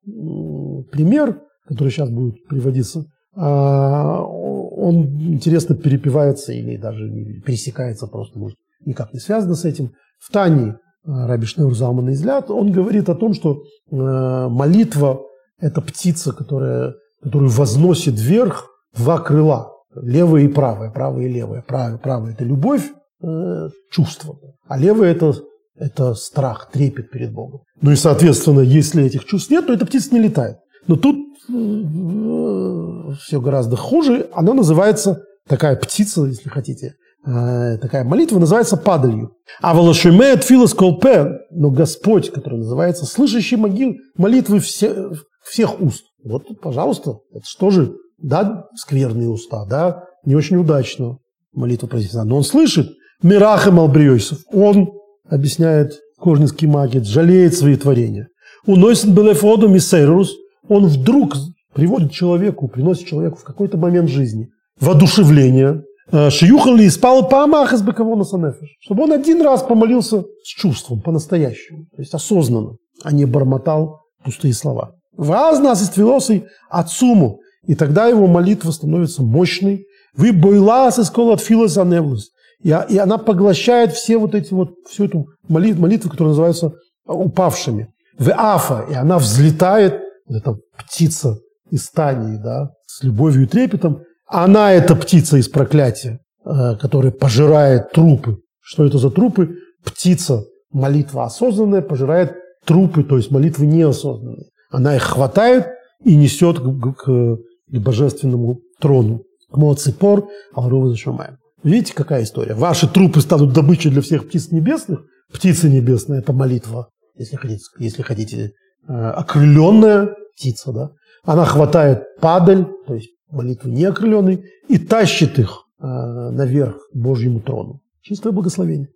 пример, 0.92 1.42
который 1.66 1.90
сейчас 1.90 2.10
будет 2.10 2.46
приводиться, 2.46 3.06
а, 3.34 4.22
он 4.22 5.04
интересно 5.34 5.76
перепевается 5.76 6.52
или 6.52 6.76
даже 6.76 7.06
пересекается 7.44 8.06
просто, 8.06 8.38
может, 8.38 8.56
никак 8.84 9.12
не 9.12 9.20
связано 9.20 9.54
с 9.54 9.64
этим. 9.64 9.92
В 10.18 10.32
Тане 10.32 10.78
а, 11.04 11.26
Раби 11.26 11.46
Шнeur 11.46 11.72
Залман 11.72 12.12
Излят, 12.12 12.50
он 12.50 12.72
говорит 12.72 13.08
о 13.08 13.14
том, 13.14 13.34
что 13.34 13.62
а, 13.92 14.48
молитва– 14.48 15.20
это 15.58 15.82
птица, 15.82 16.32
которая, 16.32 16.94
которую 17.22 17.50
возносит 17.50 18.14
вверх 18.18 18.70
два 18.96 19.18
крыла, 19.18 19.72
левое 19.94 20.44
и 20.44 20.48
правое, 20.48 20.90
правое 20.90 21.26
и 21.26 21.32
левое. 21.32 21.62
Правое, 21.62 21.98
правое– 21.98 22.32
это 22.34 22.44
любовь, 22.44 22.90
э, 23.22 23.68
чувство, 23.90 24.38
а 24.68 24.78
левое– 24.78 25.10
это 25.12 25.34
это 25.78 26.14
страх, 26.14 26.70
трепет 26.72 27.10
перед 27.10 27.32
Богом. 27.32 27.60
Ну 27.80 27.90
и, 27.90 27.96
соответственно, 27.96 28.60
если 28.60 29.04
этих 29.04 29.24
чувств 29.24 29.50
нет, 29.50 29.66
то 29.66 29.72
эта 29.72 29.86
птица 29.86 30.14
не 30.14 30.20
летает. 30.20 30.56
Но 30.86 30.96
тут 30.96 31.16
э, 31.48 33.12
все 33.20 33.40
гораздо 33.40 33.76
хуже. 33.76 34.28
Она 34.32 34.54
называется, 34.54 35.22
такая 35.46 35.76
птица, 35.76 36.24
если 36.24 36.48
хотите, 36.48 36.94
э, 37.26 37.78
такая 37.78 38.04
молитва 38.04 38.38
называется 38.38 38.76
падалью. 38.76 39.34
А 39.60 39.74
волошиме 39.74 40.36
филос 40.38 40.74
колпе, 40.74 41.40
но 41.50 41.70
Господь, 41.70 42.30
который 42.30 42.58
называется 42.60 43.04
слышащий 43.04 43.56
могил, 43.56 43.96
молитвы 44.16 44.60
все, 44.60 45.10
всех 45.44 45.80
уст. 45.80 46.04
Вот, 46.24 46.44
пожалуйста, 46.60 47.18
это 47.32 47.44
что 47.44 47.70
же, 47.70 47.94
да, 48.18 48.64
скверные 48.74 49.28
уста, 49.28 49.66
да, 49.66 50.04
не 50.24 50.34
очень 50.34 50.56
удачно 50.56 51.18
молитва 51.52 51.86
произнесена, 51.86 52.24
но 52.24 52.36
он 52.36 52.44
слышит. 52.44 52.88
Мирахем 53.22 53.80
Албриойсов, 53.80 54.38
он 54.52 54.90
объясняет 55.28 55.98
Кожнинский 56.18 56.66
магит, 56.66 57.06
жалеет 57.06 57.54
свои 57.54 57.76
творения. 57.76 58.28
Уносит 58.66 59.10
Белефоду 59.10 59.68
Миссейрус, 59.68 60.34
он 60.68 60.86
вдруг 60.86 61.34
приводит 61.74 62.12
человеку, 62.12 62.68
приносит 62.68 63.06
человеку 63.06 63.38
в 63.38 63.44
какой-то 63.44 63.76
момент 63.76 64.08
жизни 64.08 64.48
воодушевление, 64.80 65.82
э, 66.12 66.30
Шиюхан 66.30 66.76
ли 66.76 66.88
спал 66.90 67.28
памах 67.28 67.72
из 67.72 67.82
быкового 67.82 68.24
санефиш, 68.24 68.76
чтобы 68.80 69.04
он 69.04 69.12
один 69.12 69.42
раз 69.42 69.62
помолился 69.62 70.24
с 70.42 70.48
чувством, 70.48 71.00
по-настоящему, 71.00 71.86
то 71.94 72.02
есть 72.02 72.14
осознанно, 72.14 72.76
а 73.02 73.12
не 73.12 73.24
бормотал 73.24 74.00
пустые 74.24 74.54
слова. 74.54 74.92
Ваз 75.16 75.60
нас 75.60 75.82
из 75.82 75.90
твилосой 75.90 76.46
отцуму, 76.68 77.40
и 77.66 77.74
тогда 77.74 78.06
его 78.06 78.26
молитва 78.26 78.70
становится 78.70 79.22
мощной. 79.22 79.86
Вы 80.14 80.32
бойлас 80.32 80.98
из 80.98 81.10
от 81.10 81.40
филоса 81.40 81.84
невлус. 81.84 82.30
И, 82.62 82.68
и 82.68 82.98
она 82.98 83.18
поглощает 83.18 83.92
все 83.92 84.18
вот 84.18 84.34
эти 84.34 84.52
вот, 84.52 84.70
всю 84.88 85.04
эту 85.04 85.26
молитву, 85.48 85.82
молитву, 85.82 86.10
которая 86.10 86.30
называется 86.30 86.72
упавшими. 87.06 87.88
В 88.18 88.30
афа, 88.32 88.86
и 88.90 88.94
она 88.94 89.18
взлетает, 89.18 90.00
вот 90.26 90.38
эта 90.38 90.56
птица 90.78 91.38
из 91.70 91.84
стадии, 91.84 92.36
да, 92.42 92.70
с 92.86 93.02
любовью 93.02 93.44
и 93.44 93.46
трепетом. 93.46 94.02
Она– 94.26 94.72
это 94.72 94.96
птица 94.96 95.36
из 95.36 95.48
проклятия, 95.48 96.20
э, 96.44 96.76
которая 96.80 97.12
пожирает 97.12 97.92
трупы. 97.92 98.38
Что 98.60 98.84
это 98.84 98.98
за 98.98 99.10
трупы? 99.10 99.56
Птица, 99.84 100.44
молитва 100.72 101.24
осознанная, 101.24 101.82
пожирает 101.82 102.34
трупы, 102.64 103.04
то 103.04 103.16
есть 103.16 103.30
молитвы 103.30 103.66
неосознанные. 103.66 104.46
Она 104.70 104.96
их 104.96 105.02
хватает 105.02 105.68
и 106.04 106.16
несет 106.16 106.58
к, 106.58 106.92
к, 106.94 107.04
к 107.04 107.78
божественному 107.78 108.58
трону. 108.80 109.22
Моципор, 109.50 110.26
Алрува 110.54 110.88
Зашумаем. 110.88 111.38
Видите, 111.62 111.94
какая 111.94 112.22
история? 112.22 112.54
Ваши 112.54 112.88
трупы 112.88 113.20
станут 113.20 113.52
добычей 113.52 113.90
для 113.90 114.02
всех 114.02 114.28
птиц 114.28 114.50
небесных. 114.50 115.04
Птица 115.32 115.68
небесная– 115.68 116.18
это 116.20 116.32
молитва, 116.32 116.90
если 117.16 117.36
хотите, 117.36 117.64
если 117.78 118.02
хотите 118.02 118.52
э, 118.86 118.92
окрыленная 118.92 120.14
птица, 120.36 120.72
да? 120.72 120.90
Она 121.24 121.44
хватает 121.44 122.04
падаль, 122.20 122.66
то 122.86 122.94
есть 122.94 123.10
молитвы 123.30 123.70
неокрыленной, 123.70 124.44
и 124.68 124.78
тащит 124.78 125.38
их 125.38 125.64
э, 125.80 125.84
наверх 125.86 126.76
к 126.92 126.96
Божьему 126.96 127.40
трону. 127.40 127.80
Чистое 128.02 128.32
благословение. 128.32 128.88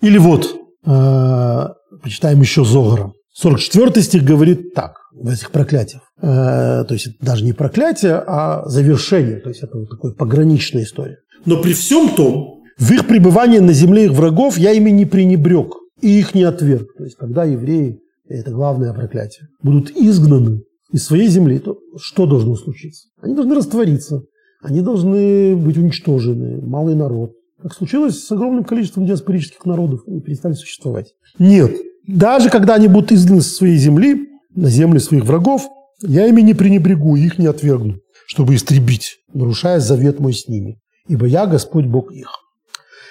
Или 0.00 0.18
вот, 0.18 0.54
э, 0.84 1.68
почитаем 2.02 2.40
еще 2.40 2.64
Зогара. 2.64 3.12
44 3.36 4.02
стих 4.02 4.24
говорит 4.24 4.72
так, 4.74 4.96
в 5.12 5.28
этих 5.28 5.50
проклятиях. 5.50 6.02
Э, 6.22 6.84
то 6.84 6.94
есть 6.94 7.08
это 7.08 7.16
даже 7.20 7.44
не 7.44 7.52
проклятие, 7.52 8.14
а 8.26 8.66
завершение. 8.66 9.40
То 9.40 9.50
есть 9.50 9.62
это 9.62 9.76
вот 9.76 9.90
такая 9.90 10.12
пограничная 10.12 10.84
история. 10.84 11.18
Но 11.44 11.60
при 11.60 11.74
всем 11.74 12.14
том, 12.14 12.62
в 12.78 12.90
их 12.92 13.06
пребывании 13.06 13.58
на 13.58 13.74
земле 13.74 14.06
их 14.06 14.12
врагов 14.12 14.56
я 14.56 14.72
ими 14.72 14.88
не 14.88 15.04
пренебрег 15.04 15.74
и 16.00 16.18
их 16.18 16.34
не 16.34 16.44
отверг. 16.44 16.88
То 16.96 17.04
есть 17.04 17.16
когда 17.16 17.44
евреи, 17.44 17.98
это 18.26 18.52
главное 18.52 18.94
проклятие, 18.94 19.48
будут 19.62 19.90
изгнаны 19.90 20.62
из 20.90 21.04
своей 21.04 21.28
земли, 21.28 21.58
то 21.58 21.76
что 22.00 22.24
должно 22.26 22.56
случиться? 22.56 23.08
Они 23.20 23.34
должны 23.34 23.54
раствориться, 23.54 24.22
они 24.62 24.80
должны 24.80 25.54
быть 25.56 25.76
уничтожены, 25.76 26.66
малый 26.66 26.94
народ. 26.94 27.32
Как 27.62 27.74
случилось 27.74 28.24
с 28.24 28.32
огромным 28.32 28.64
количеством 28.64 29.04
диаспорических 29.04 29.64
народов, 29.66 30.00
они 30.06 30.20
перестали 30.22 30.54
существовать. 30.54 31.12
Нет, 31.38 31.72
даже 32.06 32.50
когда 32.50 32.74
они 32.74 32.88
будут 32.88 33.12
изгнаны 33.12 33.42
со 33.42 33.54
своей 33.54 33.76
земли, 33.76 34.28
на 34.54 34.70
земли 34.70 34.98
своих 34.98 35.24
врагов, 35.24 35.68
я 36.02 36.26
ими 36.26 36.40
не 36.40 36.54
пренебрегу, 36.54 37.16
их 37.16 37.38
не 37.38 37.46
отвергну, 37.46 38.00
чтобы 38.26 38.54
истребить, 38.54 39.18
нарушая 39.32 39.80
завет 39.80 40.20
мой 40.20 40.32
с 40.32 40.48
ними. 40.48 40.78
Ибо 41.08 41.26
я 41.26 41.46
Господь 41.46 41.86
Бог 41.86 42.12
их. 42.12 42.30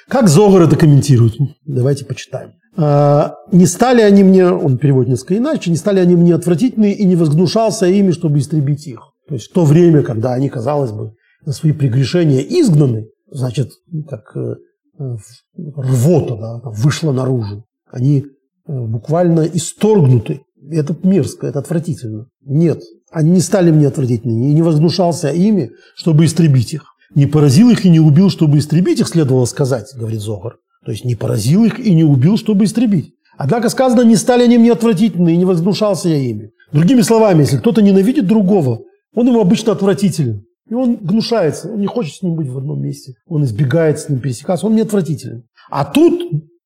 Как 0.08 0.28
Зогар 0.28 0.64
это 0.64 0.76
комментирует? 0.76 1.36
Давайте 1.66 2.06
почитаем. 2.06 2.54
А, 2.78 3.36
не 3.52 3.66
стали 3.66 4.02
они 4.02 4.24
мне, 4.24 4.48
он 4.48 4.78
переводит 4.78 5.10
несколько 5.10 5.38
иначе, 5.38 5.72
не 5.72 5.78
стали 5.78 6.00
они 6.00 6.16
мне 6.16 6.36
отвратительны 6.36 6.92
и 6.92 7.06
не 7.06 7.16
возгнушался 7.16 7.88
ими, 7.88 8.12
чтобы 8.12 8.40
истребить 8.40 8.86
их. 8.88 9.14
То 9.28 9.36
есть 9.36 9.50
в 9.50 9.54
то 9.54 9.66
время, 9.66 10.04
когда 10.04 10.34
они, 10.34 10.50
казалось 10.50 10.92
бы, 10.92 11.14
за 11.46 11.54
свои 11.54 11.72
прегрешения 11.72 12.42
изгнаны, 12.42 13.08
значит, 13.32 13.72
как 14.08 14.36
э, 14.36 14.56
рвота 14.98 16.36
да, 16.36 16.62
вышла 16.70 17.12
наружу. 17.12 17.66
Они 17.90 18.20
э, 18.20 18.24
буквально 18.68 19.42
исторгнуты. 19.42 20.42
Это 20.72 20.96
мерзко, 21.04 21.48
это 21.48 21.60
отвратительно. 21.60 22.28
Нет, 22.44 22.82
они 23.12 23.32
не 23.32 23.40
стали 23.40 23.72
мне 23.72 23.88
отвратительными, 23.88 24.50
и 24.50 24.54
не 24.54 24.62
возгнушался 24.62 25.30
ими, 25.30 25.72
чтобы 25.96 26.26
истребить 26.26 26.74
их. 26.74 26.86
Не 27.14 27.28
поразил 27.28 27.70
их 27.70 27.86
и 27.86 27.90
не 27.90 28.00
убил, 28.00 28.30
чтобы 28.30 28.58
истребить 28.58 29.00
их, 29.00 29.08
следовало 29.08 29.46
сказать, 29.46 29.94
говорит 29.96 30.22
Зогар. 30.22 30.58
То 30.86 30.92
есть 30.92 31.06
не 31.06 31.16
поразил 31.16 31.64
их 31.66 31.80
и 31.80 31.94
не 31.94 32.04
убил, 32.04 32.38
чтобы 32.38 32.66
истребить. 32.66 33.14
Однако 33.38 33.70
сказано, 33.70 34.02
не 34.02 34.16
стали 34.16 34.44
они 34.44 34.58
мне 34.58 34.72
отвратительны, 34.72 35.34
и 35.34 35.38
не 35.38 35.46
возгнушался 35.46 36.10
я 36.10 36.18
ими. 36.18 36.52
Другими 36.72 37.02
словами, 37.02 37.42
если 37.42 37.58
кто-то 37.58 37.82
ненавидит 37.82 38.28
другого, 38.28 38.82
он 39.14 39.28
ему 39.28 39.40
обычно 39.40 39.72
отвратителен. 39.72 40.46
И 40.70 40.74
он 40.74 40.96
гнушается, 40.96 41.70
он 41.70 41.80
не 41.80 41.86
хочет 41.86 42.16
с 42.16 42.22
ним 42.22 42.36
быть 42.36 42.50
в 42.50 42.58
одном 42.58 42.82
месте. 42.82 43.14
Он 43.28 43.44
избегает 43.44 44.00
с 44.00 44.10
ним 44.10 44.20
пересекаться, 44.20 44.66
он 44.66 44.74
мне 44.74 44.82
отвратителен. 44.82 45.44
А 45.70 45.86
тут, 45.86 46.22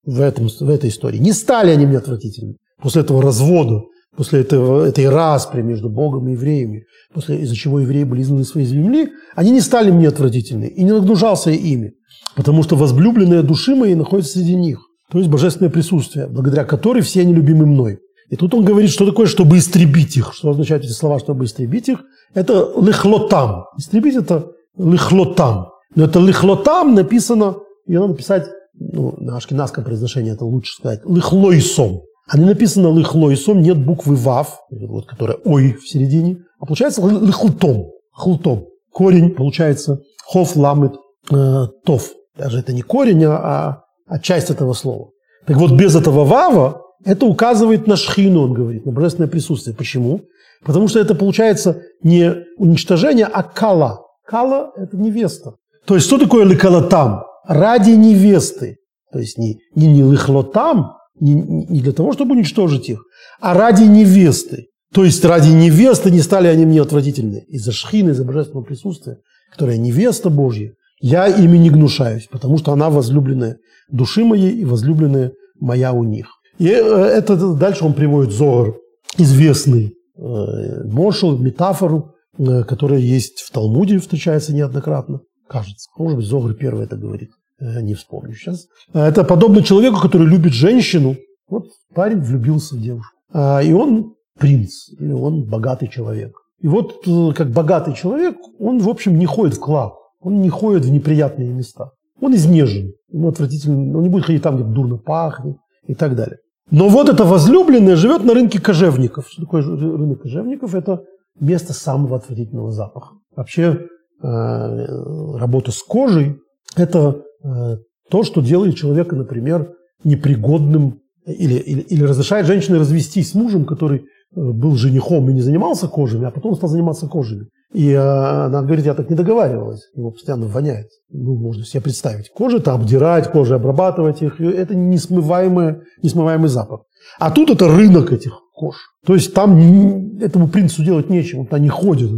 в, 0.09 0.21
этом, 0.21 0.47
в 0.47 0.69
этой 0.69 0.89
истории, 0.89 1.17
не 1.17 1.33
стали 1.33 1.71
они 1.71 1.85
мне 1.85 1.97
отвратительны. 1.97 2.55
После 2.81 3.01
этого 3.01 3.21
развода, 3.21 3.81
после 4.15 4.41
этого, 4.41 4.85
этой 4.85 5.09
распри 5.09 5.61
между 5.61 5.89
Богом 5.89 6.27
и 6.29 6.33
евреями, 6.33 6.85
после, 7.13 7.41
из-за 7.41 7.55
чего 7.55 7.79
евреи 7.79 8.03
были 8.03 8.21
изгнаны 8.21 8.41
из 8.41 8.49
своей 8.49 8.67
земли, 8.67 9.09
они 9.35 9.51
не 9.51 9.61
стали 9.61 9.91
мне 9.91 10.07
отвратительны 10.07 10.65
и 10.65 10.83
не 10.83 10.91
нагнужался 10.91 11.51
ими 11.51 11.93
потому 12.35 12.63
что 12.63 12.77
возлюбленные 12.77 13.41
души 13.41 13.75
моей 13.75 13.95
находятся 13.95 14.39
среди 14.39 14.55
них. 14.55 14.79
То 15.11 15.17
есть 15.17 15.29
божественное 15.29 15.69
присутствие, 15.69 16.27
благодаря 16.27 16.63
которой 16.63 17.01
все 17.01 17.21
они 17.21 17.33
любимы 17.33 17.65
мной. 17.65 17.99
И 18.29 18.37
тут 18.37 18.53
он 18.53 18.63
говорит, 18.63 18.91
что 18.91 19.05
такое, 19.05 19.25
чтобы 19.25 19.57
истребить 19.57 20.15
их. 20.15 20.33
Что 20.33 20.51
означают 20.51 20.85
эти 20.85 20.91
слова, 20.91 21.19
чтобы 21.19 21.45
истребить 21.45 21.89
их? 21.89 21.99
Это 22.33 22.71
лихлотам. 22.79 23.65
Истребить 23.77 24.15
это 24.15 24.51
лихлотам. 24.77 25.69
Но 25.95 26.05
это 26.05 26.19
лихлотам 26.19 26.93
написано, 26.93 27.57
ее 27.87 27.99
надо 27.99 28.13
написать, 28.13 28.47
ну, 28.79 29.15
на 29.19 29.37
ашкенадском 29.37 29.83
произношении 29.83 30.33
это 30.33 30.45
лучше 30.45 30.73
сказать, 30.73 31.01
лихлойсом. 31.05 32.01
А 32.27 32.37
не 32.37 32.45
написано 32.45 32.95
лихлойсом, 32.95 33.61
нет 33.61 33.77
буквы 33.83 34.15
вав, 34.15 34.59
вот, 34.69 35.07
которая 35.07 35.37
ой 35.45 35.73
в 35.73 35.87
середине, 35.87 36.37
а 36.59 36.65
получается 36.65 37.01
лихлтом. 37.01 37.91
Хлтом. 38.11 38.65
Корень 38.91 39.31
получается 39.31 40.01
хов 40.25 40.55
ламет 40.55 40.93
э, 41.31 41.67
тов. 41.85 42.11
Даже 42.37 42.59
это 42.59 42.73
не 42.73 42.81
корень, 42.81 43.23
а, 43.25 43.83
а 44.07 44.19
часть 44.19 44.49
этого 44.49 44.73
слова. 44.73 45.09
Так 45.45 45.57
вот, 45.57 45.71
без 45.71 45.95
этого 45.95 46.25
вава 46.25 46.81
это 47.05 47.25
указывает 47.25 47.87
на 47.87 47.95
шхину, 47.95 48.43
он 48.43 48.53
говорит, 48.53 48.85
на 48.85 48.91
божественное 48.91 49.29
присутствие. 49.29 49.75
Почему? 49.75 50.21
Потому 50.63 50.87
что 50.87 50.99
это 50.99 51.15
получается 51.15 51.81
не 52.03 52.35
уничтожение, 52.57 53.25
а 53.25 53.43
кала. 53.43 54.05
Кала– 54.25 54.71
это 54.75 54.97
невеста. 54.97 55.55
То 55.85 55.95
есть, 55.95 56.05
что 56.05 56.17
такое 56.17 56.45
ликалатам? 56.45 57.23
Ради 57.45 57.91
невесты. 57.91 58.77
То 59.11 59.19
есть, 59.19 59.37
не, 59.37 59.57
не, 59.75 59.87
не 59.87 60.11
лихлотам, 60.11 60.93
не, 61.19 61.33
не 61.33 61.81
для 61.81 61.91
того, 61.91 62.13
чтобы 62.13 62.35
уничтожить 62.35 62.89
их, 62.89 63.03
а 63.41 63.53
ради 63.53 63.83
невесты. 63.83 64.67
То 64.93 65.03
есть, 65.03 65.23
ради 65.25 65.49
невесты 65.49 66.11
не 66.11 66.21
стали 66.21 66.47
они 66.47 66.65
мне 66.65 66.81
отвратительны. 66.81 67.43
Из-за 67.47 67.71
шхины, 67.71 68.11
из-за 68.11 68.23
божественного 68.23 68.65
присутствия, 68.65 69.17
которая 69.51 69.77
невеста 69.77 70.29
Божья, 70.29 70.73
я 71.01 71.27
ими 71.27 71.57
не 71.57 71.69
гнушаюсь, 71.69 72.27
потому 72.29 72.57
что 72.57 72.71
она 72.71 72.89
возлюбленная 72.89 73.57
души 73.89 74.25
моей 74.25 74.51
и 74.51 74.65
возлюбленная 74.65 75.31
моя 75.59 75.93
у 75.93 76.03
них. 76.03 76.27
И 76.57 76.67
э, 76.67 76.71
это 76.71 77.53
дальше 77.53 77.85
он 77.85 77.93
приводит 77.93 78.33
Зогар, 78.33 78.75
известный 79.17 79.93
э, 80.17 80.83
мошел, 80.85 81.37
метафору, 81.37 82.15
э, 82.37 82.63
которая 82.63 82.99
есть 82.99 83.41
в 83.41 83.51
Талмуде, 83.51 83.99
встречается 83.99 84.53
неоднократно, 84.53 85.21
кажется. 85.49 85.89
Может 85.97 86.17
быть, 86.17 86.27
Зогар 86.27 86.53
первый 86.53 86.85
это 86.85 86.95
говорит, 86.95 87.31
не 87.59 87.93
вспомню 87.95 88.33
сейчас. 88.33 88.67
Это 88.93 89.23
подобно 89.23 89.61
человеку, 89.63 89.99
который 89.99 90.27
любит 90.27 90.53
женщину. 90.53 91.17
Вот 91.49 91.65
парень 91.93 92.19
влюбился 92.19 92.75
в 92.75 92.81
девушку. 92.81 93.17
И 93.33 93.73
он 93.73 94.13
принц, 94.37 94.89
или 94.97 95.11
он 95.11 95.43
богатый 95.43 95.89
человек. 95.89 96.35
И 96.61 96.67
вот 96.67 97.05
как 97.35 97.51
богатый 97.51 97.93
человек, 97.93 98.37
он, 98.59 98.79
в 98.79 98.87
общем, 98.87 99.17
не 99.17 99.25
ходит 99.25 99.55
в 99.55 99.59
клаб. 99.59 99.95
Он 100.21 100.41
не 100.41 100.49
ходит 100.49 100.85
в 100.85 100.91
неприятные 100.91 101.53
места. 101.53 101.91
Он 102.21 102.35
изнежен. 102.35 102.93
Ему 103.09 103.29
отвратительно. 103.29 103.97
Он 103.97 104.03
не 104.03 104.09
будет 104.09 104.25
ходить 104.25 104.43
там, 104.43 104.55
где 104.55 104.65
дурно 104.65 104.97
пахнет 104.97 105.57
и 105.87 105.95
так 105.95 106.15
далее. 106.15 106.37
Но 106.71 106.89
вот 106.89 107.09
эта 107.09 107.23
возлюбленная 107.23 107.95
живет 107.95 108.23
на 108.23 108.33
рынке 108.33 108.61
кожевников. 108.61 109.27
Что 109.29 109.43
такое 109.43 109.63
рынок 109.63 110.21
кожевников? 110.21 110.75
Это 110.75 111.03
место 111.39 111.73
самого 111.73 112.17
отвратительного 112.17 112.71
запаха. 112.71 113.15
Вообще 113.35 113.63
э, 113.63 113.77
работа 114.21 115.71
с 115.71 115.81
кожей– 115.81 116.37
это 116.75 117.21
э, 117.43 117.77
то, 118.09 118.23
что 118.23 118.41
делает 118.41 118.75
человека, 118.75 119.15
например, 119.15 119.73
непригодным 120.03 120.99
или, 121.25 121.55
или, 121.55 121.81
или 121.81 122.03
разрешает 122.03 122.47
женщине 122.47 122.79
развестись 122.79 123.31
с 123.31 123.35
мужем, 123.35 123.65
который 123.65 123.99
э, 123.99 124.03
был 124.35 124.75
женихом 124.75 125.29
и 125.29 125.33
не 125.33 125.41
занимался 125.41 125.87
кожами, 125.87 126.25
а 126.25 126.31
потом 126.31 126.55
стал 126.55 126.69
заниматься 126.69 127.07
кожами. 127.07 127.47
И 127.71 127.93
она 127.93 128.63
говорит, 128.63 128.85
я 128.85 128.95
так 128.95 129.11
не 129.11 129.15
договаривалась. 129.15 129.83
Его 129.93 130.09
постоянно 130.09 130.47
воняет. 130.47 130.87
Ну, 131.11 131.35
можно 131.35 131.63
себе 131.63 131.83
представить. 131.83 132.31
Кожу-то 132.31 132.73
обдирать, 132.73 133.31
кожу 133.31 133.53
обрабатывать 133.53 134.23
их. 134.23 134.41
Это 134.41 134.73
несмываемый, 134.73 135.81
несмываемый 136.01 136.49
запах. 136.49 136.81
А 137.19 137.29
тут 137.29 137.51
это 137.51 137.67
рынок 137.67 138.11
этих 138.11 138.39
кож. 138.55 138.75
То 139.05 139.13
есть 139.13 139.35
там 139.35 140.17
этому 140.17 140.47
принцу 140.47 140.83
делать 140.83 141.11
нечего. 141.11 141.41
Он 141.41 141.45
туда 141.45 141.59
не 141.59 141.69
ходит. 141.69 142.09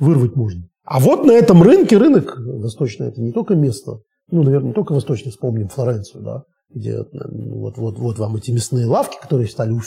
Вырвать 0.00 0.36
можно. 0.36 0.62
А 0.84 1.00
вот 1.00 1.24
на 1.24 1.32
этом 1.32 1.62
рынке, 1.62 1.96
рынок 1.96 2.38
восточный, 2.38 3.08
это 3.08 3.20
не 3.20 3.32
только 3.32 3.54
место, 3.54 4.00
ну, 4.30 4.42
наверное, 4.42 4.68
не 4.68 4.74
только 4.74 4.92
восточный, 4.92 5.30
вспомним 5.30 5.68
Флоренцию, 5.68 6.22
да, 6.22 6.42
где 6.70 7.04
ну, 7.12 7.58
вот, 7.60 7.78
вот, 7.78 7.98
вот 7.98 8.18
вам 8.18 8.36
эти 8.36 8.50
мясные 8.50 8.86
лавки, 8.86 9.16
которые 9.20 9.48
стали 9.48 9.72
у 9.72 9.80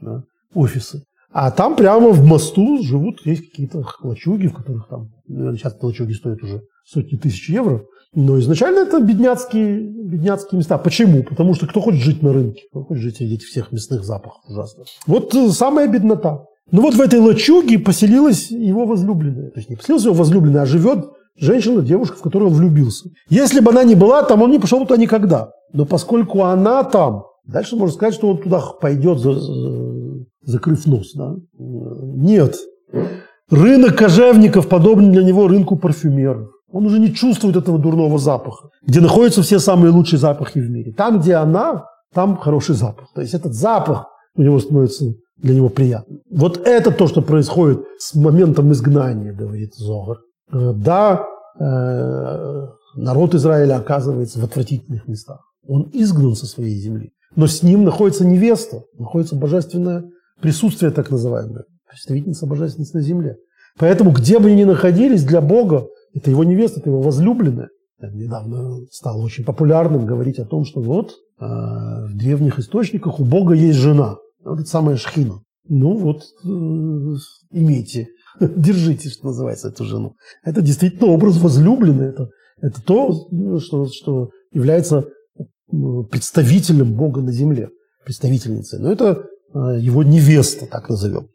да, 0.00 0.24
офисы. 0.54 1.04
А 1.32 1.50
там 1.50 1.76
прямо 1.76 2.10
в 2.10 2.24
мосту 2.24 2.82
живут, 2.82 3.24
есть 3.24 3.50
какие-то 3.50 3.84
лачуги, 4.02 4.48
в 4.48 4.54
которых 4.54 4.88
там, 4.88 5.08
наверное, 5.26 5.56
сейчас 5.56 5.76
лачуги 5.80 6.12
стоят 6.12 6.42
уже 6.42 6.62
сотни 6.84 7.16
тысяч 7.16 7.48
евро. 7.48 7.84
Но 8.14 8.38
изначально 8.38 8.80
это 8.80 9.00
бедняцкие, 9.00 9.80
бедняцкие 9.80 10.58
места. 10.58 10.76
Почему? 10.76 11.22
Потому 11.22 11.54
что 11.54 11.66
кто 11.66 11.80
хочет 11.80 12.02
жить 12.02 12.22
на 12.22 12.34
рынке? 12.34 12.60
Кто 12.70 12.84
хочет 12.84 13.02
жить 13.04 13.16
среди 13.16 13.38
всех 13.38 13.72
мясных 13.72 14.04
запахов 14.04 14.42
ужасно. 14.46 14.84
Вот 15.06 15.34
э, 15.34 15.48
самая 15.48 15.88
беднота. 15.88 16.44
Ну 16.70 16.82
вот 16.82 16.94
в 16.94 17.00
этой 17.00 17.20
лачуге 17.20 17.78
поселилась 17.78 18.50
его 18.50 18.86
возлюбленная. 18.86 19.50
То 19.50 19.58
есть 19.58 19.68
не 19.68 19.76
поселилась 19.76 20.04
его 20.04 20.14
возлюбленная, 20.14 20.62
а 20.62 20.66
живет 20.66 21.10
женщина, 21.36 21.82
девушка, 21.82 22.16
в 22.16 22.22
которую 22.22 22.50
он 22.50 22.56
влюбился. 22.56 23.10
Если 23.28 23.60
бы 23.60 23.70
она 23.70 23.84
не 23.84 23.94
была 23.94 24.22
там, 24.22 24.42
он 24.42 24.50
не 24.50 24.58
пошел 24.58 24.80
туда 24.80 24.96
никогда. 24.96 25.50
Но 25.72 25.84
поскольку 25.84 26.44
она 26.44 26.84
там, 26.84 27.24
дальше 27.46 27.76
можно 27.76 27.94
сказать, 27.94 28.14
что 28.14 28.28
он 28.30 28.38
туда 28.38 28.60
пойдет, 28.80 29.18
закрыв 30.42 30.86
нос. 30.86 31.12
Да? 31.14 31.34
Нет. 31.58 32.56
Рынок 33.50 33.96
кожевников 33.96 34.68
подобен 34.68 35.12
для 35.12 35.22
него 35.24 35.48
рынку 35.48 35.76
парфюмеров. 35.76 36.48
Он 36.70 36.86
уже 36.86 36.98
не 36.98 37.12
чувствует 37.12 37.56
этого 37.56 37.78
дурного 37.78 38.18
запаха, 38.18 38.68
где 38.82 39.00
находятся 39.00 39.42
все 39.42 39.58
самые 39.58 39.90
лучшие 39.90 40.18
запахи 40.18 40.58
в 40.58 40.70
мире. 40.70 40.94
Там, 40.94 41.20
где 41.20 41.34
она, 41.34 41.84
там 42.14 42.38
хороший 42.38 42.74
запах. 42.74 43.08
То 43.14 43.20
есть 43.20 43.34
этот 43.34 43.52
запах 43.52 44.06
у 44.36 44.42
него 44.42 44.58
становится 44.58 45.04
для 45.42 45.54
него 45.54 45.68
приятным. 45.68 46.20
Вот 46.30 46.66
это 46.66 46.90
то, 46.90 47.08
что 47.08 47.20
происходит 47.20 47.80
с 47.98 48.14
моментом 48.14 48.72
изгнания, 48.72 49.32
говорит 49.32 49.74
Зогар. 49.74 50.18
Э, 50.52 50.72
да, 50.74 51.26
э, 51.58 52.66
народ 52.96 53.34
Израиля 53.34 53.76
оказывается 53.76 54.40
в 54.40 54.44
отвратительных 54.44 55.08
местах. 55.08 55.40
Он 55.66 55.90
изгнан 55.92 56.34
со 56.34 56.46
своей 56.46 56.78
земли. 56.78 57.12
Но 57.34 57.46
с 57.46 57.62
ним 57.62 57.84
находится 57.84 58.26
невеста, 58.26 58.84
находится 58.98 59.36
божественное 59.36 60.04
присутствие 60.40 60.90
так 60.90 61.10
называемое, 61.10 61.64
представительница 61.88 62.46
божественности 62.46 62.96
на 62.96 63.02
земле. 63.02 63.36
Поэтому, 63.78 64.10
где 64.10 64.38
бы 64.38 64.46
они 64.48 64.56
ни 64.56 64.64
находились, 64.64 65.24
для 65.24 65.40
Бога 65.40 65.86
это 66.14 66.30
его 66.30 66.44
невеста, 66.44 66.80
это 66.80 66.90
его 66.90 67.00
возлюбленная. 67.00 67.68
Недавно 68.00 68.84
стало 68.90 69.22
очень 69.22 69.44
популярным 69.44 70.06
говорить 70.06 70.38
о 70.40 70.44
том, 70.44 70.64
что 70.64 70.80
вот 70.80 71.12
э, 71.12 71.44
в 71.44 72.16
древних 72.16 72.58
источниках 72.58 73.20
у 73.20 73.24
Бога 73.24 73.54
есть 73.54 73.78
жена. 73.78 74.16
Вот 74.44 74.60
это 74.60 74.68
самая 74.68 74.96
шхина. 74.96 75.40
Ну 75.68 75.96
вот, 75.96 76.22
э, 76.44 76.46
имейте, 77.52 78.08
держите, 78.40 79.08
что 79.08 79.26
называется, 79.26 79.68
эту 79.68 79.84
жену. 79.84 80.14
Это 80.44 80.60
действительно 80.60 81.10
образ 81.12 81.38
возлюбленный. 81.38 82.08
Это, 82.08 82.28
это 82.60 82.82
то, 82.82 83.28
что, 83.60 83.86
что 83.86 84.30
является 84.52 85.08
представителем 86.10 86.94
Бога 86.94 87.20
на 87.20 87.32
земле, 87.32 87.70
представительницей. 88.04 88.78
Но 88.78 88.92
это 88.92 89.24
э, 89.54 89.78
его 89.80 90.02
невеста, 90.02 90.66
так 90.66 90.88
назовем. 90.88 91.28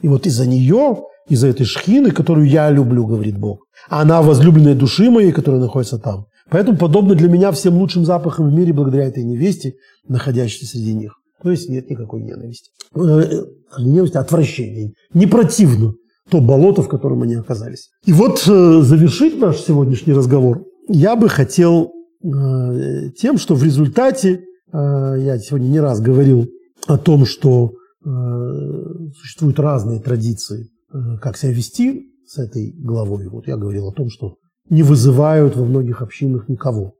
И 0.00 0.08
вот 0.08 0.26
из-за 0.26 0.46
нее 0.46 1.04
из-за 1.28 1.48
этой 1.48 1.64
шхины, 1.64 2.10
которую 2.10 2.48
я 2.48 2.70
люблю, 2.70 3.06
говорит 3.06 3.38
Бог. 3.38 3.66
А 3.88 4.02
она 4.02 4.22
возлюбленная 4.22 4.74
души 4.74 5.10
моей, 5.10 5.32
которая 5.32 5.60
находится 5.60 5.98
там. 5.98 6.26
Поэтому 6.50 6.76
подобно 6.76 7.14
для 7.14 7.28
меня 7.28 7.52
всем 7.52 7.76
лучшим 7.78 8.04
запахам 8.04 8.50
в 8.50 8.52
мире 8.52 8.72
благодаря 8.72 9.06
этой 9.06 9.24
невесте, 9.24 9.74
находящейся 10.06 10.66
среди 10.66 10.94
них. 10.94 11.14
То 11.42 11.50
есть 11.50 11.68
нет 11.68 11.90
никакой 11.90 12.22
ненависти. 12.22 12.70
Э, 12.94 13.44
не 13.78 13.92
ненависти, 13.92 14.16
а 14.16 14.20
отвращения. 14.20 14.92
Не 15.12 15.26
противно 15.26 15.94
то 16.30 16.40
болото, 16.40 16.82
в 16.82 16.88
котором 16.88 17.22
они 17.22 17.34
оказались. 17.34 17.90
И 18.06 18.12
вот 18.12 18.44
э, 18.46 18.80
завершить 18.82 19.38
наш 19.38 19.58
сегодняшний 19.58 20.12
разговор 20.12 20.64
я 20.88 21.16
бы 21.16 21.28
хотел 21.28 21.92
э, 22.22 23.10
тем, 23.16 23.38
что 23.38 23.54
в 23.54 23.62
результате, 23.62 24.44
я 24.74 25.38
сегодня 25.38 25.66
не 25.66 25.80
раз 25.80 26.00
говорил 26.00 26.48
о 26.86 26.96
том, 26.96 27.26
что 27.26 27.72
существуют 28.02 29.60
разные 29.60 30.00
традиции 30.00 30.70
Э, 30.92 31.16
как 31.20 31.36
себя 31.36 31.52
вести 31.52 32.10
с 32.26 32.38
этой 32.38 32.72
главой. 32.76 33.28
Вот 33.28 33.46
я 33.46 33.56
говорил 33.56 33.88
о 33.88 33.92
том, 33.92 34.10
что 34.10 34.36
не 34.68 34.82
вызывают 34.82 35.56
во 35.56 35.64
многих 35.64 36.02
общинах 36.02 36.48
никого. 36.48 36.94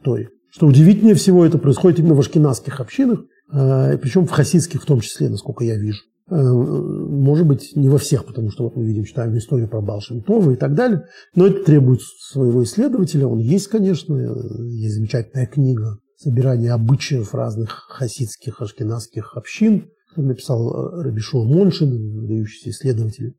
Кто 0.00 0.16
их? 0.16 0.30
Что 0.50 0.66
удивительнее 0.66 1.14
всего, 1.14 1.44
это 1.44 1.58
происходит 1.58 1.98
именно 1.98 2.14
в 2.14 2.20
ашкенадских 2.20 2.80
общинах, 2.80 3.20
э, 3.20 3.24
причем 3.50 4.26
в 4.26 4.30
хасидских 4.30 4.82
в 4.82 4.86
том 4.86 5.00
числе, 5.00 5.28
насколько 5.28 5.64
я 5.64 5.76
вижу. 5.76 6.02
Э, 6.30 6.42
может 6.42 7.46
быть, 7.46 7.72
не 7.74 7.88
во 7.88 7.98
всех, 7.98 8.24
потому 8.24 8.50
что 8.50 8.64
вот 8.64 8.76
мы 8.76 8.84
видим, 8.84 9.04
читаем 9.04 9.36
историю 9.36 9.68
про 9.68 9.80
Балшемтова 9.80 10.52
и 10.52 10.56
так 10.56 10.74
далее, 10.74 11.06
но 11.34 11.46
это 11.46 11.64
требует 11.64 12.00
своего 12.02 12.62
исследователя. 12.62 13.26
Он 13.26 13.38
есть, 13.38 13.66
конечно, 13.66 14.16
есть 14.16 14.94
замечательная 14.94 15.46
книга 15.46 15.98
«Собирание 16.16 16.72
обычаев 16.72 17.34
разных 17.34 17.86
хасидских, 17.88 18.60
ашкенадских 18.60 19.36
общин», 19.36 19.88
написал 20.14 20.72
э, 20.72 21.02
Рабишо 21.02 21.42
Моншин, 21.42 22.20
выдающийся 22.20 22.70
исследователь. 22.70 23.34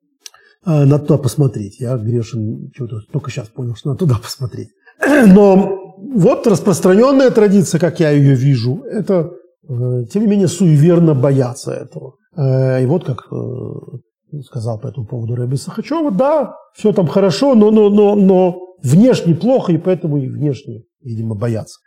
А, 0.64 0.86
надо 0.86 1.06
туда 1.06 1.18
посмотреть. 1.18 1.80
Я 1.80 1.96
грешен, 1.98 2.72
чего-то 2.76 3.00
только 3.12 3.32
сейчас 3.32 3.48
понял, 3.48 3.76
что 3.76 3.90
надо 3.90 4.00
туда 4.00 4.16
посмотреть. 4.22 4.70
Но 5.28 5.96
вот 5.98 6.46
распространенная 6.46 7.32
традиция, 7.32 7.80
как 7.80 8.00
я 8.02 8.12
ее 8.12 8.36
вижу, 8.36 8.84
это, 8.84 9.14
э, 9.14 9.30
тем 9.68 10.22
не 10.22 10.28
менее, 10.28 10.48
суеверно 10.48 11.14
бояться 11.14 11.72
этого. 11.72 12.16
Э, 12.36 12.82
и 12.84 12.86
вот 12.86 13.06
как 13.06 13.28
сказал 14.46 14.80
по 14.80 14.88
этому 14.88 15.06
поводу 15.06 15.36
Рэбби 15.36 15.56
Сахачева, 15.56 16.12
да, 16.12 16.56
все 16.74 16.94
там 16.94 17.08
хорошо, 17.08 17.54
но, 17.54 17.70
но, 17.70 17.90
но, 17.90 18.16
но 18.16 18.60
внешне 18.82 19.36
плохо, 19.36 19.74
и 19.74 19.78
поэтому 19.78 20.18
и 20.18 20.30
внешне, 20.30 20.84
видимо, 21.04 21.36
боятся. 21.36 21.80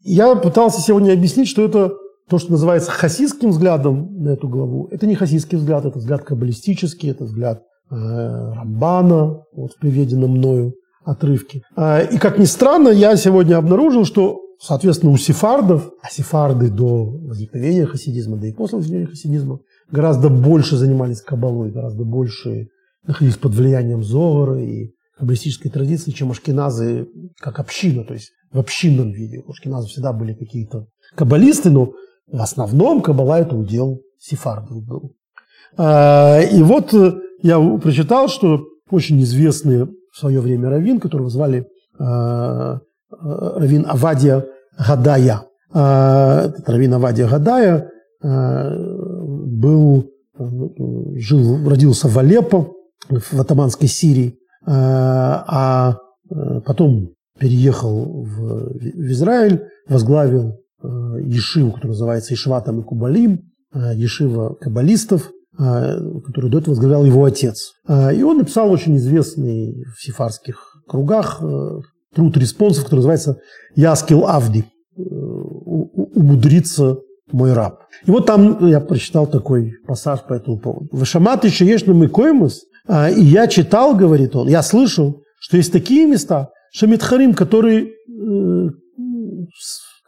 Я 0.00 0.34
пытался 0.34 0.80
сегодня 0.80 1.12
объяснить, 1.12 1.48
что 1.48 1.62
это 1.62 1.92
то, 2.28 2.38
что 2.38 2.52
называется 2.52 2.90
хасидским 2.90 3.50
взглядом 3.50 4.22
на 4.22 4.30
эту 4.30 4.48
главу, 4.48 4.88
это 4.90 5.06
не 5.06 5.14
хасидский 5.14 5.58
взгляд, 5.58 5.84
это 5.84 5.98
взгляд 5.98 6.22
каббалистический, 6.22 7.10
это 7.10 7.24
взгляд 7.24 7.62
э, 7.90 7.94
Рамбана, 7.94 9.42
вот 9.52 9.72
в 9.72 9.78
приведенном 9.78 10.30
мною 10.30 10.74
отрывке. 11.04 11.62
Э, 11.76 12.06
и, 12.06 12.18
как 12.18 12.38
ни 12.38 12.44
странно, 12.44 12.88
я 12.88 13.16
сегодня 13.16 13.56
обнаружил, 13.56 14.04
что, 14.04 14.40
соответственно, 14.64 15.12
у 15.12 15.16
сефардов, 15.18 15.90
а 16.02 16.08
сефарды 16.10 16.70
до 16.70 17.04
возникновения 17.04 17.84
хасидизма, 17.84 18.38
да 18.38 18.48
и 18.48 18.52
после 18.52 18.78
возникновения 18.78 19.10
хасидизма, 19.10 19.60
гораздо 19.90 20.30
больше 20.30 20.76
занимались 20.76 21.20
каббалой, 21.20 21.70
гораздо 21.70 22.04
больше 22.04 22.68
находились 23.06 23.36
под 23.36 23.54
влиянием 23.54 24.02
Зогара 24.02 24.58
и 24.58 24.92
каббалистической 25.18 25.70
традиции, 25.70 26.12
чем 26.12 26.30
ашкеназы 26.30 27.08
как 27.38 27.60
община, 27.60 28.04
то 28.04 28.14
есть 28.14 28.30
в 28.52 28.58
общинном 28.58 29.12
виде. 29.12 29.42
У 29.46 29.50
ашкеназов 29.50 29.90
всегда 29.90 30.12
были 30.12 30.32
какие-то 30.32 30.86
каббалисты, 31.14 31.70
но 31.70 31.92
в 32.26 32.40
основном 32.40 33.02
Каббала 33.02 33.40
это 33.40 33.54
удел 33.54 34.00
сефардов 34.18 34.82
был. 34.82 35.12
А, 35.76 36.40
и 36.40 36.62
вот 36.62 36.94
э, 36.94 37.12
я 37.42 37.60
прочитал, 37.78 38.28
что 38.28 38.64
очень 38.90 39.20
известный 39.22 39.84
в 39.84 40.16
свое 40.16 40.40
время 40.40 40.70
раввин, 40.70 41.00
которого 41.00 41.28
звали 41.28 41.66
а, 41.98 42.80
а, 43.10 43.58
раввин 43.58 43.84
Авадия 43.86 44.46
Гадая. 44.78 45.42
Этот 45.70 46.68
раввин 46.68 46.94
Авадия 46.94 47.26
Гадая 47.28 47.90
был, 48.22 50.10
жил, 51.16 51.68
родился 51.68 52.08
в 52.08 52.18
Алеппо, 52.18 52.72
в 53.08 53.40
атаманской 53.40 53.88
Сирии, 53.88 54.38
а 54.66 55.96
потом 56.64 57.10
переехал 57.38 58.24
в, 58.24 58.78
Израиль, 59.12 59.64
возглавил 59.88 60.60
Ешиву, 60.82 61.72
которая 61.72 61.92
называется 61.92 62.34
Ишватам 62.34 62.80
и 62.80 62.84
Кубалим, 62.84 63.40
Ешива 63.74 64.54
каббалистов, 64.54 65.30
которую 65.56 66.50
до 66.50 66.58
этого 66.58 66.70
возглавлял 66.70 67.04
его 67.04 67.24
отец. 67.24 67.72
И 67.88 68.22
он 68.22 68.38
написал 68.38 68.70
очень 68.70 68.96
известный 68.96 69.84
в 69.94 70.02
сифарских 70.02 70.82
кругах 70.88 71.42
труд 72.14 72.36
респонсов, 72.36 72.84
который 72.84 73.00
называется 73.00 73.38
«Яскил 73.74 74.26
Авди»– 74.26 74.64
«Умудриться 74.96 76.98
мой 77.32 77.52
раб». 77.52 77.80
И 78.06 78.10
вот 78.10 78.26
там 78.26 78.66
я 78.66 78.80
прочитал 78.80 79.26
такой 79.26 79.72
пассаж 79.86 80.20
по 80.28 80.34
этому 80.34 80.58
поводу. 80.58 80.88
«Вашамат 80.92 81.44
еще 81.44 81.66
ешь 81.66 81.86
мы 81.86 82.08
коймус», 82.08 82.64
и 82.88 83.22
я 83.22 83.46
читал, 83.46 83.96
говорит 83.96 84.36
он, 84.36 84.48
я 84.48 84.62
слышал, 84.62 85.22
что 85.38 85.56
есть 85.56 85.72
такие 85.72 86.06
места, 86.06 86.50
Шамитхарим, 86.72 87.34
которые 87.34 87.92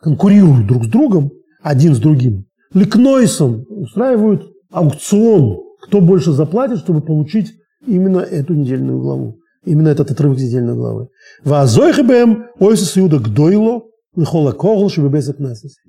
конкурируют 0.02 0.66
друг 0.66 0.84
с 0.84 0.88
другом, 0.88 1.30
один 1.62 1.94
с 1.94 1.98
другим. 1.98 2.44
Ликнойсом 2.74 3.64
устраивают 3.70 4.42
аукцион, 4.70 5.58
кто 5.82 6.00
больше 6.00 6.32
заплатит, 6.32 6.78
чтобы 6.78 7.00
получить 7.00 7.52
именно 7.86 8.18
эту 8.18 8.54
недельную 8.54 9.00
главу. 9.00 9.38
Именно 9.66 9.88
этот 9.88 10.12
отрывок 10.12 10.38
недельной 10.38 10.74
главы. 10.74 11.08
Вазойхебем 11.44 12.46
ойсус 12.60 12.96
иуда 12.96 13.18
гдойло 13.18 13.82
лихола 14.14 14.52
когл 14.52 14.88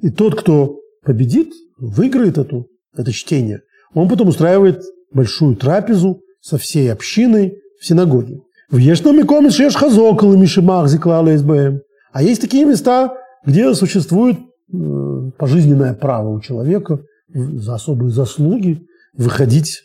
И 0.02 0.10
тот, 0.10 0.36
кто 0.40 0.80
победит, 1.06 1.54
выиграет 1.78 2.40
эту, 2.40 2.68
это 2.96 3.14
чтение, 3.14 3.62
он 3.94 4.10
потом 4.10 4.30
устраивает 4.30 4.84
большую 5.14 5.56
трапезу 5.56 6.22
со 6.42 6.58
всей 6.58 6.92
общиной 6.92 7.54
в 7.80 7.86
синагоге. 7.86 8.42
В 8.70 8.78
Ешном 8.78 9.20
и 9.20 9.24
комис 9.24 9.54
шеш 9.54 9.76
хазокал 9.76 10.34
и 10.34 10.38
мишимах 10.38 10.90
зиклала 10.90 11.32
А 12.12 12.24
есть 12.24 12.42
такие 12.42 12.66
места, 12.66 13.14
где 13.46 13.74
существует 13.76 14.38
э, 14.38 15.32
пожизненное 15.38 15.94
право 15.94 16.30
у 16.30 16.42
человека 16.42 17.00
за 17.30 17.76
особые 17.76 18.10
заслуги 18.10 18.86
выходить 19.14 19.84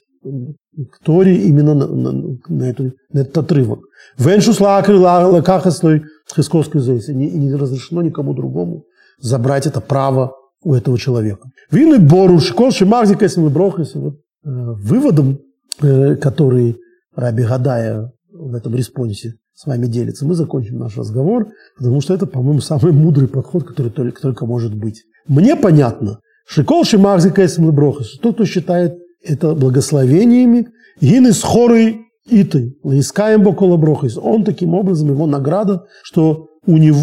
к 0.91 1.05
Торе 1.05 1.37
именно 1.37 1.75
на, 1.75 1.87
на, 1.87 2.39
на, 2.49 2.65
эту, 2.65 2.93
на 3.13 3.21
этот 3.21 3.37
отрывок. 3.39 3.81
Веншус 4.19 4.61
лакахаслой 4.61 6.03
хисковской 6.35 6.81
зайцы. 6.81 7.13
И 7.13 7.15
не 7.15 7.55
разрешено 7.55 8.03
никому 8.03 8.35
другому 8.35 8.85
забрать 9.19 9.67
это 9.67 9.81
право 9.81 10.35
у 10.63 10.75
этого 10.75 10.99
человека. 10.99 11.49
Вину 11.71 12.01
бору 12.01 12.39
школ 12.41 12.71
шимахзика 12.71 13.29
брохис. 13.51 13.95
Вот, 13.95 14.15
э, 14.15 14.19
выводом, 14.45 15.41
э, 15.81 16.17
который 16.17 16.79
Раби 17.15 17.45
Гадая 17.45 18.13
в 18.33 18.55
этом 18.55 18.75
респонсе 18.75 19.35
с 19.55 19.67
вами 19.67 19.87
делится, 19.87 20.27
мы 20.27 20.35
закончим 20.35 20.79
наш 20.79 20.97
разговор, 20.97 21.49
потому 21.77 22.01
что 22.01 22.15
это, 22.15 22.27
по-моему, 22.27 22.61
самый 22.61 22.93
мудрый 22.93 23.29
подход, 23.29 23.65
который 23.65 23.93
только, 23.93 24.21
только 24.21 24.47
может 24.47 24.75
быть. 24.75 25.05
Мне 25.29 25.55
понятно, 25.55 26.19
Шикол 26.47 26.85
Шимахзика 26.85 27.47
брохис. 27.59 28.19
Тот, 28.19 28.35
кто 28.35 28.45
считает 28.45 28.99
это 29.25 29.55
благословениями, 29.55 30.69
гины 31.01 31.33
с 31.33 31.43
хорой 31.43 32.01
итой, 32.27 32.77
лаискаем 32.83 33.43
бокола. 33.43 33.81
Он 34.23 34.45
таким 34.45 34.75
образом, 34.75 35.11
его 35.11 35.27
награда, 35.27 35.85
что 36.03 36.49
у 36.67 36.77
него, 36.77 37.01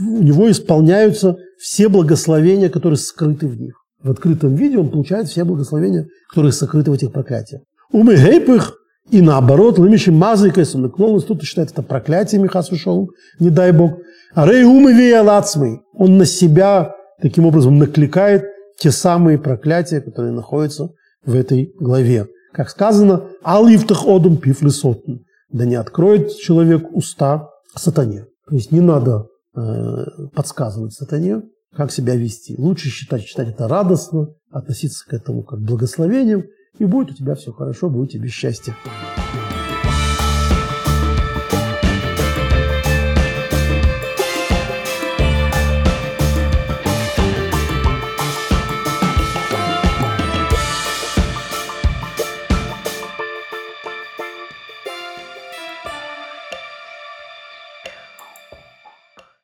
у 0.00 0.22
него 0.22 0.50
исполняются 0.50 1.36
все 1.58 1.88
благословения, 1.88 2.68
которые 2.68 2.98
скрыты 2.98 3.46
в 3.48 3.60
них. 3.60 3.74
В 4.02 4.10
открытом 4.10 4.54
виде 4.54 4.78
он 4.78 4.90
получает 4.90 5.28
все 5.28 5.44
благословения, 5.44 6.08
которые 6.28 6.52
сокрыты 6.52 6.90
в 6.90 6.94
этих 6.94 7.12
проклятиях. 7.12 7.62
Умы 7.92 8.16
гейпых 8.16 8.76
и 9.10 9.20
наоборот, 9.20 9.78
лымиши 9.78 10.12
мазыкайся, 10.12 10.78
наклонность, 10.78 11.26
тут 11.26 11.42
считает 11.42 11.70
это 11.70 11.82
проклятие 11.82 12.40
Михас 12.40 12.70
ушел, 12.70 13.10
не 13.38 13.50
дай 13.50 13.72
бог. 13.72 13.98
А 14.34 14.46
рей 14.46 14.64
умы 14.64 14.94
веялацмый, 14.94 15.82
он 15.92 16.18
на 16.18 16.24
себя 16.24 16.94
таким 17.20 17.46
образом 17.46 17.78
накликает 17.78 18.44
те 18.78 18.90
самые 18.90 19.38
проклятия, 19.38 20.00
которые 20.00 20.32
находятся 20.32 20.90
в 21.24 21.34
этой 21.34 21.74
главе. 21.78 22.28
Как 22.52 22.70
сказано, 22.70 23.28
«Алифтах 23.44 24.06
одум 24.06 24.36
пифлисотн»– 24.36 25.24
«Да 25.50 25.64
не 25.64 25.74
откроет 25.74 26.36
человек 26.36 26.94
уста 26.94 27.48
сатане». 27.74 28.26
То 28.48 28.54
есть 28.54 28.72
не 28.72 28.80
надо 28.80 29.26
э, 29.54 30.04
подсказывать 30.34 30.92
сатане, 30.92 31.42
как 31.74 31.92
себя 31.92 32.16
вести. 32.16 32.54
Лучше 32.58 32.88
считать, 32.88 33.24
читать 33.24 33.48
это 33.48 33.68
радостно, 33.68 34.28
относиться 34.50 35.06
к 35.08 35.12
этому 35.14 35.42
как 35.42 35.60
к 35.60 35.62
благословениям, 35.62 36.44
и 36.78 36.84
будет 36.84 37.12
у 37.12 37.14
тебя 37.14 37.34
все 37.34 37.52
хорошо, 37.52 37.88
будет 37.88 38.12
тебе 38.12 38.28
счастье. 38.28 38.74